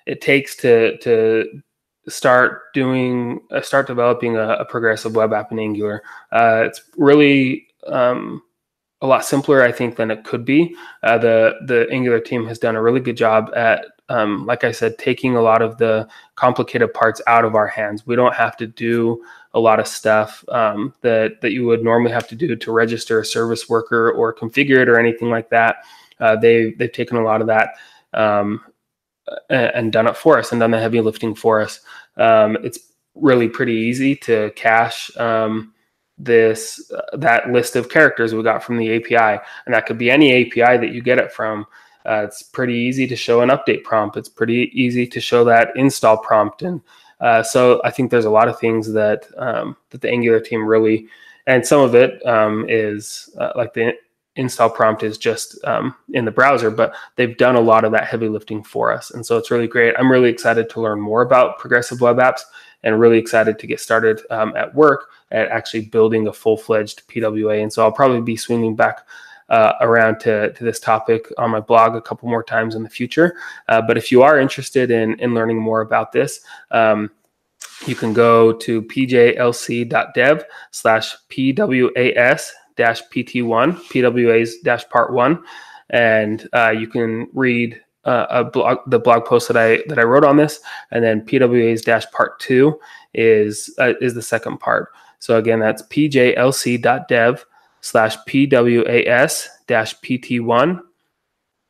it 0.05 0.19
takes 0.21 0.55
to, 0.57 0.97
to 0.97 1.45
start 2.09 2.73
doing, 2.73 3.39
uh, 3.51 3.61
start 3.61 3.87
developing 3.87 4.35
a, 4.35 4.49
a, 4.49 4.65
progressive 4.65 5.15
web 5.15 5.33
app 5.33 5.51
in 5.51 5.59
Angular. 5.59 6.03
Uh, 6.31 6.63
it's 6.65 6.81
really 6.97 7.67
um, 7.87 8.41
a 9.01 9.07
lot 9.07 9.25
simpler, 9.25 9.61
I 9.61 9.71
think, 9.71 9.95
than 9.95 10.11
it 10.11 10.23
could 10.23 10.45
be. 10.45 10.75
Uh, 11.03 11.17
the 11.17 11.55
the 11.65 11.87
Angular 11.91 12.19
team 12.19 12.45
has 12.47 12.59
done 12.59 12.75
a 12.75 12.81
really 12.81 12.99
good 12.99 13.17
job 13.17 13.51
at 13.55 13.85
um, 14.09 14.45
like 14.45 14.63
I 14.63 14.71
said, 14.71 14.97
taking 14.97 15.35
a 15.35 15.41
lot 15.41 15.61
of 15.61 15.77
the 15.77 16.07
complicated 16.35 16.93
parts 16.93 17.21
out 17.27 17.45
of 17.45 17.55
our 17.55 17.67
hands. 17.67 18.07
We 18.07 18.15
don't 18.15 18.35
have 18.35 18.55
to 18.57 18.67
do 18.67 19.23
a 19.53 19.59
lot 19.59 19.79
of 19.79 19.87
stuff 19.87 20.43
um, 20.49 20.93
that 21.01 21.41
that 21.41 21.51
you 21.51 21.65
would 21.65 21.83
normally 21.83 22.11
have 22.11 22.27
to 22.29 22.35
do 22.35 22.55
to 22.55 22.71
register 22.71 23.19
a 23.19 23.25
service 23.25 23.67
worker 23.67 24.11
or 24.11 24.33
configure 24.33 24.77
it 24.77 24.89
or 24.89 24.99
anything 24.99 25.29
like 25.29 25.49
that. 25.49 25.77
Uh, 26.19 26.35
they 26.35 26.71
they've 26.73 26.91
taken 26.91 27.17
a 27.17 27.23
lot 27.23 27.41
of 27.41 27.47
that 27.47 27.75
um, 28.13 28.61
and, 29.49 29.71
and, 29.75 29.91
done 29.91 30.07
it 30.07 30.17
for 30.17 30.37
us 30.39 30.51
and 30.51 30.61
done 30.61 30.71
the 30.71 30.79
heavy 30.79 31.01
lifting 31.01 31.35
for 31.35 31.61
us. 31.61 31.81
Um, 32.15 32.57
it's 32.63 32.79
really 33.13 33.49
pretty 33.49 33.73
easy 33.73 34.15
to 34.15 34.51
cache 34.55 35.15
um, 35.17 35.73
this 36.17 36.91
uh, 36.91 37.17
that 37.17 37.51
list 37.51 37.75
of 37.75 37.89
characters 37.89 38.33
we 38.33 38.41
got 38.41 38.63
from 38.63 38.77
the 38.77 38.95
API, 38.95 39.41
and 39.65 39.75
that 39.75 39.85
could 39.85 39.97
be 39.97 40.09
any 40.09 40.43
API 40.43 40.77
that 40.77 40.91
you 40.91 41.01
get 41.01 41.19
it 41.19 41.31
from. 41.31 41.65
Uh, 42.07 42.23
it's 42.23 42.43
pretty 42.43 42.73
easy 42.73 43.05
to 43.07 43.15
show 43.15 43.41
an 43.41 43.49
update 43.49 43.83
prompt. 43.83 44.17
It's 44.17 44.29
pretty 44.29 44.71
easy 44.73 45.05
to 45.07 45.19
show 45.19 45.43
that 45.45 45.75
install 45.75 46.17
prompt, 46.17 46.61
and 46.61 46.81
uh, 47.19 47.43
so 47.43 47.81
I 47.83 47.91
think 47.91 48.11
there's 48.11 48.25
a 48.25 48.29
lot 48.29 48.47
of 48.47 48.59
things 48.59 48.91
that 48.93 49.27
um, 49.37 49.75
that 49.89 50.01
the 50.01 50.09
Angular 50.09 50.39
team 50.39 50.65
really, 50.65 51.07
and 51.45 51.65
some 51.65 51.81
of 51.81 51.95
it 51.95 52.25
um, 52.25 52.65
is 52.69 53.29
uh, 53.37 53.51
like 53.55 53.73
the 53.73 53.93
install 54.35 54.69
prompt 54.69 55.01
is 55.01 55.17
just 55.17 55.57
um, 55.65 55.95
in 56.13 56.23
the 56.23 56.31
browser, 56.31 56.69
but 56.69 56.93
they've 57.15 57.37
done 57.37 57.55
a 57.55 57.61
lot 57.61 57.83
of 57.83 57.91
that 57.91 58.05
heavy 58.05 58.29
lifting 58.29 58.63
for 58.63 58.91
us, 58.93 59.11
and 59.11 59.25
so 59.25 59.37
it's 59.37 59.51
really 59.51 59.67
great. 59.67 59.95
I'm 59.97 60.11
really 60.11 60.29
excited 60.29 60.69
to 60.71 60.81
learn 60.81 61.01
more 61.01 61.23
about 61.23 61.59
progressive 61.59 62.01
web 62.01 62.17
apps, 62.17 62.41
and 62.83 62.99
really 62.99 63.17
excited 63.17 63.59
to 63.59 63.67
get 63.67 63.79
started 63.79 64.21
um, 64.29 64.55
at 64.55 64.73
work 64.73 65.09
at 65.31 65.49
actually 65.49 65.81
building 65.81 66.27
a 66.27 66.33
full 66.33 66.57
fledged 66.57 67.07
PWA. 67.07 67.61
And 67.61 67.71
so 67.71 67.83
I'll 67.83 67.91
probably 67.91 68.21
be 68.21 68.37
swinging 68.37 68.75
back 68.75 69.05
uh, 69.49 69.73
around 69.81 70.19
to, 70.19 70.51
to 70.53 70.63
this 70.63 70.79
topic 70.79 71.31
on 71.37 71.51
my 71.51 71.59
blog 71.59 71.95
a 71.95 72.01
couple 72.01 72.29
more 72.29 72.43
times 72.43 72.75
in 72.75 72.83
the 72.83 72.89
future. 72.89 73.37
Uh, 73.67 73.81
but 73.81 73.97
if 73.97 74.11
you 74.11 74.21
are 74.21 74.39
interested 74.39 74.91
in, 74.91 75.19
in 75.19 75.33
learning 75.33 75.59
more 75.59 75.81
about 75.81 76.11
this, 76.11 76.41
um, 76.71 77.09
you 77.85 77.95
can 77.95 78.13
go 78.13 78.53
to 78.53 78.81
pjlc.dev 78.83 80.45
slash 80.71 81.15
pwas 81.29 82.51
PT1, 82.77 83.73
PWAs 83.89 84.89
Part 84.89 85.13
1. 85.13 85.43
And 85.89 86.49
uh, 86.53 86.71
you 86.71 86.87
can 86.87 87.27
read 87.33 87.81
uh, 88.03 88.43
blog, 88.43 88.79
the 88.87 88.99
blog 88.99 89.25
post 89.25 89.47
that 89.49 89.57
I 89.57 89.83
that 89.87 89.99
I 89.99 90.03
wrote 90.03 90.23
on 90.23 90.37
this, 90.37 90.61
and 90.91 91.03
then 91.03 91.25
PWAs 91.25 92.11
Part 92.11 92.39
2 92.39 92.79
is 93.13 93.73
uh, 93.79 93.93
is 93.99 94.13
the 94.13 94.21
second 94.21 94.59
part. 94.59 94.89
So 95.19 95.37
again, 95.37 95.59
that's 95.59 95.81
pjlc.dev 95.83 97.45
slash 97.81 98.17
pwas 98.27 99.47
dash 99.67 99.95
pt1 100.01 100.81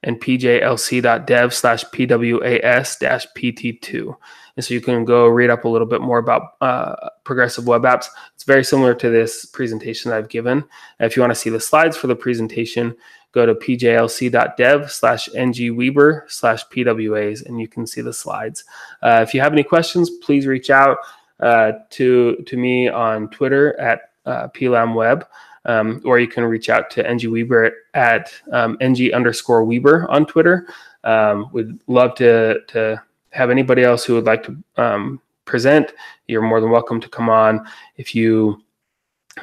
and 0.03 0.21
pjlc.dev 0.21 1.53
slash 1.53 1.83
pwas 1.85 2.99
dash 2.99 3.27
pt2. 3.35 4.15
And 4.55 4.65
so 4.65 4.73
you 4.73 4.81
can 4.81 5.05
go 5.05 5.27
read 5.27 5.49
up 5.49 5.65
a 5.65 5.69
little 5.69 5.87
bit 5.87 6.01
more 6.01 6.17
about 6.17 6.53
uh, 6.61 7.09
progressive 7.23 7.67
web 7.67 7.83
apps. 7.83 8.07
It's 8.33 8.43
very 8.43 8.63
similar 8.63 8.95
to 8.95 9.09
this 9.09 9.45
presentation 9.45 10.09
that 10.09 10.17
I've 10.17 10.29
given. 10.29 10.63
if 10.99 11.15
you 11.15 11.21
want 11.21 11.31
to 11.31 11.39
see 11.39 11.49
the 11.49 11.59
slides 11.59 11.95
for 11.95 12.07
the 12.07 12.15
presentation, 12.15 12.95
go 13.33 13.45
to 13.45 13.53
pjlc.dev 13.53 14.91
slash 14.91 15.29
ngweber 15.29 16.29
slash 16.29 16.63
pwas 16.69 17.45
and 17.45 17.59
you 17.59 17.67
can 17.67 17.85
see 17.85 18.01
the 18.01 18.13
slides. 18.13 18.63
Uh, 19.03 19.19
if 19.27 19.33
you 19.33 19.41
have 19.41 19.53
any 19.53 19.63
questions, 19.63 20.09
please 20.09 20.47
reach 20.47 20.69
out 20.69 20.97
uh, 21.39 21.73
to, 21.91 22.37
to 22.47 22.57
me 22.57 22.87
on 22.87 23.29
Twitter 23.29 23.79
at 23.79 24.11
uh, 24.25 24.47
plambweb. 24.49 25.23
Um, 25.67 26.01
or 26.05 26.17
you 26.17 26.27
can 26.27 26.45
reach 26.45 26.69
out 26.69 26.89
to 26.91 27.07
NG 27.07 27.29
Weber 27.29 27.71
at 27.93 28.33
um, 28.51 28.77
NG 28.81 29.13
underscore 29.13 29.63
Weber 29.63 30.09
on 30.09 30.25
Twitter. 30.25 30.67
Um, 31.03 31.49
we'd 31.51 31.79
love 31.87 32.15
to, 32.15 32.61
to 32.67 33.01
have 33.31 33.49
anybody 33.49 33.83
else 33.83 34.05
who 34.05 34.15
would 34.15 34.25
like 34.25 34.43
to 34.43 34.57
um, 34.77 35.21
present. 35.45 35.93
You're 36.27 36.41
more 36.41 36.61
than 36.61 36.71
welcome 36.71 36.99
to 37.01 37.09
come 37.09 37.29
on. 37.29 37.67
If 37.97 38.15
you 38.15 38.61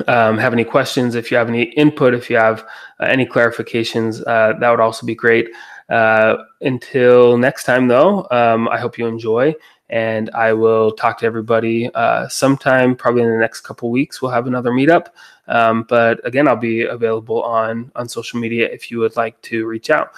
um, 0.08 0.38
have 0.38 0.52
any 0.52 0.64
questions, 0.64 1.14
if 1.14 1.30
you 1.30 1.36
have 1.36 1.48
any 1.48 1.62
input, 1.62 2.14
if 2.14 2.28
you 2.30 2.36
have 2.36 2.60
uh, 3.00 3.04
any 3.04 3.26
clarifications, 3.26 4.22
uh, 4.26 4.58
that 4.58 4.70
would 4.70 4.80
also 4.80 5.06
be 5.06 5.14
great. 5.14 5.48
Uh, 5.88 6.36
until 6.62 7.36
next 7.36 7.64
time, 7.64 7.88
though, 7.88 8.26
um, 8.30 8.68
I 8.68 8.78
hope 8.78 8.98
you 8.98 9.06
enjoy 9.06 9.54
and 9.90 10.30
I 10.30 10.52
will 10.52 10.92
talk 10.92 11.18
to 11.18 11.26
everybody 11.26 11.92
uh, 11.94 12.28
sometime, 12.28 12.96
probably 12.96 13.22
in 13.22 13.30
the 13.30 13.38
next 13.38 13.60
couple 13.60 13.90
weeks. 13.90 14.22
We'll 14.22 14.30
have 14.30 14.46
another 14.46 14.70
meetup, 14.70 15.08
um, 15.48 15.84
but 15.88 16.26
again, 16.26 16.48
I'll 16.48 16.56
be 16.56 16.82
available 16.82 17.42
on 17.42 17.90
on 17.96 18.08
social 18.08 18.40
media 18.40 18.68
if 18.70 18.90
you 18.90 18.98
would 19.00 19.16
like 19.16 19.40
to 19.42 19.66
reach 19.66 19.90
out. 19.90 20.12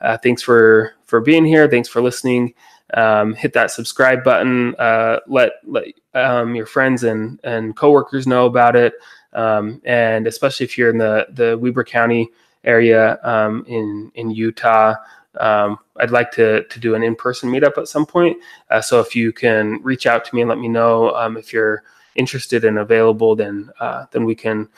Uh, 0.00 0.16
thanks 0.16 0.42
for 0.42 0.94
for 1.04 1.20
being 1.20 1.44
here. 1.44 1.68
Thanks 1.68 1.88
for 1.88 2.02
listening. 2.02 2.54
Um, 2.94 3.34
hit 3.34 3.52
that 3.54 3.70
subscribe 3.70 4.24
button. 4.24 4.74
Uh, 4.76 5.20
let 5.26 5.52
let 5.64 5.84
um, 6.14 6.54
your 6.54 6.66
friends 6.66 7.04
and 7.04 7.40
and 7.44 7.76
coworkers 7.76 8.26
know 8.26 8.46
about 8.46 8.76
it, 8.76 8.94
um, 9.32 9.80
and 9.84 10.26
especially 10.26 10.64
if 10.64 10.76
you're 10.76 10.90
in 10.90 10.98
the 10.98 11.26
the 11.30 11.56
Weber 11.58 11.84
County 11.84 12.28
area 12.64 13.18
um, 13.22 13.64
in 13.66 14.10
in 14.14 14.30
Utah 14.30 14.94
um, 15.40 15.78
I'd 15.96 16.10
like 16.10 16.30
to 16.32 16.64
to 16.64 16.80
do 16.80 16.94
an 16.94 17.02
in 17.02 17.14
person 17.14 17.50
meetup 17.50 17.78
at 17.78 17.88
some 17.88 18.06
point. 18.06 18.36
Uh, 18.70 18.80
so 18.80 19.00
if 19.00 19.16
you 19.16 19.32
can 19.32 19.80
reach 19.82 20.06
out 20.06 20.24
to 20.24 20.34
me 20.34 20.42
and 20.42 20.48
let 20.48 20.58
me 20.58 20.68
know 20.68 21.14
um, 21.14 21.36
if 21.36 21.52
you're 21.52 21.84
interested 22.16 22.64
and 22.64 22.78
available, 22.78 23.34
then 23.36 23.70
uh, 23.80 24.06
then 24.10 24.24
we 24.24 24.34
can 24.34 24.68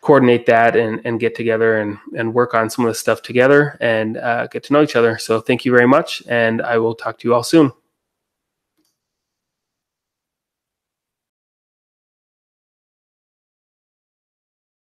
coordinate 0.00 0.44
that 0.46 0.76
and, 0.76 1.00
and 1.04 1.18
get 1.18 1.34
together 1.34 1.78
and, 1.78 1.96
and 2.16 2.34
work 2.34 2.52
on 2.52 2.68
some 2.68 2.84
of 2.84 2.90
the 2.90 2.94
stuff 2.94 3.22
together 3.22 3.78
and 3.80 4.18
uh, 4.18 4.46
get 4.48 4.62
to 4.62 4.72
know 4.72 4.82
each 4.82 4.96
other. 4.96 5.16
So 5.16 5.40
thank 5.40 5.64
you 5.64 5.72
very 5.72 5.88
much, 5.88 6.22
and 6.28 6.60
I 6.60 6.76
will 6.78 6.94
talk 6.94 7.18
to 7.20 7.28
you 7.28 7.34
all 7.34 7.42
soon. 7.42 7.72